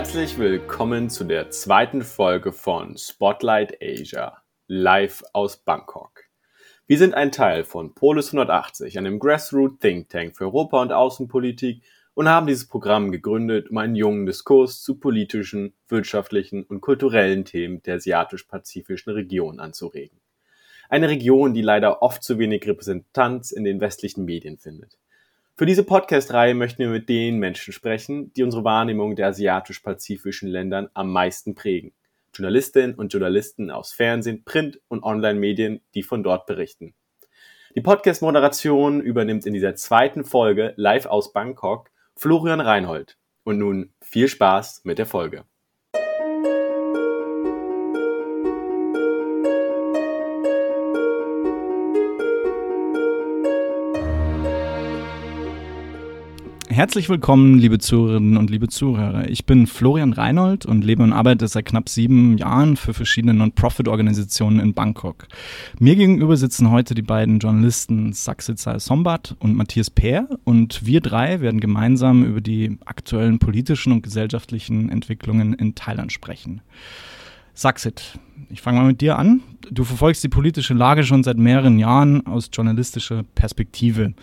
Herzlich 0.00 0.38
willkommen 0.38 1.10
zu 1.10 1.24
der 1.24 1.50
zweiten 1.50 2.00
Folge 2.00 2.54
von 2.54 2.96
Spotlight 2.96 3.82
Asia, 3.82 4.42
live 4.66 5.22
aus 5.34 5.58
Bangkok. 5.58 6.24
Wir 6.86 6.96
sind 6.96 7.12
ein 7.12 7.32
Teil 7.32 7.64
von 7.64 7.94
Polis 7.94 8.28
180, 8.28 8.96
einem 8.96 9.18
Grassroot 9.18 9.78
Think 9.78 10.08
Tank 10.08 10.38
für 10.38 10.44
Europa 10.44 10.80
und 10.80 10.90
Außenpolitik 10.90 11.82
und 12.14 12.30
haben 12.30 12.46
dieses 12.46 12.66
Programm 12.66 13.12
gegründet, 13.12 13.68
um 13.68 13.76
einen 13.76 13.94
jungen 13.94 14.24
Diskurs 14.24 14.82
zu 14.82 14.98
politischen, 14.98 15.74
wirtschaftlichen 15.86 16.64
und 16.64 16.80
kulturellen 16.80 17.44
Themen 17.44 17.82
der 17.82 17.96
asiatisch-pazifischen 17.96 19.12
Region 19.12 19.60
anzuregen. 19.60 20.18
Eine 20.88 21.10
Region, 21.10 21.52
die 21.52 21.60
leider 21.60 22.00
oft 22.00 22.22
zu 22.22 22.38
wenig 22.38 22.66
Repräsentanz 22.66 23.52
in 23.52 23.64
den 23.64 23.82
westlichen 23.82 24.24
Medien 24.24 24.56
findet. 24.56 24.96
Für 25.60 25.66
diese 25.66 25.84
Podcast-Reihe 25.84 26.54
möchten 26.54 26.78
wir 26.78 26.88
mit 26.88 27.10
den 27.10 27.36
Menschen 27.36 27.74
sprechen, 27.74 28.32
die 28.32 28.44
unsere 28.44 28.64
Wahrnehmung 28.64 29.14
der 29.14 29.26
asiatisch-pazifischen 29.26 30.48
Ländern 30.48 30.88
am 30.94 31.12
meisten 31.12 31.54
prägen. 31.54 31.92
Journalistinnen 32.34 32.94
und 32.94 33.12
Journalisten 33.12 33.70
aus 33.70 33.92
Fernsehen, 33.92 34.42
Print 34.46 34.80
und 34.88 35.02
Online-Medien, 35.02 35.82
die 35.94 36.02
von 36.02 36.22
dort 36.22 36.46
berichten. 36.46 36.94
Die 37.76 37.82
Podcast-Moderation 37.82 39.02
übernimmt 39.02 39.44
in 39.44 39.52
dieser 39.52 39.74
zweiten 39.74 40.24
Folge 40.24 40.72
live 40.76 41.04
aus 41.04 41.34
Bangkok 41.34 41.90
Florian 42.16 42.62
Reinhold. 42.62 43.18
Und 43.44 43.58
nun 43.58 43.92
viel 44.00 44.28
Spaß 44.28 44.80
mit 44.84 44.96
der 44.96 45.04
Folge. 45.04 45.44
Herzlich 56.80 57.10
willkommen, 57.10 57.58
liebe 57.58 57.78
Zuhörerinnen 57.78 58.38
und 58.38 58.48
liebe 58.48 58.68
Zuhörer. 58.68 59.28
Ich 59.28 59.44
bin 59.44 59.66
Florian 59.66 60.14
Reinhold 60.14 60.64
und 60.64 60.82
lebe 60.82 61.02
und 61.02 61.12
arbeite 61.12 61.46
seit 61.46 61.66
knapp 61.66 61.90
sieben 61.90 62.38
Jahren 62.38 62.78
für 62.78 62.94
verschiedene 62.94 63.34
Non-Profit-Organisationen 63.34 64.60
in 64.60 64.72
Bangkok. 64.72 65.28
Mir 65.78 65.94
gegenüber 65.94 66.38
sitzen 66.38 66.70
heute 66.70 66.94
die 66.94 67.02
beiden 67.02 67.38
Journalisten 67.38 68.14
Saksitsai 68.14 68.78
Sombat 68.78 69.36
und 69.40 69.56
Matthias 69.56 69.90
Peer 69.90 70.26
und 70.44 70.86
wir 70.86 71.02
drei 71.02 71.42
werden 71.42 71.60
gemeinsam 71.60 72.24
über 72.24 72.40
die 72.40 72.78
aktuellen 72.86 73.38
politischen 73.38 73.92
und 73.92 74.00
gesellschaftlichen 74.00 74.88
Entwicklungen 74.88 75.52
in 75.52 75.74
Thailand 75.74 76.12
sprechen. 76.12 76.62
Saksit, 77.52 78.18
ich 78.48 78.62
fange 78.62 78.78
mal 78.78 78.86
mit 78.86 79.02
dir 79.02 79.18
an. 79.18 79.42
Du 79.70 79.84
verfolgst 79.84 80.24
die 80.24 80.28
politische 80.28 80.72
Lage 80.72 81.04
schon 81.04 81.24
seit 81.24 81.36
mehreren 81.36 81.78
Jahren 81.78 82.26
aus 82.26 82.48
journalistischer 82.50 83.22
Perspektive. 83.34 84.14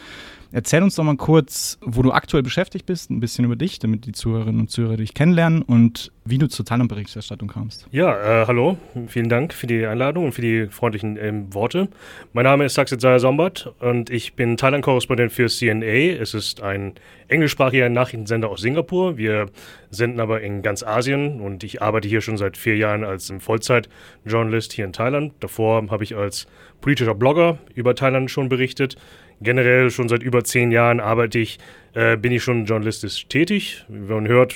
Erzähl 0.51 0.81
uns 0.81 0.95
doch 0.95 1.03
mal 1.03 1.17
kurz, 1.17 1.77
wo 1.81 2.01
du 2.01 2.11
aktuell 2.11 2.43
beschäftigt 2.43 2.85
bist, 2.85 3.09
ein 3.09 3.19
bisschen 3.19 3.45
über 3.45 3.55
dich, 3.55 3.79
damit 3.79 4.05
die 4.05 4.13
Zuhörerinnen 4.13 4.61
und 4.61 4.71
Zuhörer 4.71 4.97
dich 4.97 5.13
kennenlernen 5.13 5.61
und 5.61 6.11
wie 6.23 6.37
du 6.37 6.47
zur 6.47 6.65
Thailand-Berichterstattung 6.65 7.47
kamst. 7.47 7.87
Ja, 7.91 8.41
äh, 8.41 8.45
hallo, 8.47 8.77
vielen 9.07 9.29
Dank 9.29 9.53
für 9.53 9.67
die 9.67 9.85
Einladung 9.85 10.25
und 10.25 10.31
für 10.33 10.41
die 10.41 10.67
freundlichen 10.67 11.17
ähm, 11.17 11.53
Worte. 11.53 11.87
Mein 12.33 12.43
Name 12.43 12.65
ist 12.65 12.75
Saksit 12.75 13.01
Zaya 13.01 13.19
Sombat 13.19 13.73
und 13.79 14.09
ich 14.09 14.35
bin 14.35 14.57
Thailand-Korrespondent 14.57 15.31
für 15.31 15.47
CNA. 15.47 16.19
Es 16.19 16.33
ist 16.33 16.61
ein 16.61 16.93
englischsprachiger 17.27 17.89
Nachrichtensender 17.89 18.49
aus 18.49 18.61
Singapur. 18.61 19.17
Wir 19.17 19.47
senden 19.89 20.19
aber 20.19 20.41
in 20.41 20.61
ganz 20.61 20.83
Asien 20.83 21.41
und 21.41 21.63
ich 21.63 21.81
arbeite 21.81 22.07
hier 22.07 22.21
schon 22.21 22.37
seit 22.37 22.57
vier 22.57 22.77
Jahren 22.77 23.03
als 23.03 23.33
Vollzeit-Journalist 23.39 24.73
hier 24.73 24.85
in 24.85 24.93
Thailand. 24.93 25.33
Davor 25.39 25.89
habe 25.89 26.03
ich 26.03 26.15
als 26.15 26.47
politischer 26.81 27.15
Blogger 27.15 27.57
über 27.73 27.95
Thailand 27.95 28.29
schon 28.29 28.49
berichtet 28.49 28.97
generell 29.41 29.89
schon 29.89 30.09
seit 30.09 30.23
über 30.23 30.43
zehn 30.43 30.71
Jahren 30.71 30.99
arbeite 30.99 31.39
ich, 31.39 31.59
äh, 31.93 32.17
bin 32.17 32.31
ich 32.31 32.43
schon 32.43 32.65
journalistisch 32.65 33.27
tätig. 33.27 33.85
Wie 33.87 34.13
man 34.13 34.27
hört, 34.27 34.55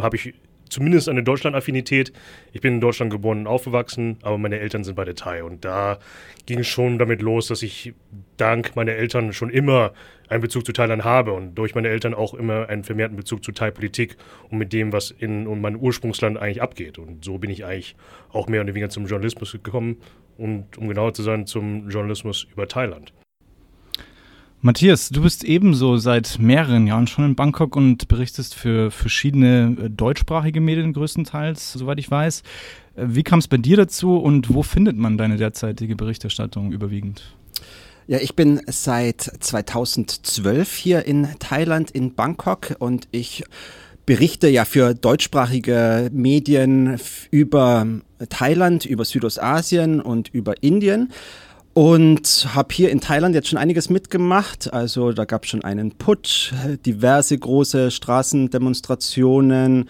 habe 0.00 0.16
ich 0.16 0.34
zumindest 0.72 1.08
eine 1.08 1.22
Deutschland-Affinität. 1.22 2.12
Ich 2.52 2.62
bin 2.62 2.74
in 2.74 2.80
Deutschland 2.80 3.12
geboren 3.12 3.40
und 3.40 3.46
aufgewachsen, 3.46 4.16
aber 4.22 4.38
meine 4.38 4.58
Eltern 4.58 4.84
sind 4.84 4.94
bei 4.94 5.04
der 5.04 5.14
Thai. 5.14 5.44
Und 5.44 5.64
da 5.64 5.98
ging 6.46 6.60
es 6.60 6.66
schon 6.66 6.98
damit 6.98 7.20
los, 7.20 7.48
dass 7.48 7.62
ich 7.62 7.92
dank 8.38 8.74
meiner 8.74 8.92
Eltern 8.92 9.32
schon 9.34 9.50
immer 9.50 9.92
einen 10.28 10.40
Bezug 10.40 10.64
zu 10.64 10.72
Thailand 10.72 11.04
habe 11.04 11.34
und 11.34 11.54
durch 11.56 11.74
meine 11.74 11.88
Eltern 11.88 12.14
auch 12.14 12.32
immer 12.32 12.70
einen 12.70 12.84
vermehrten 12.84 13.16
Bezug 13.16 13.44
zu 13.44 13.52
Thai-Politik 13.52 14.16
und 14.48 14.58
mit 14.58 14.72
dem, 14.72 14.92
was 14.92 15.10
in, 15.10 15.46
in 15.46 15.60
meinem 15.60 15.78
Ursprungsland 15.78 16.38
eigentlich 16.38 16.62
abgeht. 16.62 16.98
Und 16.98 17.22
so 17.22 17.36
bin 17.36 17.50
ich 17.50 17.66
eigentlich 17.66 17.94
auch 18.32 18.48
mehr 18.48 18.62
oder 18.62 18.70
weniger 18.70 18.88
zum 18.88 19.06
Journalismus 19.06 19.52
gekommen 19.52 19.98
und 20.38 20.78
um 20.78 20.88
genauer 20.88 21.12
zu 21.12 21.22
sein, 21.22 21.46
zum 21.46 21.90
Journalismus 21.90 22.46
über 22.50 22.66
Thailand. 22.66 23.12
Matthias, 24.64 25.08
du 25.08 25.22
bist 25.22 25.42
ebenso 25.42 25.96
seit 25.96 26.38
mehreren 26.38 26.86
Jahren 26.86 27.08
schon 27.08 27.24
in 27.24 27.34
Bangkok 27.34 27.74
und 27.74 28.06
berichtest 28.06 28.54
für 28.54 28.92
verschiedene 28.92 29.76
äh, 29.76 29.90
deutschsprachige 29.90 30.60
Medien 30.60 30.92
größtenteils, 30.92 31.72
soweit 31.72 31.98
ich 31.98 32.08
weiß. 32.08 32.44
Äh, 32.94 33.06
wie 33.08 33.24
kam 33.24 33.40
es 33.40 33.48
bei 33.48 33.56
dir 33.56 33.76
dazu 33.76 34.18
und 34.18 34.54
wo 34.54 34.62
findet 34.62 34.96
man 34.96 35.18
deine 35.18 35.36
derzeitige 35.36 35.96
Berichterstattung 35.96 36.70
überwiegend? 36.70 37.34
Ja, 38.06 38.18
ich 38.18 38.36
bin 38.36 38.60
seit 38.68 39.22
2012 39.22 40.72
hier 40.76 41.06
in 41.06 41.26
Thailand, 41.40 41.90
in 41.90 42.14
Bangkok 42.14 42.76
und 42.78 43.08
ich 43.10 43.42
berichte 44.06 44.48
ja 44.48 44.64
für 44.64 44.94
deutschsprachige 44.94 46.08
Medien 46.12 47.00
über 47.32 47.84
Thailand, 48.28 48.84
über 48.84 49.04
Südostasien 49.04 50.00
und 50.00 50.28
über 50.28 50.62
Indien 50.62 51.08
und 51.74 52.48
habe 52.54 52.74
hier 52.74 52.90
in 52.90 53.00
Thailand 53.00 53.34
jetzt 53.34 53.48
schon 53.48 53.58
einiges 53.58 53.88
mitgemacht. 53.88 54.72
Also 54.72 55.12
da 55.12 55.24
gab 55.24 55.44
es 55.44 55.50
schon 55.50 55.64
einen 55.64 55.92
Putsch, 55.92 56.52
diverse 56.84 57.38
große 57.38 57.90
Straßendemonstrationen. 57.90 59.88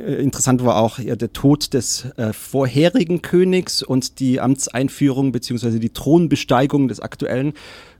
Äh, 0.00 0.22
interessant 0.22 0.64
war 0.64 0.76
auch 0.76 0.98
ja, 0.98 1.16
der 1.16 1.32
Tod 1.32 1.74
des 1.74 2.06
äh, 2.16 2.32
vorherigen 2.32 3.22
Königs 3.22 3.82
und 3.82 4.20
die 4.20 4.40
Amtseinführung 4.40 5.32
bzw. 5.32 5.78
die 5.78 5.90
Thronbesteigung 5.90 6.88
des 6.88 7.00
aktuellen 7.00 7.54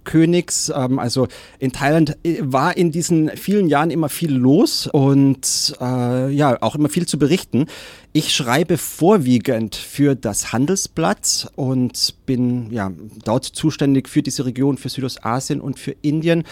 Königs. 0.05 0.73
Ähm, 0.75 0.99
also 0.99 1.29
in 1.59 1.73
Thailand 1.73 2.17
äh, 2.25 2.39
war 2.41 2.77
in 2.77 2.91
diesen 2.91 3.31
vielen 3.37 3.69
Jahren 3.69 3.91
immer 3.91 4.09
viel 4.09 4.33
los 4.33 4.87
und 4.87 5.77
äh, 5.81 6.31
ja, 6.31 6.59
auch 6.61 6.75
immer 6.75 6.89
viel 6.89 7.07
zu 7.07 7.19
berichten. 7.19 7.67
Ich 8.13 8.35
schreibe 8.35 8.77
vorwiegend 8.77 9.77
für 9.77 10.17
das 10.17 10.53
Handelsblatt 10.53 11.51
und 11.55 12.15
bin 12.27 12.73
ja 12.73 12.93
dort 13.25 13.45
zuständig 13.45 14.09
für 14.09 14.23
diese 14.23 14.47
Region, 14.47 14.79
für 14.79 14.89
Südostasien 14.89 15.61
und 15.61 15.79
für 15.79 15.95
Indien. 16.03 16.45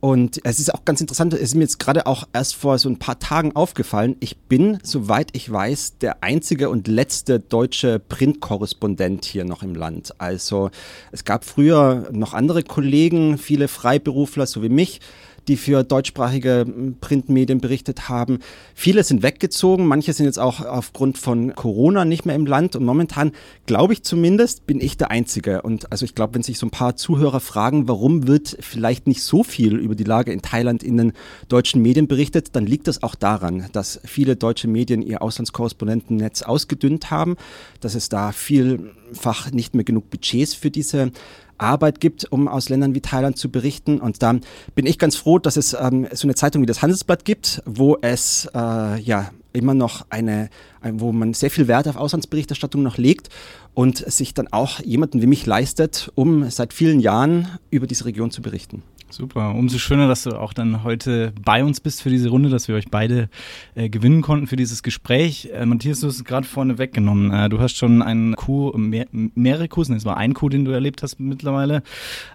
Und 0.00 0.40
es 0.44 0.60
ist 0.60 0.72
auch 0.72 0.84
ganz 0.84 1.00
interessant, 1.00 1.34
es 1.34 1.40
ist 1.40 1.54
mir 1.56 1.62
jetzt 1.62 1.80
gerade 1.80 2.06
auch 2.06 2.28
erst 2.32 2.54
vor 2.54 2.78
so 2.78 2.88
ein 2.88 3.00
paar 3.00 3.18
Tagen 3.18 3.56
aufgefallen, 3.56 4.16
ich 4.20 4.36
bin, 4.36 4.78
soweit 4.84 5.30
ich 5.32 5.50
weiß, 5.50 5.98
der 5.98 6.22
einzige 6.22 6.70
und 6.70 6.86
letzte 6.86 7.40
deutsche 7.40 7.98
Printkorrespondent 7.98 9.24
hier 9.24 9.44
noch 9.44 9.64
im 9.64 9.74
Land. 9.74 10.14
Also 10.18 10.70
es 11.10 11.24
gab 11.24 11.44
früher 11.44 12.08
noch 12.12 12.32
andere 12.32 12.62
Kollegen, 12.62 13.38
viele 13.38 13.66
Freiberufler, 13.66 14.46
so 14.46 14.62
wie 14.62 14.68
mich, 14.68 15.00
die 15.48 15.56
für 15.56 15.82
deutschsprachige 15.82 16.66
Printmedien 17.00 17.60
berichtet 17.60 18.08
haben. 18.08 18.38
Viele 18.74 19.02
sind 19.02 19.22
weggezogen, 19.22 19.86
manche 19.86 20.12
sind 20.12 20.26
jetzt 20.26 20.38
auch 20.38 20.60
aufgrund 20.60 21.18
von 21.18 21.54
Corona 21.54 22.04
nicht 22.04 22.26
mehr 22.26 22.36
im 22.36 22.46
Land 22.46 22.76
und 22.76 22.84
momentan, 22.84 23.32
glaube 23.66 23.94
ich 23.94 24.02
zumindest, 24.02 24.66
bin 24.66 24.80
ich 24.80 24.96
der 24.96 25.10
Einzige. 25.10 25.62
Und 25.62 25.90
also 25.90 26.04
ich 26.04 26.14
glaube, 26.14 26.34
wenn 26.34 26.42
sich 26.42 26.58
so 26.58 26.66
ein 26.66 26.70
paar 26.70 26.96
Zuhörer 26.96 27.40
fragen, 27.40 27.88
warum 27.88 28.26
wird 28.26 28.56
vielleicht 28.60 29.06
nicht 29.06 29.22
so 29.22 29.42
viel 29.42 29.76
über 29.76 29.94
die 29.94 30.04
Lage 30.04 30.32
in 30.32 30.42
Thailand 30.42 30.82
in 30.82 30.96
den 30.96 31.12
deutschen 31.48 31.82
Medien 31.82 32.06
berichtet, 32.06 32.50
dann 32.52 32.66
liegt 32.66 32.86
das 32.86 33.02
auch 33.02 33.14
daran, 33.14 33.66
dass 33.72 34.00
viele 34.04 34.36
deutsche 34.36 34.68
Medien 34.68 35.02
ihr 35.02 35.22
Auslandskorrespondentennetz 35.22 36.42
ausgedünnt 36.42 37.10
haben, 37.10 37.36
dass 37.80 37.94
es 37.94 38.08
da 38.08 38.32
vielfach 38.32 39.50
nicht 39.50 39.74
mehr 39.74 39.84
genug 39.84 40.10
Budgets 40.10 40.54
für 40.54 40.70
diese 40.70 41.10
Arbeit 41.58 42.00
gibt, 42.00 42.30
um 42.30 42.48
aus 42.48 42.68
Ländern 42.68 42.94
wie 42.94 43.00
Thailand 43.00 43.36
zu 43.36 43.50
berichten. 43.50 44.00
Und 44.00 44.22
da 44.22 44.34
bin 44.74 44.86
ich 44.86 44.98
ganz 44.98 45.16
froh, 45.16 45.38
dass 45.38 45.56
es 45.56 45.74
ähm, 45.74 46.06
so 46.12 46.26
eine 46.26 46.34
Zeitung 46.34 46.62
wie 46.62 46.66
das 46.66 46.82
Handelsblatt 46.82 47.24
gibt, 47.24 47.62
wo 47.66 47.98
es 48.00 48.48
äh, 48.54 49.00
ja 49.00 49.30
immer 49.52 49.74
noch 49.74 50.06
eine, 50.10 50.50
wo 50.82 51.10
man 51.10 51.34
sehr 51.34 51.50
viel 51.50 51.68
Wert 51.68 51.88
auf 51.88 51.96
Auslandsberichterstattung 51.96 52.82
noch 52.82 52.96
legt 52.96 53.28
und 53.74 53.98
sich 54.10 54.34
dann 54.34 54.48
auch 54.48 54.80
jemanden 54.80 55.22
wie 55.22 55.26
mich 55.26 55.46
leistet, 55.46 56.12
um 56.14 56.48
seit 56.50 56.72
vielen 56.72 57.00
Jahren 57.00 57.48
über 57.70 57.86
diese 57.86 58.04
Region 58.04 58.30
zu 58.30 58.42
berichten. 58.42 58.82
Super. 59.10 59.54
Umso 59.54 59.78
schöner, 59.78 60.06
dass 60.06 60.24
du 60.24 60.38
auch 60.38 60.52
dann 60.52 60.84
heute 60.84 61.32
bei 61.42 61.64
uns 61.64 61.80
bist 61.80 62.02
für 62.02 62.10
diese 62.10 62.28
Runde, 62.28 62.50
dass 62.50 62.68
wir 62.68 62.74
euch 62.74 62.90
beide 62.90 63.30
äh, 63.74 63.88
gewinnen 63.88 64.20
konnten 64.20 64.46
für 64.46 64.56
dieses 64.56 64.82
Gespräch. 64.82 65.48
Äh, 65.52 65.64
Matthias, 65.64 66.00
du 66.00 66.08
hast 66.08 66.16
es 66.16 66.24
gerade 66.24 66.46
vorne 66.46 66.78
weggenommen. 66.78 67.30
Äh, 67.30 67.48
du 67.48 67.58
hast 67.58 67.76
schon 67.76 68.02
einen 68.02 68.36
Coup, 68.36 68.76
mehr, 68.76 69.06
mehrere 69.10 69.68
Coups, 69.68 69.88
es 69.88 70.04
war 70.04 70.18
ein 70.18 70.34
Coup, 70.34 70.50
den 70.50 70.64
du 70.64 70.72
erlebt 70.72 71.02
hast 71.02 71.18
mittlerweile. 71.18 71.82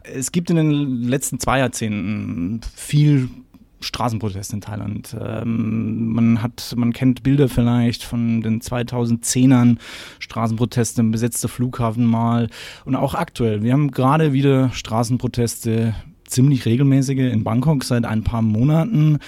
Es 0.04 0.32
gibt 0.32 0.50
in 0.50 0.56
den 0.56 1.04
letzten 1.04 1.40
zwei 1.40 1.60
Jahrzehnten 1.60 2.62
viel 2.76 3.30
Straßenproteste 3.84 4.56
in 4.56 4.62
Thailand. 4.62 5.16
Ähm, 5.20 6.14
man 6.14 6.42
hat, 6.42 6.74
man 6.76 6.94
kennt 6.94 7.22
Bilder 7.22 7.50
vielleicht 7.50 8.04
von 8.04 8.42
den 8.42 8.62
2010ern, 8.62 9.78
Straßenproteste, 10.20 11.04
besetzter 11.04 11.50
Flughafen 11.50 12.06
mal 12.06 12.50
und 12.86 12.96
auch 12.96 13.14
aktuell. 13.14 13.62
Wir 13.62 13.74
haben 13.74 13.92
gerade 13.92 14.34
wieder 14.34 14.72
Straßenproteste 14.72 15.94
ziemlich 16.26 16.66
regelmäßige 16.66 17.32
in 17.32 17.44
Bangkok 17.44 17.84
seit 17.84 18.06
ein 18.06 18.24
paar 18.24 18.42
Monaten. 18.42 19.20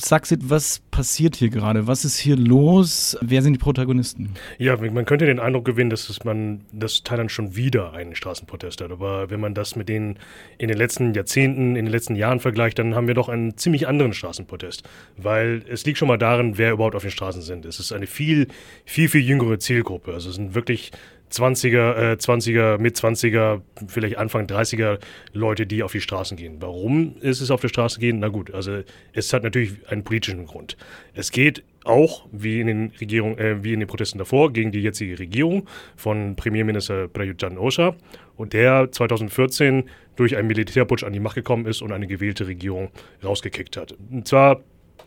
Saxit, 0.00 0.48
was 0.48 0.80
passiert 0.90 1.36
hier 1.36 1.50
gerade? 1.50 1.86
Was 1.86 2.04
ist 2.04 2.18
hier 2.18 2.36
los? 2.36 3.16
Wer 3.20 3.42
sind 3.42 3.54
die 3.54 3.58
Protagonisten? 3.58 4.30
Ja, 4.58 4.76
man 4.76 5.04
könnte 5.04 5.26
den 5.26 5.38
Eindruck 5.38 5.64
gewinnen, 5.64 5.90
dass 5.90 6.08
es 6.08 6.24
man, 6.24 6.62
dass 6.72 7.02
Thailand 7.02 7.30
schon 7.30 7.56
wieder 7.56 7.92
einen 7.92 8.14
Straßenprotest 8.14 8.80
hat. 8.80 8.90
Aber 8.90 9.30
wenn 9.30 9.40
man 9.40 9.54
das 9.54 9.76
mit 9.76 9.88
den 9.88 10.18
in 10.58 10.68
den 10.68 10.78
letzten 10.78 11.12
Jahrzehnten, 11.14 11.76
in 11.76 11.84
den 11.84 11.92
letzten 11.92 12.16
Jahren 12.16 12.40
vergleicht, 12.40 12.78
dann 12.78 12.94
haben 12.94 13.06
wir 13.06 13.14
doch 13.14 13.28
einen 13.28 13.56
ziemlich 13.56 13.86
anderen 13.86 14.12
Straßenprotest. 14.12 14.82
Weil 15.16 15.62
es 15.68 15.84
liegt 15.84 15.98
schon 15.98 16.08
mal 16.08 16.18
darin, 16.18 16.56
wer 16.58 16.72
überhaupt 16.72 16.94
auf 16.94 17.02
den 17.02 17.10
Straßen 17.10 17.42
sind. 17.42 17.66
Es 17.66 17.78
ist 17.78 17.92
eine 17.92 18.06
viel, 18.06 18.48
viel, 18.84 19.08
viel 19.08 19.22
jüngere 19.22 19.58
Zielgruppe. 19.58 20.14
Also 20.14 20.30
es 20.30 20.36
sind 20.36 20.54
wirklich 20.54 20.92
20er, 21.32 22.12
äh, 22.12 22.16
20er, 22.16 22.78
mit 22.78 22.96
20er, 22.96 23.60
vielleicht 23.88 24.18
Anfang 24.18 24.46
30er 24.46 24.98
Leute, 25.32 25.66
die 25.66 25.82
auf 25.82 25.92
die 25.92 26.00
Straßen 26.00 26.36
gehen. 26.36 26.56
Warum 26.60 27.16
ist 27.20 27.40
es 27.40 27.50
auf 27.50 27.60
die 27.60 27.68
Straße 27.68 28.00
gehen? 28.00 28.20
Na 28.20 28.28
gut, 28.28 28.52
also 28.54 28.82
es 29.12 29.32
hat 29.32 29.42
natürlich 29.42 29.72
einen 29.88 30.04
politischen 30.04 30.46
Grund. 30.46 30.76
Es 31.14 31.30
geht 31.30 31.62
auch, 31.84 32.26
wie 32.32 32.60
in 32.60 32.66
den 32.66 32.92
Regierung, 33.00 33.38
äh, 33.38 33.62
wie 33.62 33.72
in 33.72 33.80
den 33.80 33.88
Protesten 33.88 34.18
davor, 34.18 34.52
gegen 34.52 34.72
die 34.72 34.80
jetzige 34.80 35.18
Regierung 35.18 35.68
von 35.96 36.36
Premierminister 36.36 37.08
Prayut 37.08 37.38
Chan 37.38 37.58
Ocha 37.58 37.94
und 38.36 38.52
der 38.52 38.90
2014 38.90 39.84
durch 40.16 40.36
einen 40.36 40.48
Militärputsch 40.48 41.04
an 41.04 41.12
die 41.12 41.20
Macht 41.20 41.36
gekommen 41.36 41.66
ist 41.66 41.82
und 41.82 41.92
eine 41.92 42.06
gewählte 42.06 42.46
Regierung 42.46 42.90
rausgekickt 43.22 43.76
hat. 43.76 43.94
Und 44.10 44.26
zwar 44.26 44.60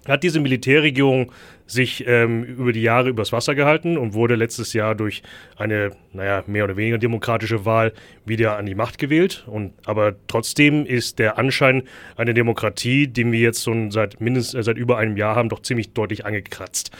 hat 0.07 0.23
diese 0.23 0.39
Militärregierung 0.39 1.31
sich 1.67 2.05
ähm, 2.07 2.43
über 2.43 2.73
die 2.73 2.81
Jahre 2.81 3.09
übers 3.09 3.31
Wasser 3.31 3.53
gehalten 3.53 3.97
und 3.97 4.13
wurde 4.13 4.35
letztes 4.35 4.73
Jahr 4.73 4.95
durch 4.95 5.21
eine, 5.55 5.91
naja, 6.13 6.43
mehr 6.47 6.63
oder 6.63 6.77
weniger 6.77 6.97
demokratische 6.97 7.63
Wahl 7.63 7.93
wieder 8.25 8.57
an 8.57 8.65
die 8.65 8.73
Macht 8.73 8.97
gewählt. 8.97 9.43
Und, 9.45 9.73
aber 9.85 10.15
trotzdem 10.27 10.85
ist 10.85 11.19
der 11.19 11.37
Anschein 11.37 11.83
einer 12.15 12.33
Demokratie, 12.33 13.07
den 13.07 13.31
wir 13.31 13.39
jetzt 13.39 13.63
schon 13.63 13.91
seit 13.91 14.19
mindestens 14.19 14.55
äh, 14.55 14.63
seit 14.63 14.77
über 14.77 14.97
einem 14.97 15.15
Jahr 15.15 15.35
haben, 15.35 15.49
doch 15.49 15.61
ziemlich 15.61 15.93
deutlich 15.93 16.25
angekratzt 16.25 16.91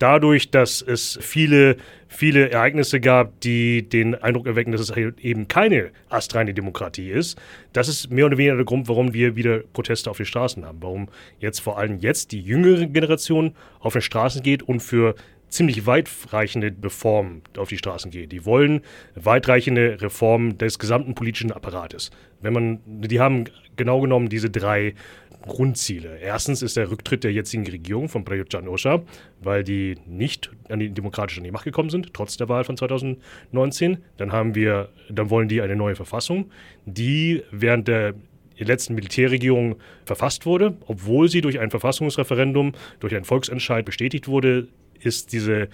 dadurch, 0.00 0.50
dass 0.50 0.82
es 0.82 1.18
viele, 1.20 1.76
viele 2.08 2.50
Ereignisse 2.50 3.00
gab, 3.00 3.40
die 3.40 3.88
den 3.88 4.16
Eindruck 4.16 4.46
erwecken, 4.46 4.72
dass 4.72 4.80
es 4.80 4.90
halt 4.90 5.20
eben 5.20 5.46
keine 5.46 5.90
astreine 6.08 6.52
Demokratie 6.52 7.10
ist, 7.10 7.38
das 7.72 7.88
ist 7.88 8.10
mehr 8.10 8.26
oder 8.26 8.38
weniger 8.38 8.56
der 8.56 8.64
Grund, 8.64 8.88
warum 8.88 9.14
wir 9.14 9.36
wieder 9.36 9.60
Proteste 9.72 10.10
auf 10.10 10.16
den 10.16 10.26
Straßen 10.26 10.64
haben. 10.64 10.78
Warum 10.80 11.08
jetzt 11.38 11.60
vor 11.60 11.78
allem 11.78 11.98
jetzt 11.98 12.32
die 12.32 12.40
jüngere 12.40 12.86
Generation 12.86 13.54
auf 13.78 13.92
den 13.92 14.02
Straßen 14.02 14.42
geht 14.42 14.62
und 14.64 14.80
für 14.80 15.14
ziemlich 15.50 15.84
weitreichende 15.86 16.72
Reformen 16.82 17.42
auf 17.56 17.68
die 17.68 17.78
Straßen 17.78 18.10
geht. 18.10 18.32
Die 18.32 18.44
wollen 18.44 18.82
weitreichende 19.16 20.00
Reformen 20.00 20.56
des 20.58 20.78
gesamten 20.78 21.14
politischen 21.14 21.52
Apparates. 21.52 22.10
Wenn 22.40 22.52
man, 22.52 22.80
die 22.86 23.20
haben 23.20 23.44
genau 23.76 24.00
genommen 24.00 24.28
diese 24.28 24.48
drei 24.48 24.94
Grundziele. 25.42 26.18
Erstens 26.18 26.62
ist 26.62 26.76
der 26.76 26.90
Rücktritt 26.90 27.24
der 27.24 27.32
jetzigen 27.32 27.66
Regierung 27.66 28.08
von 28.08 28.24
Prayut 28.24 28.50
Chan 28.50 28.68
Osha, 28.68 29.02
weil 29.40 29.64
die 29.64 29.96
nicht 30.06 30.50
an 30.68 30.80
die 30.80 30.90
demokratisch 30.90 31.38
an 31.38 31.44
die 31.44 31.50
Macht 31.50 31.64
gekommen 31.64 31.90
sind, 31.90 32.12
trotz 32.12 32.36
der 32.36 32.48
Wahl 32.48 32.64
von 32.64 32.76
2019. 32.76 33.98
Dann 34.16 34.32
haben 34.32 34.54
wir, 34.54 34.90
dann 35.08 35.30
wollen 35.30 35.48
die 35.48 35.62
eine 35.62 35.76
neue 35.76 35.96
Verfassung, 35.96 36.50
die 36.84 37.42
während 37.50 37.88
der 37.88 38.14
letzten 38.58 38.94
Militärregierung 38.94 39.76
verfasst 40.04 40.44
wurde, 40.44 40.76
obwohl 40.86 41.28
sie 41.28 41.40
durch 41.40 41.58
ein 41.58 41.70
Verfassungsreferendum, 41.70 42.72
durch 43.00 43.14
einen 43.14 43.24
Volksentscheid 43.24 43.84
bestätigt 43.84 44.28
wurde, 44.28 44.68
ist 45.00 45.32
diese, 45.32 45.68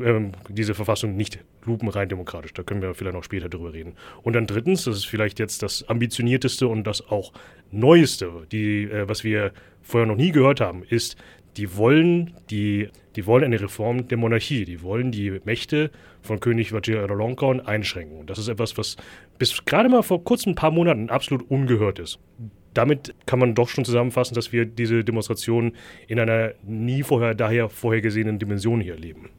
ähm, 0.00 0.32
diese 0.50 0.74
Verfassung 0.74 1.16
nicht 1.16 1.38
lupenrein 1.66 2.08
demokratisch. 2.08 2.52
Da 2.54 2.62
können 2.62 2.82
wir 2.82 2.94
vielleicht 2.94 3.14
noch 3.14 3.24
später 3.24 3.48
drüber 3.48 3.72
reden. 3.72 3.94
Und 4.22 4.34
dann 4.34 4.46
drittens, 4.46 4.84
das 4.84 4.96
ist 4.96 5.06
vielleicht 5.06 5.38
jetzt 5.38 5.62
das 5.62 5.88
ambitionierteste 5.88 6.66
und 6.68 6.84
das 6.84 7.06
auch 7.08 7.32
neueste, 7.70 8.46
die, 8.52 8.84
äh, 8.84 9.08
was 9.08 9.24
wir 9.24 9.52
vorher 9.82 10.06
noch 10.06 10.16
nie 10.16 10.32
gehört 10.32 10.60
haben, 10.60 10.82
ist, 10.88 11.16
die 11.56 11.76
wollen, 11.76 12.34
die, 12.50 12.88
die 13.14 13.26
wollen 13.26 13.44
eine 13.44 13.60
Reform 13.60 14.08
der 14.08 14.18
Monarchie. 14.18 14.64
Die 14.64 14.82
wollen 14.82 15.10
die 15.10 15.40
Mächte 15.44 15.90
von 16.20 16.40
König 16.40 16.72
Vajiralongkorn 16.72 17.60
einschränken. 17.60 18.18
Und 18.18 18.30
das 18.30 18.38
ist 18.38 18.48
etwas, 18.48 18.76
was 18.76 18.96
bis 19.38 19.64
gerade 19.64 19.88
mal 19.88 20.02
vor 20.02 20.22
kurzem 20.22 20.52
ein 20.52 20.56
paar 20.56 20.70
Monaten 20.70 21.08
absolut 21.08 21.50
ungehört 21.50 21.98
ist 21.98 22.18
damit 22.76 23.14
kann 23.24 23.38
man 23.38 23.54
doch 23.54 23.68
schon 23.68 23.84
zusammenfassen, 23.84 24.34
dass 24.34 24.52
wir 24.52 24.66
diese 24.66 25.02
Demonstration 25.02 25.72
in 26.08 26.20
einer 26.20 26.52
nie 26.62 27.02
vorher 27.02 27.34
daher 27.34 27.70
vorhergesehenen 27.70 28.38
Dimension 28.38 28.80
hier 28.80 28.94
erleben. 28.94 29.30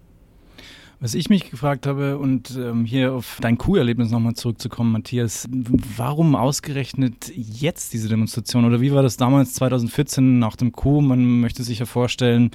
Was 0.99 1.13
ich 1.13 1.29
mich 1.29 1.51
gefragt 1.51 1.85
habe 1.85 2.17
und 2.17 2.57
ähm, 2.57 2.83
hier 2.83 3.13
auf 3.13 3.37
dein 3.39 3.59
Kuh-Erlebnis 3.59 4.09
nochmal 4.09 4.33
zurückzukommen, 4.33 4.91
Matthias, 4.91 5.47
warum 5.95 6.35
ausgerechnet 6.35 7.31
jetzt 7.35 7.93
diese 7.93 8.09
Demonstration 8.09 8.65
oder 8.65 8.81
wie 8.81 8.91
war 8.91 9.03
das 9.03 9.15
damals 9.15 9.53
2014 9.53 10.39
nach 10.39 10.55
dem 10.55 10.71
Coup? 10.71 11.03
Man 11.03 11.39
möchte 11.39 11.61
sich 11.61 11.77
ja 11.77 11.85
vorstellen, 11.85 12.49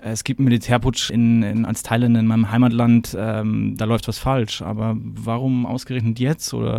äh, 0.00 0.10
es 0.10 0.22
gibt 0.22 0.38
einen 0.38 0.44
Militärputsch 0.44 1.10
in, 1.10 1.42
in, 1.42 1.64
als 1.64 1.82
Thailänder 1.82 2.20
in 2.20 2.28
meinem 2.28 2.52
Heimatland, 2.52 3.16
ähm, 3.18 3.74
da 3.76 3.84
läuft 3.84 4.06
was 4.06 4.18
falsch. 4.18 4.62
Aber 4.62 4.96
warum 5.00 5.66
ausgerechnet 5.66 6.20
jetzt 6.20 6.54
oder 6.54 6.78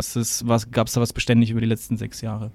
gab 0.72 0.88
es 0.88 0.94
da 0.94 1.02
was 1.02 1.12
beständig 1.12 1.50
über 1.52 1.60
die 1.60 1.68
letzten 1.68 1.98
sechs 1.98 2.22
Jahre? 2.22 2.50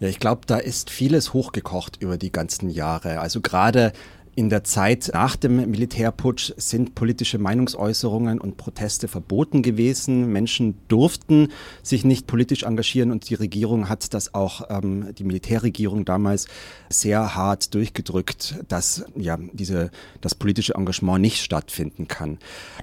Ja, 0.00 0.06
ich 0.06 0.20
glaube, 0.20 0.42
da 0.46 0.58
ist 0.58 0.90
vieles 0.90 1.32
hochgekocht 1.32 2.00
über 2.00 2.16
die 2.16 2.30
ganzen 2.30 2.70
Jahre. 2.70 3.18
Also 3.18 3.40
gerade 3.40 3.92
in 4.38 4.50
der 4.50 4.62
Zeit 4.62 5.10
nach 5.14 5.34
dem 5.34 5.68
Militärputsch 5.68 6.52
sind 6.56 6.94
politische 6.94 7.38
Meinungsäußerungen 7.38 8.40
und 8.40 8.56
Proteste 8.56 9.08
verboten 9.08 9.62
gewesen. 9.62 10.32
Menschen 10.32 10.76
durften 10.86 11.48
sich 11.82 12.04
nicht 12.04 12.28
politisch 12.28 12.62
engagieren 12.62 13.10
und 13.10 13.28
die 13.28 13.34
Regierung 13.34 13.88
hat 13.88 14.14
das 14.14 14.34
auch, 14.34 14.62
ähm, 14.70 15.12
die 15.16 15.24
Militärregierung 15.24 16.04
damals, 16.04 16.46
sehr 16.88 17.34
hart 17.34 17.74
durchgedrückt, 17.74 18.62
dass 18.68 19.04
ja 19.16 19.38
diese, 19.54 19.90
das 20.20 20.36
politische 20.36 20.76
Engagement 20.76 21.20
nicht 21.20 21.42
stattfinden 21.42 22.06
kann. 22.06 22.38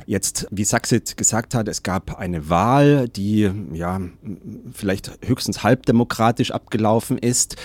Jetzt, 0.06 0.48
wie 0.52 0.66
Saxit 0.66 1.16
gesagt 1.16 1.56
hat, 1.56 1.70
es 1.70 1.84
gab 1.84 2.20
eine 2.20 2.50
Wahl, 2.50 3.08
die 3.08 3.50
ja 3.72 4.02
vielleicht 4.74 5.20
höchstens 5.26 5.64
halbdemokratisch 5.64 6.52
abgelaufen 6.52 7.18
ist 7.18 7.56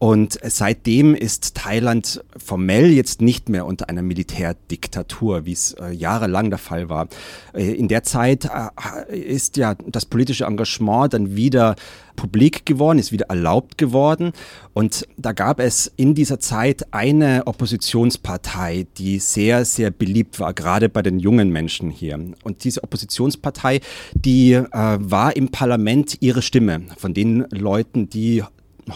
und 0.00 0.38
seitdem 0.42 1.14
ist 1.14 1.56
Thailand 1.56 2.24
formell 2.34 2.90
jetzt 2.90 3.20
nicht 3.20 3.50
mehr 3.50 3.66
unter 3.66 3.90
einer 3.90 4.00
Militärdiktatur, 4.00 5.44
wie 5.44 5.52
es 5.52 5.74
äh, 5.74 5.90
jahrelang 5.90 6.48
der 6.48 6.58
Fall 6.58 6.88
war. 6.88 7.06
Äh, 7.52 7.74
in 7.74 7.86
der 7.86 8.02
Zeit 8.02 8.46
äh, 8.46 9.14
ist 9.14 9.58
ja 9.58 9.74
das 9.74 10.06
politische 10.06 10.46
Engagement 10.46 11.12
dann 11.12 11.36
wieder 11.36 11.76
publik 12.16 12.64
geworden, 12.64 12.98
ist 12.98 13.12
wieder 13.12 13.26
erlaubt 13.26 13.76
geworden. 13.76 14.32
Und 14.72 15.06
da 15.18 15.32
gab 15.32 15.60
es 15.60 15.92
in 15.96 16.14
dieser 16.14 16.40
Zeit 16.40 16.94
eine 16.94 17.46
Oppositionspartei, 17.46 18.86
die 18.96 19.18
sehr, 19.18 19.66
sehr 19.66 19.90
beliebt 19.90 20.40
war, 20.40 20.54
gerade 20.54 20.88
bei 20.88 21.02
den 21.02 21.18
jungen 21.18 21.50
Menschen 21.50 21.90
hier. 21.90 22.18
Und 22.42 22.64
diese 22.64 22.82
Oppositionspartei, 22.84 23.80
die 24.14 24.54
äh, 24.54 24.64
war 24.72 25.36
im 25.36 25.50
Parlament 25.50 26.16
ihre 26.20 26.40
Stimme 26.40 26.86
von 26.96 27.12
den 27.12 27.44
Leuten, 27.50 28.08
die 28.08 28.44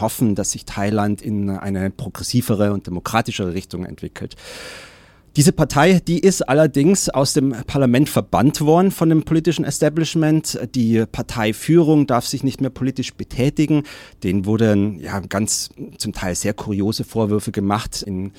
hoffen, 0.01 0.35
dass 0.35 0.51
sich 0.51 0.65
Thailand 0.65 1.21
in 1.21 1.49
eine 1.49 1.89
progressivere 1.89 2.73
und 2.73 2.87
demokratischere 2.87 3.53
Richtung 3.53 3.85
entwickelt. 3.85 4.35
Diese 5.35 5.51
Partei, 5.51 5.99
die 5.99 6.19
ist 6.19 6.47
allerdings 6.47 7.09
aus 7.09 7.33
dem 7.33 7.53
Parlament 7.67 8.07
verbannt 8.07 8.61
worden 8.61 8.89
von 8.89 9.09
dem 9.09 9.23
politischen 9.23 9.65
Establishment. 9.65 10.57
Die 10.75 11.05
Parteiführung 11.05 12.07
darf 12.07 12.25
sich 12.25 12.41
nicht 12.45 12.61
mehr 12.61 12.69
politisch 12.69 13.13
betätigen. 13.13 13.83
Denen 14.23 14.45
wurden 14.45 14.97
ja 14.97 15.19
ganz 15.19 15.71
zum 15.97 16.13
Teil 16.13 16.35
sehr 16.35 16.53
kuriose 16.53 17.03
Vorwürfe 17.03 17.51
gemacht. 17.51 18.01
In 18.01 18.31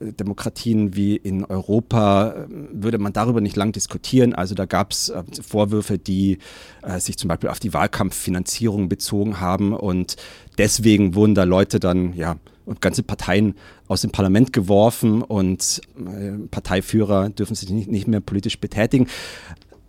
Demokratien 0.00 0.96
wie 0.96 1.16
in 1.16 1.44
Europa 1.44 2.30
äh, 2.30 2.46
würde 2.72 2.98
man 2.98 3.12
darüber 3.12 3.40
nicht 3.40 3.56
lang 3.56 3.72
diskutieren. 3.72 4.34
Also 4.34 4.54
da 4.54 4.64
gab 4.64 4.92
es 4.92 5.10
äh, 5.10 5.22
Vorwürfe, 5.46 5.98
die 5.98 6.38
äh, 6.82 6.98
sich 6.98 7.18
zum 7.18 7.28
Beispiel 7.28 7.50
auf 7.50 7.60
die 7.60 7.74
Wahlkampffinanzierung 7.74 8.88
bezogen 8.88 9.40
haben 9.40 9.74
und 9.74 10.16
deswegen 10.56 11.14
wurden 11.14 11.34
da 11.34 11.44
Leute 11.44 11.80
dann, 11.80 12.14
ja, 12.14 12.36
und 12.64 12.80
ganze 12.80 13.02
Parteien 13.02 13.54
aus 13.88 14.02
dem 14.02 14.10
Parlament 14.10 14.52
geworfen 14.52 15.22
und 15.22 15.80
Parteiführer 16.52 17.28
dürfen 17.30 17.56
sich 17.56 17.68
nicht, 17.70 17.90
nicht 17.90 18.06
mehr 18.06 18.20
politisch 18.20 18.60
betätigen. 18.60 19.08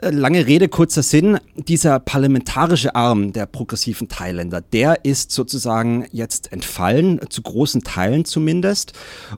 Lange 0.03 0.47
Rede, 0.47 0.67
kurzer 0.67 1.03
Sinn. 1.03 1.37
Dieser 1.55 1.99
parlamentarische 1.99 2.95
Arm 2.95 3.33
der 3.33 3.45
progressiven 3.45 4.09
Thailänder, 4.09 4.59
der 4.59 5.05
ist 5.05 5.29
sozusagen 5.29 6.07
jetzt 6.11 6.51
entfallen, 6.51 7.19
zu 7.29 7.43
großen 7.43 7.83
Teilen 7.83 8.25
zumindest. 8.25 8.93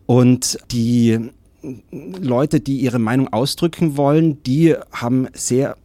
Und 0.06 0.58
die 0.72 1.32
Leute, 1.92 2.60
die 2.60 2.78
ihre 2.78 3.00
Meinung 3.00 3.32
ausdrücken 3.32 3.96
wollen, 3.96 4.44
die 4.44 4.76
haben 4.92 5.28
sehr 5.34 5.78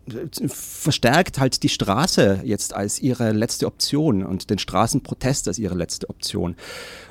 verstärkt 0.49 1.39
halt 1.39 1.63
die 1.63 1.69
Straße 1.69 2.41
jetzt 2.45 2.75
als 2.75 3.01
ihre 3.01 3.33
letzte 3.33 3.67
Option 3.67 4.25
und 4.25 4.51
den 4.51 4.59
Straßenprotest 4.59 5.49
als 5.49 5.59
ihre 5.59 5.75
letzte 5.75 6.09
Option. 6.09 6.57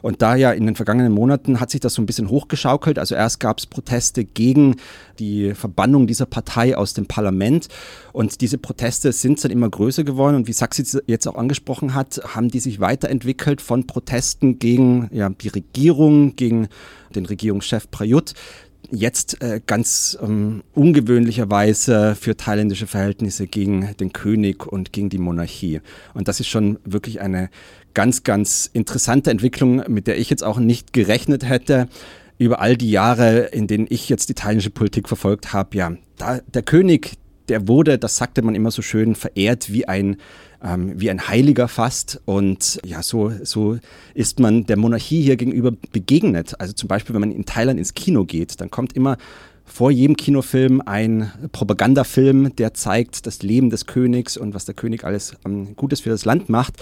Und 0.02 0.22
da 0.22 0.36
ja 0.36 0.52
in 0.52 0.66
den 0.66 0.76
vergangenen 0.76 1.12
Monaten 1.12 1.60
hat 1.60 1.70
sich 1.70 1.80
das 1.80 1.94
so 1.94 2.02
ein 2.02 2.06
bisschen 2.06 2.30
hochgeschaukelt. 2.30 3.00
Also 3.00 3.16
erst 3.16 3.40
gab 3.40 3.60
es 3.60 3.68
Proteste 3.68 4.26
gegen 4.26 4.78
die 5.20 5.54
Verbannung 5.54 6.08
dieser 6.08 6.26
Partei 6.26 6.78
aus 6.78 6.94
dem 6.94 7.08
Parlament 7.08 7.68
und 8.14 8.42
diese 8.42 8.58
Proteste 8.58 9.12
sind 9.12 9.44
dann 9.44 9.52
immer 9.52 9.70
größer 9.70 10.04
geworden 10.04 10.36
und 10.36 10.48
wie 10.48 10.54
Saxi 10.54 10.84
jetzt 11.08 11.28
auch 11.28 11.36
angesprochen 11.36 11.94
hat, 11.94 12.22
haben 12.36 12.50
die 12.50 12.60
sich 12.60 12.80
weiterentwickelt 12.80 13.62
von 13.62 13.88
Protesten 13.88 14.60
gegen 14.60 15.10
ja, 15.12 15.30
die 15.30 15.50
Regierung, 15.50 16.36
gegen 16.36 16.68
den 17.18 17.26
Regierungschef 17.26 17.90
Prayut, 17.92 18.34
jetzt 18.92 19.42
äh, 19.42 19.62
ganz 19.66 20.18
ähm, 20.22 20.64
ungewöhnlicherweise 20.74 22.16
für 22.16 22.38
thailändische 22.38 22.88
Verhältnisse 22.88 23.48
gegen 23.48 23.96
den 24.00 24.14
König 24.14 24.66
und 24.66 24.94
gegen 24.94 25.10
die 25.10 25.18
Monarchie. 25.18 25.82
Und 26.14 26.28
das 26.28 26.40
ist 26.40 26.48
schon 26.48 26.80
wirklich 26.86 27.20
eine 27.22 27.50
ganz, 27.94 28.24
ganz 28.24 28.70
interessante 28.72 29.32
Entwicklung, 29.32 29.84
mit 29.88 30.08
der 30.08 30.18
ich 30.18 30.30
jetzt 30.30 30.44
auch 30.44 30.60
nicht 30.60 30.94
gerechnet 30.94 31.48
hätte 31.48 31.88
über 32.38 32.62
all 32.62 32.78
die 32.78 32.92
Jahre, 32.92 33.40
in 33.48 33.68
denen 33.68 33.88
ich 33.90 34.10
jetzt 34.10 34.30
die 34.30 34.36
thailändische 34.36 34.70
Politik 34.70 35.08
verfolgt 35.08 35.54
habe. 35.54 35.76
Ja, 35.76 35.92
da, 36.18 36.40
der 36.54 36.62
König, 36.62 37.14
der 37.50 37.68
wurde, 37.68 37.98
das 37.98 38.18
sagte 38.18 38.42
man 38.42 38.56
immer 38.56 38.72
so 38.72 38.82
schön, 38.82 39.16
verehrt 39.16 39.72
wie 39.72 39.88
ein 39.88 40.18
ähm, 40.64 40.94
wie 40.96 41.10
ein 41.10 41.28
Heiliger 41.28 41.68
fast. 41.68 42.22
Und 42.26 42.80
ja, 42.86 43.04
so, 43.04 43.32
so 43.44 43.78
ist 44.14 44.40
man 44.40 44.66
der 44.66 44.78
Monarchie 44.78 45.22
hier 45.22 45.38
gegenüber 45.38 45.72
begegnet. 45.92 46.60
Also 46.60 46.74
zum 46.74 46.88
Beispiel, 46.88 47.14
wenn 47.14 47.22
man 47.22 47.32
in 47.32 47.46
Thailand 47.46 47.80
ins 47.80 47.94
Kino 47.94 48.26
geht, 48.26 48.60
dann 48.60 48.72
kommt 48.72 48.94
immer 48.94 49.18
vor 49.70 49.92
jedem 49.92 50.16
Kinofilm 50.16 50.82
ein 50.86 51.30
Propagandafilm, 51.52 52.56
der 52.56 52.74
zeigt 52.74 53.28
das 53.28 53.44
Leben 53.44 53.70
des 53.70 53.86
Königs 53.86 54.38
und 54.38 54.54
was 54.54 54.64
der 54.64 54.74
König 54.74 55.04
alles 55.04 55.36
ähm, 55.46 55.76
Gutes 55.76 56.00
für 56.00 56.10
das 56.10 56.24
Land 56.24 56.48
macht. 56.48 56.76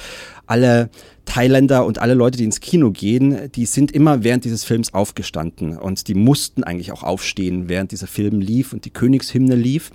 Alle 0.46 0.92
Thailänder 1.26 1.86
und 1.86 1.98
alle 1.98 2.14
Leute, 2.14 2.38
die 2.38 2.44
ins 2.44 2.60
Kino 2.60 2.92
gehen, 2.92 3.52
die 3.56 3.66
sind 3.66 3.92
immer 3.92 4.24
während 4.24 4.46
dieses 4.46 4.64
Films 4.64 4.94
aufgestanden 4.94 5.78
und 5.78 6.08
die 6.08 6.14
mussten 6.14 6.64
eigentlich 6.64 6.92
auch 6.92 7.02
aufstehen, 7.02 7.68
während 7.70 7.92
dieser 7.92 8.08
Film 8.08 8.40
lief 8.40 8.72
und 8.72 8.86
die 8.86 8.92
Königshymne 8.92 9.56
lief. 9.56 9.92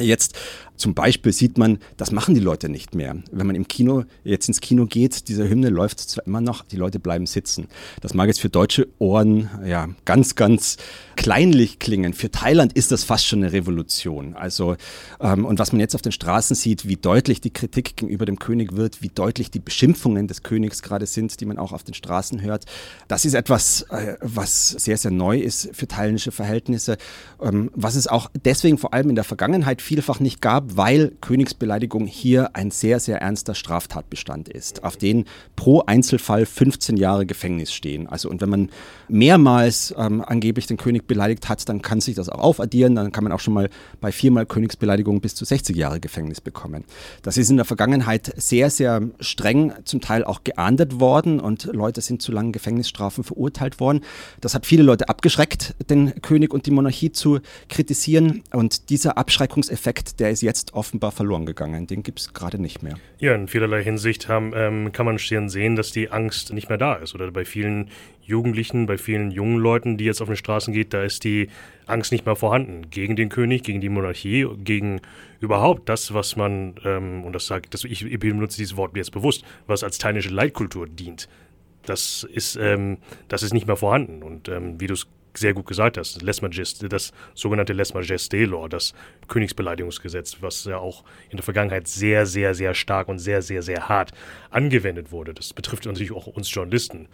Jetzt 0.00 0.38
zum 0.78 0.94
Beispiel 0.94 1.32
sieht 1.32 1.58
man, 1.58 1.78
das 1.96 2.12
machen 2.12 2.34
die 2.34 2.40
Leute 2.40 2.68
nicht 2.68 2.94
mehr. 2.94 3.16
Wenn 3.30 3.46
man 3.46 3.56
im 3.56 3.68
Kino 3.68 4.04
jetzt 4.24 4.48
ins 4.48 4.60
Kino 4.60 4.86
geht, 4.86 5.28
diese 5.28 5.48
Hymne 5.48 5.68
läuft 5.68 6.00
zwar 6.00 6.26
immer 6.26 6.40
noch, 6.40 6.64
die 6.64 6.76
Leute 6.76 7.00
bleiben 7.00 7.26
sitzen. 7.26 7.68
Das 8.00 8.14
mag 8.14 8.28
jetzt 8.28 8.40
für 8.40 8.48
deutsche 8.48 8.88
Ohren 8.98 9.50
ja 9.66 9.88
ganz, 10.04 10.34
ganz 10.34 10.76
kleinlich 11.16 11.78
klingen. 11.78 12.14
Für 12.14 12.30
Thailand 12.30 12.72
ist 12.72 12.92
das 12.92 13.04
fast 13.04 13.26
schon 13.26 13.42
eine 13.42 13.52
Revolution. 13.52 14.34
Also 14.34 14.76
ähm, 15.20 15.44
und 15.44 15.58
was 15.58 15.72
man 15.72 15.80
jetzt 15.80 15.94
auf 15.94 16.02
den 16.02 16.12
Straßen 16.12 16.54
sieht, 16.54 16.86
wie 16.86 16.96
deutlich 16.96 17.40
die 17.40 17.52
Kritik 17.52 17.96
gegenüber 17.96 18.24
dem 18.24 18.38
König 18.38 18.76
wird, 18.76 19.02
wie 19.02 19.08
deutlich 19.08 19.50
die 19.50 19.58
Beschimpfungen 19.58 20.28
des 20.28 20.42
Königs 20.42 20.82
gerade 20.82 21.06
sind, 21.06 21.40
die 21.40 21.46
man 21.46 21.58
auch 21.58 21.72
auf 21.72 21.82
den 21.82 21.94
Straßen 21.94 22.40
hört, 22.40 22.66
das 23.08 23.24
ist 23.24 23.34
etwas, 23.34 23.82
äh, 23.90 24.16
was 24.20 24.70
sehr, 24.70 24.96
sehr 24.96 25.10
neu 25.10 25.38
ist 25.38 25.70
für 25.74 25.88
thailändische 25.88 26.30
Verhältnisse, 26.30 26.98
ähm, 27.42 27.70
was 27.74 27.96
es 27.96 28.06
auch 28.06 28.30
deswegen 28.44 28.78
vor 28.78 28.94
allem 28.94 29.10
in 29.10 29.16
der 29.16 29.24
Vergangenheit 29.24 29.82
vielfach 29.82 30.20
nicht 30.20 30.40
gab, 30.40 30.67
weil 30.76 31.12
Königsbeleidigung 31.20 32.06
hier 32.06 32.54
ein 32.54 32.70
sehr, 32.70 33.00
sehr 33.00 33.20
ernster 33.20 33.54
Straftatbestand 33.54 34.48
ist, 34.48 34.84
auf 34.84 34.96
den 34.96 35.24
pro 35.56 35.82
Einzelfall 35.82 36.46
15 36.46 36.96
Jahre 36.96 37.26
Gefängnis 37.26 37.72
stehen. 37.72 38.06
Also 38.06 38.28
und 38.28 38.40
wenn 38.40 38.50
man 38.50 38.70
mehrmals 39.08 39.94
ähm, 39.96 40.22
angeblich 40.24 40.66
den 40.66 40.76
König 40.76 41.06
beleidigt 41.06 41.48
hat, 41.48 41.68
dann 41.68 41.82
kann 41.82 42.00
sich 42.00 42.14
das 42.14 42.28
auch 42.28 42.40
aufaddieren, 42.40 42.94
dann 42.94 43.12
kann 43.12 43.24
man 43.24 43.32
auch 43.32 43.40
schon 43.40 43.54
mal 43.54 43.70
bei 44.00 44.12
viermal 44.12 44.46
Königsbeleidigung 44.46 45.20
bis 45.20 45.34
zu 45.34 45.44
60 45.44 45.76
Jahre 45.76 46.00
Gefängnis 46.00 46.40
bekommen. 46.40 46.84
Das 47.22 47.36
ist 47.36 47.50
in 47.50 47.56
der 47.56 47.64
Vergangenheit 47.64 48.32
sehr, 48.36 48.70
sehr 48.70 49.02
streng 49.20 49.72
zum 49.84 50.00
Teil 50.00 50.24
auch 50.24 50.44
geahndet 50.44 51.00
worden 51.00 51.40
und 51.40 51.64
Leute 51.64 52.00
sind 52.00 52.22
zu 52.22 52.32
langen 52.32 52.52
Gefängnisstrafen 52.52 53.24
verurteilt 53.24 53.80
worden. 53.80 54.02
Das 54.40 54.54
hat 54.54 54.66
viele 54.66 54.82
Leute 54.82 55.08
abgeschreckt, 55.08 55.74
den 55.88 56.20
König 56.20 56.52
und 56.52 56.66
die 56.66 56.70
Monarchie 56.70 57.12
zu 57.12 57.40
kritisieren 57.68 58.42
und 58.52 58.90
dieser 58.90 59.16
Abschreckungseffekt, 59.18 60.20
der 60.20 60.30
ist 60.30 60.42
jetzt 60.42 60.57
jetzt 60.58 60.74
offenbar 60.74 61.12
verloren 61.12 61.46
gegangen. 61.46 61.86
Den 61.86 62.02
gibt 62.02 62.20
es 62.20 62.34
gerade 62.34 62.60
nicht 62.60 62.82
mehr. 62.82 62.94
Ja, 63.18 63.34
in 63.34 63.48
vielerlei 63.48 63.82
Hinsicht 63.82 64.28
haben, 64.28 64.52
ähm, 64.54 64.92
kann 64.92 65.06
man 65.06 65.18
sehen, 65.18 65.76
dass 65.76 65.92
die 65.92 66.10
Angst 66.10 66.52
nicht 66.52 66.68
mehr 66.68 66.78
da 66.78 66.94
ist. 66.94 67.14
Oder 67.14 67.30
bei 67.30 67.44
vielen 67.44 67.90
Jugendlichen, 68.22 68.86
bei 68.86 68.98
vielen 68.98 69.30
jungen 69.30 69.58
Leuten, 69.58 69.96
die 69.96 70.04
jetzt 70.04 70.20
auf 70.20 70.28
den 70.28 70.36
Straßen 70.36 70.74
geht, 70.74 70.92
da 70.92 71.02
ist 71.02 71.24
die 71.24 71.48
Angst 71.86 72.12
nicht 72.12 72.26
mehr 72.26 72.36
vorhanden. 72.36 72.90
Gegen 72.90 73.16
den 73.16 73.28
König, 73.28 73.62
gegen 73.62 73.80
die 73.80 73.88
Monarchie, 73.88 74.46
gegen 74.58 75.00
überhaupt 75.40 75.88
das, 75.88 76.12
was 76.12 76.36
man, 76.36 76.74
ähm, 76.84 77.24
und 77.24 77.32
das 77.32 77.46
sagt, 77.46 77.72
das, 77.74 77.84
ich, 77.84 78.04
ich 78.04 78.18
benutze 78.18 78.58
dieses 78.58 78.76
Wort 78.76 78.96
jetzt 78.96 79.12
bewusst, 79.12 79.44
was 79.66 79.82
als 79.82 79.98
thailändische 79.98 80.34
Leitkultur 80.34 80.86
dient. 80.86 81.28
Das 81.86 82.26
ist, 82.30 82.56
ähm, 82.56 82.98
das 83.28 83.42
ist 83.42 83.54
nicht 83.54 83.66
mehr 83.66 83.76
vorhanden. 83.76 84.22
Und 84.22 84.48
ähm, 84.48 84.78
wie 84.78 84.86
du 84.86 84.94
es 84.94 85.06
sehr 85.38 85.54
gut 85.54 85.66
gesagt 85.66 85.96
hast, 85.96 86.22
Les 86.22 86.42
Majesté, 86.42 86.88
das 86.88 87.12
sogenannte 87.34 87.72
Les 87.72 87.94
Majesté 87.94 88.46
Law, 88.46 88.68
das 88.68 88.94
Königsbeleidigungsgesetz, 89.28 90.38
was 90.40 90.64
ja 90.64 90.78
auch 90.78 91.04
in 91.30 91.36
der 91.36 91.44
Vergangenheit 91.44 91.88
sehr, 91.88 92.26
sehr, 92.26 92.54
sehr 92.54 92.74
stark 92.74 93.08
und 93.08 93.18
sehr, 93.18 93.42
sehr, 93.42 93.62
sehr 93.62 93.88
hart 93.88 94.12
angewendet 94.50 95.12
wurde. 95.12 95.34
Das 95.34 95.52
betrifft 95.52 95.86
natürlich 95.86 96.12
auch 96.12 96.26
uns 96.26 96.52
Journalisten. 96.52 97.08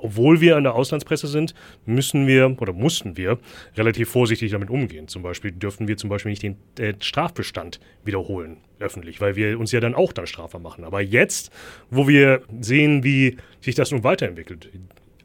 Obwohl 0.00 0.40
wir 0.40 0.56
an 0.56 0.62
der 0.62 0.74
Auslandspresse 0.74 1.26
sind, 1.26 1.54
müssen 1.84 2.26
wir 2.26 2.56
oder 2.60 2.72
mussten 2.72 3.16
wir 3.16 3.38
relativ 3.76 4.10
vorsichtig 4.10 4.52
damit 4.52 4.70
umgehen. 4.70 5.08
Zum 5.08 5.22
Beispiel 5.22 5.52
dürfen 5.52 5.88
wir 5.88 5.96
zum 5.96 6.08
Beispiel 6.08 6.30
nicht 6.30 6.42
den 6.42 6.56
äh, 6.78 6.94
Strafbestand 7.00 7.80
wiederholen 8.04 8.58
öffentlich, 8.78 9.20
weil 9.20 9.34
wir 9.34 9.58
uns 9.58 9.72
ja 9.72 9.80
dann 9.80 9.94
auch 9.94 10.12
dann 10.12 10.26
strafbar 10.26 10.60
machen. 10.60 10.84
Aber 10.84 11.00
jetzt, 11.00 11.50
wo 11.90 12.06
wir 12.06 12.42
sehen, 12.60 13.02
wie 13.02 13.38
sich 13.60 13.74
das 13.74 13.90
nun 13.90 14.04
weiterentwickelt, 14.04 14.70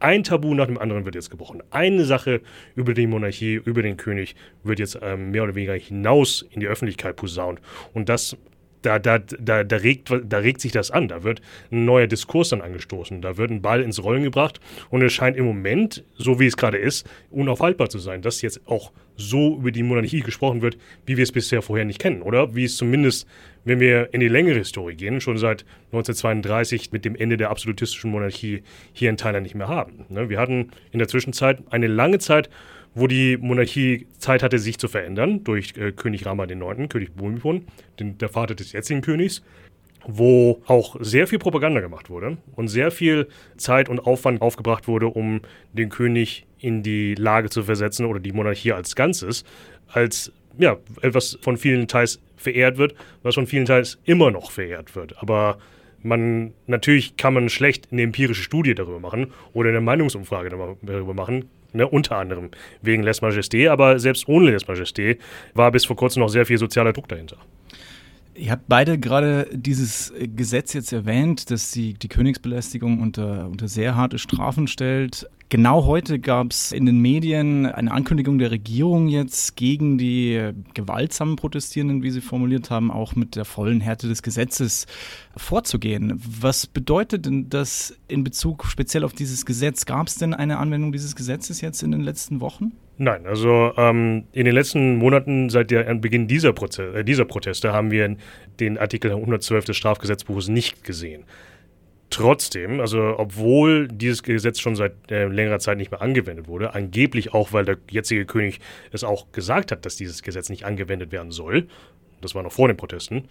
ein 0.04 0.24
Tabu 0.24 0.54
nach 0.54 0.66
dem 0.66 0.78
anderen 0.78 1.06
wird 1.06 1.16
jetzt 1.16 1.32
gebrochen. 1.32 1.64
Eine 1.72 2.04
Sache 2.04 2.42
über 2.76 2.94
die 2.94 3.08
Monarchie, 3.08 3.54
über 3.54 3.82
den 3.82 3.96
König 3.96 4.36
wird 4.64 4.80
jetzt 4.80 5.00
ähm, 5.02 5.32
mehr 5.32 5.44
oder 5.44 5.56
weniger 5.56 5.74
hinaus 5.76 6.46
in 6.52 6.60
die 6.60 6.68
Öffentlichkeit 6.68 7.16
posaunt. 7.16 7.62
Und 7.94 8.10
das 8.10 8.36
da, 8.84 9.00
da, 9.00 9.20
da, 9.20 9.64
da, 9.64 9.76
regt, 9.78 10.12
da 10.24 10.38
regt 10.38 10.62
sich 10.62 10.72
das 10.72 10.92
an. 10.92 11.08
Da 11.08 11.24
wird 11.24 11.42
ein 11.72 11.86
neuer 11.86 12.08
Diskurs 12.08 12.50
dann 12.50 12.62
angestoßen. 12.62 13.22
Da 13.22 13.38
wird 13.38 13.52
ein 13.52 13.62
Ball 13.62 13.82
ins 13.82 14.04
Rollen 14.04 14.24
gebracht. 14.24 14.60
Und 14.90 15.02
es 15.02 15.14
scheint 15.14 15.38
im 15.38 15.46
Moment, 15.46 16.04
so 16.16 16.40
wie 16.40 16.46
es 16.46 16.58
gerade 16.58 16.78
ist, 16.78 17.08
unaufhaltbar 17.32 17.90
zu 17.90 18.00
sein, 18.00 18.22
dass 18.22 18.42
jetzt 18.42 18.62
auch 18.68 18.92
so 19.16 19.58
über 19.58 19.72
die 19.72 19.84
Monarchie 19.84 20.22
gesprochen 20.22 20.62
wird, 20.62 20.78
wie 21.06 21.18
wir 21.18 21.24
es 21.24 21.32
bisher 21.32 21.62
vorher 21.62 21.86
nicht 21.86 22.00
kennen. 22.00 22.22
Oder 22.22 22.56
wie 22.56 22.66
es 22.66 22.78
zumindest, 22.78 23.28
wenn 23.64 23.80
wir 23.80 24.14
in 24.14 24.20
die 24.20 24.28
längere 24.28 24.58
Historie 24.58 24.96
gehen, 24.96 25.22
schon 25.22 25.38
seit 25.38 25.66
1932 25.92 26.92
mit 26.92 27.06
dem 27.06 27.16
Ende 27.16 27.38
der 27.38 27.50
absolutistischen 27.50 28.12
Monarchie 28.12 28.64
hier 28.92 29.10
in 29.10 29.18
Thailand 29.18 29.44
nicht 29.44 29.56
mehr 29.56 29.68
haben. 29.68 30.06
Ne, 30.10 30.30
wir 30.30 30.40
hatten 30.40 30.72
in 30.92 31.00
der 31.00 31.08
Zwischenzeit 31.08 31.64
eine 31.70 31.88
lange 31.88 32.20
Zeit, 32.20 32.50
wo 32.96 33.08
die 33.08 33.38
Monarchie 33.38 34.08
Zeit 34.18 34.44
hatte, 34.44 34.60
sich 34.60 34.78
zu 34.78 34.88
verändern 34.88 35.44
durch 35.44 35.74
äh, 35.78 35.92
König 35.92 36.26
Rama 36.26 36.46
IX., 36.46 36.90
König 36.90 37.14
Bhumibol, 37.16 37.62
den, 38.00 38.18
der 38.18 38.30
Vater 38.30 38.56
des 38.56 38.72
jetzigen 38.72 39.02
Königs, 39.02 39.44
wo 40.06 40.62
auch 40.68 40.98
sehr 41.00 41.28
viel 41.28 41.40
Propaganda 41.40 41.82
gemacht 41.82 42.10
wurde 42.10 42.38
und 42.56 42.68
sehr 42.68 42.92
viel 42.92 43.28
Zeit 43.58 43.90
und 43.90 44.00
Aufwand 44.00 44.42
aufgebracht 44.42 44.88
wurde, 44.88 45.08
um 45.08 45.42
den 45.72 45.90
König 45.90 46.46
in 46.60 46.84
die 46.84 47.16
Lage 47.16 47.50
zu 47.50 47.64
versetzen 47.64 48.06
oder 48.06 48.20
die 48.20 48.32
Monarchie 48.32 48.74
als 48.74 48.96
Ganzes 48.96 49.44
als 49.88 50.32
ja, 50.58 50.78
etwas 51.02 51.38
von 51.42 51.58
vielen 51.58 51.88
Teils 51.88 52.20
verehrt 52.36 52.78
wird, 52.78 52.96
was 53.24 53.36
von 53.36 53.48
vielen 53.48 53.66
Teils 53.66 54.00
immer 54.04 54.32
noch 54.32 54.52
verehrt 54.52 54.96
wird. 54.96 55.22
Aber 55.22 55.58
man 56.02 56.54
natürlich 56.68 57.16
kann 57.18 57.34
man 57.34 57.50
schlecht 57.50 57.88
eine 57.92 58.02
empirische 58.02 58.44
Studie 58.44 58.76
darüber 58.76 59.00
machen 59.00 59.28
oder 59.54 59.70
eine 59.70 59.82
Meinungsumfrage 59.82 60.50
darüber 60.82 61.14
machen, 61.14 61.50
Ne, 61.74 61.88
unter 61.88 62.18
anderem 62.18 62.52
wegen 62.82 63.04
Les 63.04 63.22
Majestés, 63.22 63.68
aber 63.68 64.00
selbst 64.00 64.28
ohne 64.28 64.52
Les 64.52 64.68
Majestés 64.68 65.18
war 65.54 65.72
bis 65.72 65.86
vor 65.86 65.96
kurzem 65.96 66.22
noch 66.22 66.30
sehr 66.30 66.46
viel 66.46 66.58
sozialer 66.58 66.94
Druck 66.94 67.08
dahinter. 67.08 67.38
Ihr 68.36 68.52
habt 68.52 68.68
beide 68.68 68.98
gerade 68.98 69.48
dieses 69.52 70.12
Gesetz 70.36 70.74
jetzt 70.74 70.92
erwähnt, 70.92 71.52
dass 71.52 71.72
die, 71.72 71.94
die 71.94 72.08
Königsbelästigung 72.08 73.00
unter, 73.00 73.48
unter 73.48 73.68
sehr 73.68 73.96
harte 73.96 74.18
Strafen 74.18 74.68
stellt. 74.68 75.30
Genau 75.50 75.86
heute 75.86 76.18
gab 76.18 76.50
es 76.50 76.72
in 76.72 76.88
den 76.88 76.98
Medien 76.98 77.68
eine 77.68 77.92
Ankündigung 77.92 78.40
der 78.40 78.50
Regierung 78.50 79.08
jetzt 79.08 79.56
gegen 79.56 80.00
die 80.00 80.52
gewaltsamen 80.74 81.36
Protestierenden, 81.36 82.02
wie 82.02 82.10
Sie 82.10 82.22
formuliert 82.22 82.72
haben, 82.72 82.90
auch 82.90 83.16
mit 83.16 83.36
der 83.36 83.46
vollen 83.46 83.80
Härte 83.80 84.08
des 84.08 84.24
Gesetzes 84.24 84.88
vorzugehen. 85.38 86.20
Was 86.42 86.66
bedeutet 86.66 87.28
denn 87.28 87.50
das 87.50 87.96
in 88.08 88.24
Bezug 88.24 88.66
speziell 88.66 89.04
auf 89.04 89.14
dieses 89.14 89.46
Gesetz? 89.46 89.86
Gab 89.86 90.08
es 90.08 90.16
denn 90.16 90.34
eine 90.34 90.58
Anwendung 90.58 90.92
dieses 90.92 91.16
Gesetzes 91.16 91.62
jetzt 91.62 91.84
in 91.84 91.92
den 91.92 92.02
letzten 92.02 92.42
Wochen? 92.42 92.72
Nein, 92.98 93.26
also 93.26 93.74
ähm, 93.76 94.26
in 94.34 94.46
den 94.46 94.54
letzten 94.54 94.98
Monaten 94.98 95.50
seit 95.50 95.72
der 95.72 95.94
Beginn 95.96 96.28
dieser, 96.28 96.54
Proze 96.54 96.94
äh, 96.94 97.04
dieser 97.04 97.26
Proteste 97.26 97.74
haben 97.74 97.90
wir 97.90 98.16
den 98.60 98.78
Artikel 98.78 99.12
112 99.12 99.66
des 99.66 99.78
Strafgesetzbuches 99.78 100.48
nicht 100.50 100.84
gesehen. 100.84 101.24
Trotzdem, 102.12 102.80
also 102.80 103.16
obwohl 103.18 103.88
dieses 103.88 104.22
Gesetz 104.22 104.60
schon 104.60 104.76
seit 104.76 104.94
äh, 105.10 105.26
längerer 105.26 105.58
Zeit 105.58 105.80
nicht 105.80 105.90
mehr 105.90 106.04
angewendet 106.04 106.48
wurde, 106.48 106.76
angeblich 106.76 107.34
auch, 107.34 107.52
weil 107.52 107.66
der 107.66 107.78
jetzige 107.90 108.26
König 108.26 108.60
es 108.92 109.04
auch 109.04 109.32
gesagt 109.32 109.72
hat, 109.72 109.84
dass 109.88 109.96
dieses 109.96 110.22
Gesetz 110.22 110.50
nicht 110.50 110.64
angewendet 110.64 111.12
werden 111.12 111.32
soll, 111.32 111.68
das 112.22 112.36
war 112.36 112.44
noch 112.44 112.52
vor 112.52 112.68
den 112.68 112.78
Protesten, 112.78 113.24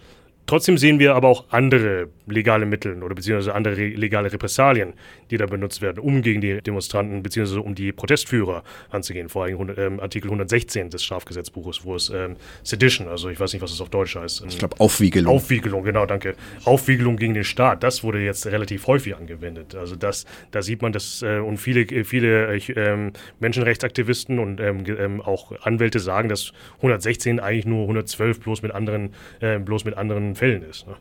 trotzdem 0.45 0.77
sehen 0.77 0.99
wir 0.99 1.15
aber 1.15 1.27
auch 1.27 1.45
andere 1.49 2.09
legale 2.27 2.65
Mittel 2.65 3.01
oder 3.03 3.15
beziehungsweise 3.15 3.53
andere 3.53 3.75
legale 3.75 4.31
Repressalien, 4.31 4.93
die 5.29 5.37
da 5.37 5.45
benutzt 5.45 5.81
werden, 5.81 5.99
um 5.99 6.21
gegen 6.21 6.41
die 6.41 6.61
Demonstranten 6.61 7.23
beziehungsweise 7.23 7.61
um 7.61 7.75
die 7.75 7.91
Protestführer 7.91 8.63
anzugehen. 8.89 9.29
Vor 9.29 9.45
allem 9.45 9.73
ähm, 9.77 9.99
Artikel 9.99 10.27
116 10.27 10.89
des 10.89 11.03
Strafgesetzbuches, 11.03 11.83
wo 11.83 11.95
es 11.95 12.09
ähm, 12.09 12.35
Sedition, 12.63 13.07
also 13.07 13.29
ich 13.29 13.39
weiß 13.39 13.53
nicht, 13.53 13.61
was 13.61 13.71
es 13.71 13.81
auf 13.81 13.89
Deutsch 13.89 14.15
heißt. 14.15 14.43
Ich 14.47 14.57
glaube 14.57 14.79
Aufwiegelung. 14.79 15.35
Aufwiegelung, 15.35 15.83
genau, 15.83 16.05
danke. 16.05 16.35
Aufwiegelung 16.65 17.17
gegen 17.17 17.33
den 17.33 17.43
Staat, 17.43 17.83
das 17.83 18.03
wurde 18.03 18.19
jetzt 18.19 18.45
relativ 18.45 18.87
häufig 18.87 19.15
angewendet. 19.15 19.75
Also 19.75 19.95
das, 19.95 20.25
da 20.51 20.61
sieht 20.61 20.81
man, 20.81 20.91
dass 20.91 21.21
äh, 21.21 21.39
und 21.39 21.57
viele, 21.57 21.85
viele 22.05 22.55
äh, 22.55 23.11
Menschenrechtsaktivisten 23.39 24.39
und 24.39 24.59
ähm, 24.59 24.83
ähm, 24.87 25.21
auch 25.21 25.51
Anwälte 25.61 25.99
sagen, 25.99 26.29
dass 26.29 26.53
116 26.77 27.39
eigentlich 27.39 27.65
nur 27.65 27.81
112 27.83 28.39
bloß 28.39 28.61
mit 28.61 28.71
anderen, 28.71 29.13
äh, 29.39 29.59
bloß 29.59 29.85
mit 29.85 29.97
anderen 29.97 30.32
Fällen 30.35 30.63
ist. 30.63 30.87
Ne? 30.87 30.95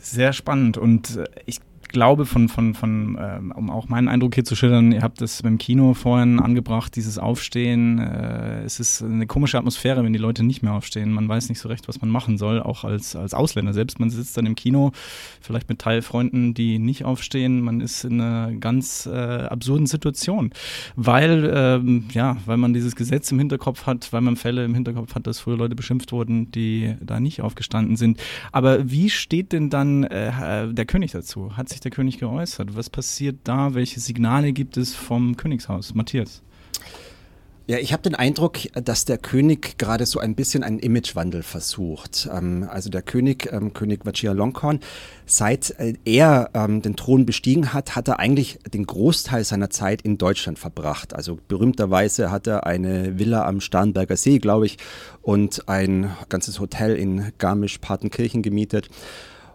Sehr 0.00 0.32
spannend 0.32 0.76
und 0.76 1.16
äh, 1.16 1.24
ich 1.46 1.60
glaube, 1.94 2.26
von, 2.26 2.50
von, 2.50 2.74
von 2.74 3.16
ähm, 3.18 3.52
um 3.56 3.70
auch 3.70 3.88
meinen 3.88 4.08
Eindruck 4.08 4.34
hier 4.34 4.44
zu 4.44 4.56
schildern, 4.56 4.92
ihr 4.92 5.00
habt 5.00 5.20
das 5.20 5.42
beim 5.42 5.56
Kino 5.56 5.94
vorhin 5.94 6.40
angebracht, 6.40 6.94
dieses 6.96 7.18
Aufstehen. 7.18 7.98
Äh, 7.98 8.64
es 8.64 8.80
ist 8.80 9.02
eine 9.02 9.26
komische 9.26 9.56
Atmosphäre, 9.56 10.04
wenn 10.04 10.12
die 10.12 10.18
Leute 10.18 10.42
nicht 10.42 10.62
mehr 10.62 10.74
aufstehen. 10.74 11.12
Man 11.12 11.28
weiß 11.28 11.48
nicht 11.48 11.60
so 11.60 11.68
recht, 11.68 11.88
was 11.88 12.00
man 12.02 12.10
machen 12.10 12.36
soll, 12.36 12.60
auch 12.60 12.84
als, 12.84 13.16
als 13.16 13.32
Ausländer. 13.32 13.72
Selbst 13.72 14.00
man 14.00 14.10
sitzt 14.10 14.36
dann 14.36 14.44
im 14.44 14.56
Kino, 14.56 14.90
vielleicht 15.40 15.68
mit 15.68 15.78
Teilfreunden, 15.78 16.52
die 16.52 16.78
nicht 16.78 17.04
aufstehen. 17.04 17.60
Man 17.60 17.80
ist 17.80 18.04
in 18.04 18.20
einer 18.20 18.52
ganz 18.52 19.06
äh, 19.06 19.10
absurden 19.14 19.86
Situation, 19.86 20.50
weil, 20.96 21.50
ähm, 21.54 22.06
ja, 22.12 22.36
weil 22.44 22.56
man 22.56 22.74
dieses 22.74 22.96
Gesetz 22.96 23.30
im 23.30 23.38
Hinterkopf 23.38 23.86
hat, 23.86 24.12
weil 24.12 24.20
man 24.20 24.36
Fälle 24.36 24.64
im 24.64 24.74
Hinterkopf 24.74 25.14
hat, 25.14 25.26
dass 25.26 25.38
früher 25.38 25.56
Leute 25.56 25.76
beschimpft 25.76 26.10
wurden, 26.10 26.50
die 26.50 26.96
da 27.00 27.20
nicht 27.20 27.40
aufgestanden 27.40 27.96
sind. 27.96 28.20
Aber 28.50 28.90
wie 28.90 29.10
steht 29.10 29.52
denn 29.52 29.70
dann 29.70 30.02
äh, 30.02 30.72
der 30.72 30.86
König 30.86 31.12
dazu? 31.12 31.56
Hat 31.56 31.68
sich 31.68 31.83
der 31.84 31.90
König 31.90 32.18
geäußert? 32.18 32.76
Was 32.76 32.90
passiert 32.90 33.36
da? 33.44 33.74
Welche 33.74 34.00
Signale 34.00 34.52
gibt 34.52 34.76
es 34.76 34.94
vom 34.94 35.36
Königshaus? 35.36 35.94
Matthias. 35.94 36.42
Ja, 37.66 37.78
ich 37.78 37.94
habe 37.94 38.02
den 38.02 38.14
Eindruck, 38.14 38.58
dass 38.74 39.06
der 39.06 39.16
König 39.16 39.78
gerade 39.78 40.04
so 40.04 40.18
ein 40.18 40.34
bisschen 40.34 40.62
einen 40.62 40.78
Imagewandel 40.80 41.42
versucht. 41.42 42.28
Ähm, 42.30 42.68
also 42.70 42.90
der 42.90 43.00
König, 43.00 43.50
ähm, 43.50 43.72
König 43.72 44.04
Vajiralongkorn, 44.04 44.80
seit 45.24 45.70
äh, 45.78 45.94
er 46.04 46.50
ähm, 46.52 46.82
den 46.82 46.94
Thron 46.94 47.24
bestiegen 47.24 47.72
hat, 47.72 47.96
hat 47.96 48.08
er 48.08 48.18
eigentlich 48.18 48.58
den 48.70 48.84
Großteil 48.84 49.44
seiner 49.44 49.70
Zeit 49.70 50.02
in 50.02 50.18
Deutschland 50.18 50.58
verbracht. 50.58 51.14
Also 51.14 51.38
berühmterweise 51.48 52.30
hat 52.30 52.46
er 52.46 52.66
eine 52.66 53.18
Villa 53.18 53.46
am 53.46 53.62
Starnberger 53.62 54.18
See, 54.18 54.40
glaube 54.40 54.66
ich, 54.66 54.76
und 55.22 55.66
ein 55.66 56.10
ganzes 56.28 56.60
Hotel 56.60 56.94
in 56.96 57.32
Garmisch-Partenkirchen 57.38 58.42
gemietet. 58.42 58.90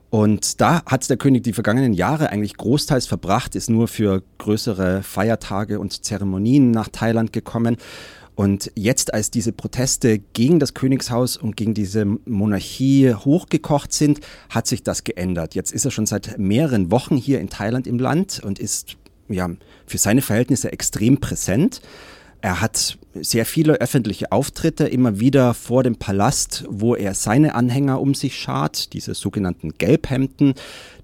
Und 0.10 0.60
da 0.60 0.84
hat 0.86 1.08
der 1.10 1.18
König 1.18 1.44
die 1.44 1.54
vergangenen 1.54 1.94
Jahre 1.94 2.30
eigentlich 2.30 2.58
großteils 2.58 3.06
verbracht, 3.06 3.56
ist 3.56 3.70
nur 3.70 3.88
für 3.88 4.24
größere 4.40 5.04
Feiertage 5.04 5.80
und 5.80 6.04
Zeremonien 6.04 6.72
nach 6.72 6.90
Thailand 6.90 7.32
gekommen. 7.32 7.78
Und 8.34 8.72
jetzt, 8.76 9.14
als 9.14 9.32
diese 9.32 9.52
Proteste 9.52 10.20
gegen 10.20 10.60
das 10.60 10.74
Königshaus 10.74 11.36
und 11.36 11.58
gegen 11.58 11.74
diese 11.74 12.06
Monarchie 12.06 13.14
hochgekocht 13.14 13.92
sind, 13.92 14.22
hat 14.50 14.66
sich 14.66 14.82
das 14.82 15.04
geändert. 15.04 15.56
Jetzt 15.56 15.74
ist 15.74 15.84
er 15.84 15.92
schon 15.92 16.06
seit 16.06 16.40
mehreren 16.40 16.90
Wochen 16.90 17.18
hier 17.18 17.42
in 17.42 17.50
Thailand 17.50 17.86
im 17.86 18.00
Land 18.00 18.42
und 18.42 18.58
ist 18.58 18.96
ja 19.28 19.50
für 19.86 19.98
seine 19.98 20.22
Verhältnisse 20.22 20.72
extrem 20.72 21.20
präsent. 21.20 21.82
Er 22.42 22.62
hat 22.62 22.98
sehr 23.14 23.46
viele 23.46 23.74
öffentliche 23.82 24.32
Auftritte, 24.32 24.86
immer 24.86 25.20
wieder 25.20 25.54
vor 25.54 25.84
dem 25.84 25.98
Palast, 25.98 26.64
wo 26.70 26.96
er 26.96 27.14
seine 27.14 27.54
Anhänger 27.54 28.00
um 28.00 28.14
sich 28.14 28.38
schart, 28.38 28.94
diese 28.94 29.14
sogenannten 29.14 29.74
Gelbhemden, 29.78 30.54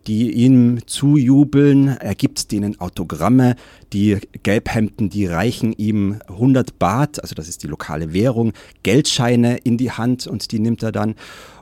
die 0.08 0.32
ihm 0.32 0.80
zujubeln. 0.86 1.88
Er 1.88 2.15
gibt 2.15 2.51
denen 2.51 2.80
Autogramme. 2.80 3.56
Die 3.92 4.20
Gelbhemden, 4.44 5.10
die 5.10 5.25
reichen 5.25 5.74
ihm 5.74 6.20
100 6.27 6.80
Baht, 6.80 7.22
also 7.22 7.36
das 7.36 7.50
ist 7.50 7.63
die 7.63 7.68
lokale 7.68 8.13
Währung, 8.13 8.54
Geldscheine 8.84 9.58
in 9.58 9.77
die 9.77 9.92
Hand 9.92 10.27
und 10.27 10.51
die 10.51 10.60
nimmt 10.60 10.84
er 10.84 10.92
dann. 10.92 11.15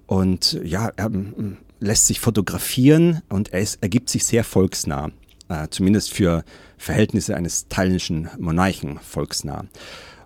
Und 0.05 0.59
ja, 0.63 0.91
er 0.95 1.09
mm, 1.09 1.57
lässt 1.79 2.07
sich 2.07 2.19
fotografieren 2.19 3.21
und 3.29 3.53
er, 3.53 3.61
ist, 3.61 3.79
er 3.81 3.89
gibt 3.89 4.09
sich 4.09 4.25
sehr 4.25 4.43
volksnah, 4.43 5.11
äh, 5.49 5.67
zumindest 5.69 6.13
für 6.13 6.43
Verhältnisse 6.83 7.35
eines 7.35 7.67
thailändischen 7.69 8.29
Monarchen 8.37 8.99
volksnah. 8.99 9.65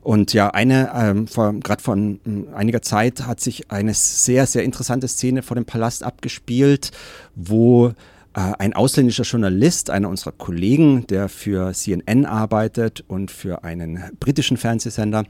Und 0.02 0.34
ja, 0.34 0.50
eine, 0.50 0.92
ähm, 0.96 1.26
gerade 1.62 1.84
vor 1.84 1.96
ähm, 1.96 2.20
einiger 2.56 2.82
Zeit 2.82 3.28
hat 3.28 3.40
sich 3.40 3.70
eine 3.72 3.94
sehr, 3.94 4.48
sehr 4.48 4.64
interessante 4.64 5.08
Szene 5.08 5.44
vor 5.44 5.56
dem 5.56 5.66
Palast 5.66 6.04
abgespielt, 6.04 6.92
wo 7.36 7.90
äh, 7.90 7.94
ein 8.34 8.74
ausländischer 8.74 9.24
Journalist, 9.24 9.90
einer 9.90 10.10
unserer 10.10 10.32
Kollegen, 10.32 11.06
der 11.08 11.30
für 11.30 11.74
CNN 11.74 12.26
arbeitet 12.26 13.04
und 13.08 13.30
für 13.30 13.64
einen 13.64 14.04
britischen 14.20 14.58
Fernsehsender, 14.58 15.26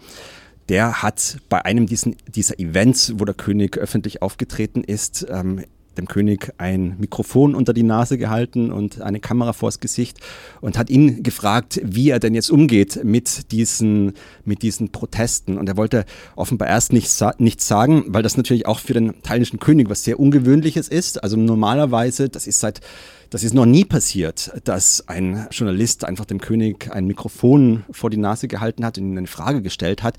der 0.69 1.01
hat 1.01 1.39
bei 1.49 1.65
einem 1.65 1.87
diesen, 1.87 2.15
dieser 2.27 2.59
Events, 2.59 3.13
wo 3.17 3.25
der 3.25 3.35
König 3.35 3.77
öffentlich 3.77 4.21
aufgetreten 4.21 4.83
ist, 4.83 5.25
ähm, 5.29 5.63
dem 5.97 6.07
König 6.07 6.53
ein 6.57 6.95
Mikrofon 6.99 7.55
unter 7.55 7.73
die 7.73 7.83
Nase 7.83 8.17
gehalten 8.17 8.71
und 8.71 9.01
eine 9.01 9.19
Kamera 9.19 9.53
vors 9.53 9.79
Gesicht 9.79 10.19
und 10.61 10.77
hat 10.77 10.89
ihn 10.89 11.23
gefragt, 11.23 11.81
wie 11.83 12.09
er 12.09 12.19
denn 12.19 12.35
jetzt 12.35 12.49
umgeht 12.49 13.03
mit 13.03 13.51
diesen, 13.51 14.13
mit 14.45 14.61
diesen 14.61 14.91
Protesten. 14.91 15.57
Und 15.57 15.67
er 15.67 15.77
wollte 15.77 16.05
offenbar 16.35 16.67
erst 16.67 16.93
nichts, 16.93 17.23
nichts 17.37 17.67
sagen, 17.67 18.05
weil 18.07 18.23
das 18.23 18.37
natürlich 18.37 18.65
auch 18.65 18.79
für 18.79 18.93
den 18.93 19.21
thailändischen 19.23 19.59
König 19.59 19.89
was 19.89 20.03
sehr 20.03 20.19
Ungewöhnliches 20.19 20.87
ist. 20.87 21.23
Also 21.23 21.37
normalerweise, 21.37 22.29
das 22.29 22.47
ist 22.47 22.59
seit 22.59 22.81
das 23.29 23.43
ist 23.43 23.53
noch 23.53 23.65
nie 23.65 23.83
passiert, 23.83 24.51
dass 24.63 25.07
ein 25.07 25.47
Journalist 25.51 26.05
einfach 26.05 26.25
dem 26.25 26.39
König 26.39 26.89
ein 26.91 27.05
Mikrofon 27.05 27.83
vor 27.91 28.09
die 28.09 28.17
Nase 28.17 28.47
gehalten 28.47 28.85
hat 28.85 28.97
und 28.97 29.11
ihm 29.11 29.17
eine 29.17 29.27
Frage 29.27 29.61
gestellt 29.61 30.01
hat. 30.01 30.17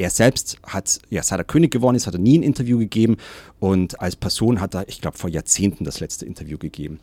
Er 0.00 0.08
selbst 0.08 0.56
hat, 0.66 0.98
ja, 1.10 1.22
seit 1.22 1.40
er 1.40 1.44
König 1.44 1.70
geworden 1.70 1.94
ist, 1.94 2.06
hat 2.06 2.14
er 2.14 2.20
nie 2.20 2.38
ein 2.38 2.42
Interview 2.42 2.78
gegeben 2.78 3.18
und 3.58 4.00
als 4.00 4.16
Person 4.16 4.58
hat 4.58 4.74
er, 4.74 4.88
ich 4.88 5.02
glaube, 5.02 5.18
vor 5.18 5.28
Jahrzehnten 5.28 5.84
das 5.84 6.00
letzte 6.00 6.24
Interview 6.24 6.56
gegeben. 6.56 7.00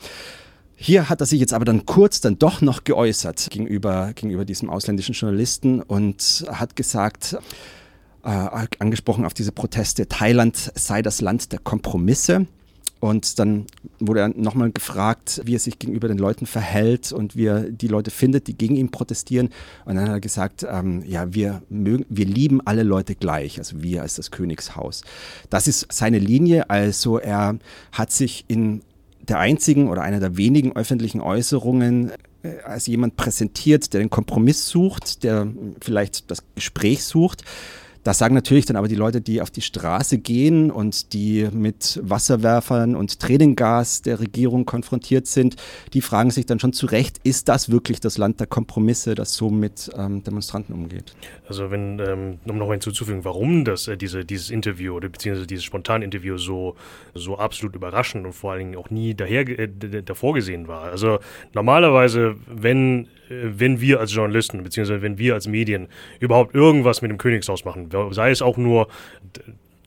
Hier 0.76 1.08
hat 1.08 1.22
er 1.22 1.28
sich 1.28 1.40
jetzt 1.40 1.54
aber 1.54 1.64
dann 1.64 1.86
kurz 1.86 2.22
dann 2.22 2.40
doch 2.40 2.60
noch 2.62 2.86
geäußert 2.86 3.50
gegenüber, 3.52 4.14
gegenüber 4.16 4.46
diesem 4.46 4.72
ausländischen 4.72 5.14
Journalisten 5.14 5.84
und 5.84 6.48
hat 6.50 6.76
gesagt, 6.76 7.38
äh, 8.24 8.68
angesprochen 8.80 9.26
auf 9.26 9.36
diese 9.36 9.52
Proteste, 9.52 10.08
Thailand 10.08 10.72
sei 10.74 11.04
das 11.04 11.22
Land 11.22 11.52
der 11.52 11.60
Kompromisse. 11.60 12.48
Und 13.00 13.38
dann 13.40 13.66
wurde 14.00 14.22
er 14.22 14.30
nochmal 14.30 14.72
gefragt, 14.72 15.42
wie 15.46 15.56
er 15.56 15.60
sich 15.60 15.78
gegenüber 15.80 16.08
den 16.08 16.18
Leuten 16.18 16.46
verhält 16.46 17.12
und 17.12 17.36
wie 17.36 17.46
er 17.46 17.70
die 17.70 17.88
Leute 17.88 18.12
findet, 18.12 18.48
die 18.48 18.58
gegen 18.58 18.76
ihn 18.76 18.90
protestieren. 18.90 19.50
Und 19.86 19.96
dann 19.96 20.06
hat 20.06 20.16
er 20.16 20.20
gesagt, 20.20 20.66
ähm, 20.70 21.04
ja, 21.06 21.34
wir, 21.34 21.62
mögen, 21.70 22.06
wir 22.10 22.26
lieben 22.26 22.60
alle 22.66 22.84
Leute 22.84 23.16
gleich, 23.16 23.60
also 23.60 23.84
wir 23.84 24.02
als 24.02 24.16
das 24.16 24.32
Königshaus. 24.32 25.04
Das 25.50 25.68
ist 25.68 25.88
seine 25.92 26.20
Linie. 26.20 26.70
Also 26.70 27.20
er 27.20 27.60
hat 27.92 28.12
sich 28.12 28.46
in 28.48 28.82
der 29.28 29.40
einzigen 29.40 29.90
oder 29.90 30.02
einer 30.02 30.20
der 30.20 30.38
wenigen 30.38 30.76
öffentlichen 30.76 31.22
Äußerungen 31.22 32.12
äh, 32.44 32.62
als 32.64 32.88
jemand 32.88 33.16
präsentiert, 33.16 33.94
der 33.94 34.00
den 34.00 34.10
Kompromiss 34.10 34.68
sucht, 34.68 35.24
der 35.24 35.48
vielleicht 35.82 36.32
das 36.32 36.44
Gespräch 36.56 37.04
sucht. 37.04 37.44
Das 38.04 38.18
sagen 38.18 38.36
natürlich 38.36 38.66
dann 38.66 38.76
aber 38.76 38.88
die 38.88 38.96
Leute, 38.96 39.22
die 39.22 39.42
auf 39.42 39.52
die 39.52 39.62
Straße 39.62 40.18
gehen 40.18 40.72
und 40.72 41.14
die 41.14 41.48
mit 41.52 42.00
Wasserwerfern 42.04 42.96
und 42.96 43.20
Tränengas 43.20 44.02
der 44.02 44.20
Regierung 44.20 44.66
konfrontiert 44.66 45.28
sind, 45.28 45.56
die 45.94 46.02
fragen 46.02 46.32
sich 46.32 46.46
dann 46.46 46.60
schon 46.60 46.74
zu 46.74 46.86
Recht, 46.86 47.20
ist 47.24 47.50
das 47.50 47.70
wirklich 47.70 48.00
das 48.00 48.18
Land 48.18 48.40
der 48.40 48.48
Kompromisse, 48.48 49.16
das 49.16 49.34
so 49.34 49.50
mit 49.50 49.90
ähm, 49.98 50.24
Demonstranten 50.24 50.74
umgeht? 50.74 51.16
Also 51.48 51.72
wenn, 51.72 52.00
ähm, 52.00 52.40
um 52.46 52.58
noch 52.58 52.72
hinzuzufügen, 52.72 53.26
warum 53.26 53.66
das, 53.66 53.88
äh, 53.88 53.98
diese, 53.98 54.26
dieses 54.26 54.50
Interview 54.50 54.96
oder 54.96 55.10
beziehungsweise 55.10 55.48
dieses 55.48 55.64
Spontaninterview 55.64 56.38
so, 56.38 56.76
so 57.14 57.38
absolut 57.38 57.76
überraschend 57.76 58.26
und 58.26 58.34
vor 58.34 58.52
allen 58.52 58.60
Dingen 58.60 58.76
auch 58.76 58.90
nie 58.90 59.14
daher, 59.14 59.48
äh, 59.48 59.68
davor 60.04 60.34
gesehen 60.34 60.68
war. 60.68 60.84
Also 60.84 61.20
normalerweise, 61.54 62.36
wenn 62.48 63.08
wenn 63.30 63.82
wir 63.82 64.00
als 64.00 64.14
Journalisten, 64.14 64.64
beziehungsweise 64.64 65.02
wenn 65.02 65.18
wir 65.18 65.34
als 65.34 65.48
Medien 65.48 65.88
überhaupt 66.20 66.56
irgendwas 66.56 67.02
mit 67.02 67.12
dem 67.12 67.18
Königshaus 67.18 67.66
machen, 67.66 67.90
sei 68.12 68.32
es 68.32 68.42
auch 68.42 68.58
nur 68.58 68.88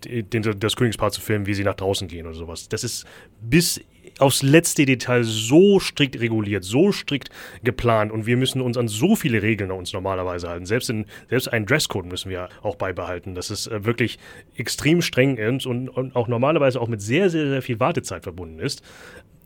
den, 0.05 0.59
das 0.59 0.77
Königspaar 0.77 1.11
zu 1.11 1.21
filmen, 1.21 1.47
wie 1.47 1.55
sie 1.55 1.65
nach 1.65 1.75
draußen 1.75 2.09
gehen 2.09 2.27
oder 2.27 2.35
sowas. 2.35 2.69
Das 2.69 2.85
ist 2.85 3.07
bis 3.41 3.81
aufs 4.19 4.43
letzte 4.43 4.85
Detail 4.85 5.25
so 5.25 5.81
strikt 5.81 6.21
reguliert, 6.21 6.65
so 6.65 6.93
strikt 6.93 7.31
geplant 7.63 8.13
und 8.13 8.27
wir 8.27 8.37
müssen 8.37 8.61
uns 8.61 8.77
an 8.77 8.89
so 8.89 9.15
viele 9.15 9.43
Regeln 9.43 9.71
uns 9.71 9.93
normalerweise 9.93 10.49
halten. 10.49 10.67
Selbst, 10.67 10.91
in, 10.91 11.07
selbst 11.29 11.49
einen 11.49 11.67
Dresscode 11.67 12.07
müssen 12.07 12.31
wir 12.31 12.49
auch 12.63 12.77
beibehalten, 12.77 13.35
dass 13.35 13.51
es 13.51 13.67
äh, 13.67 13.85
wirklich 13.85 14.19
extrem 14.57 15.03
streng 15.03 15.37
ist 15.37 15.67
und, 15.67 15.89
und 15.89 16.17
auch 16.17 16.29
normalerweise 16.29 16.81
auch 16.81 16.89
mit 16.89 17.01
sehr, 17.01 17.31
sehr, 17.31 17.49
sehr 17.49 17.63
viel 17.63 17.81
Wartezeit 17.81 18.23
verbunden 18.23 18.59
ist 18.59 18.83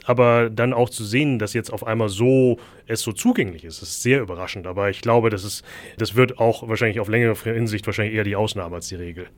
aber 0.05 0.51
dann 0.51 0.73
auch 0.73 0.91
zu 0.91 1.05
sehen, 1.05 1.39
dass 1.39 1.53
jetzt 1.53 1.73
auf 1.73 1.87
einmal 1.87 2.09
so 2.09 2.59
es 2.87 3.01
so 3.01 3.13
zugänglich 3.13 3.65
ist, 3.65 3.83
ist 3.83 4.03
sehr 4.03 4.21
überraschend. 4.21 4.67
Aber 4.67 4.91
ich 4.91 5.01
glaube, 5.01 5.31
das 5.31 5.45
ist, 5.45 5.65
das 5.99 6.15
wird 6.15 6.39
auch 6.39 6.69
wahrscheinlich 6.69 7.01
auf 7.01 7.09
längere 7.09 7.35
Hinsicht 7.37 7.87
wahrscheinlich 7.87 8.15
eher 8.15 8.25
die 8.25 8.37
Ausnahme 8.37 8.77
als 8.77 8.89
die 8.89 8.97
Regel. 8.97 9.29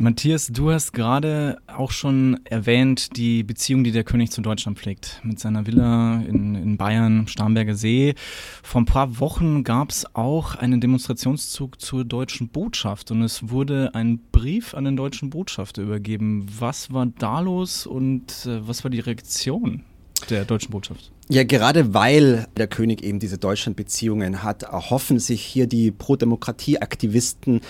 Matthias, 0.00 0.46
du 0.46 0.70
hast 0.70 0.94
gerade 0.94 1.58
auch 1.66 1.90
schon 1.90 2.40
erwähnt, 2.44 3.18
die 3.18 3.42
Beziehung, 3.42 3.84
die 3.84 3.92
der 3.92 4.02
König 4.02 4.30
zu 4.30 4.40
Deutschland 4.40 4.78
pflegt. 4.78 5.20
Mit 5.22 5.38
seiner 5.38 5.66
Villa 5.66 6.22
in, 6.22 6.54
in 6.54 6.78
Bayern, 6.78 7.28
Starnberger 7.28 7.74
See. 7.74 8.14
Vor 8.62 8.80
ein 8.80 8.86
paar 8.86 9.20
Wochen 9.20 9.62
gab 9.62 9.90
es 9.90 10.06
auch 10.14 10.54
einen 10.54 10.80
Demonstrationszug 10.80 11.78
zur 11.82 12.06
deutschen 12.06 12.48
Botschaft 12.48 13.10
und 13.10 13.22
es 13.22 13.50
wurde 13.50 13.94
ein 13.94 14.20
Brief 14.32 14.72
an 14.72 14.84
den 14.84 14.96
deutschen 14.96 15.28
Botschafter 15.28 15.82
übergeben. 15.82 16.46
Was 16.58 16.94
war 16.94 17.04
da 17.04 17.40
los 17.40 17.86
und 17.86 18.46
äh, 18.46 18.66
was 18.66 18.82
war 18.84 18.90
die 18.90 19.00
Reaktion 19.00 19.84
der 20.30 20.46
deutschen 20.46 20.70
Botschaft? 20.70 21.12
Ja, 21.28 21.44
gerade 21.44 21.94
weil 21.94 22.48
der 22.56 22.66
König 22.66 23.04
eben 23.04 23.20
diese 23.20 23.38
Deutschland-Beziehungen 23.38 24.42
hat, 24.42 24.64
erhoffen 24.64 25.20
sich 25.20 25.42
hier 25.42 25.68
die 25.68 25.92
Pro-Demokratie-Aktivisten 25.92 27.60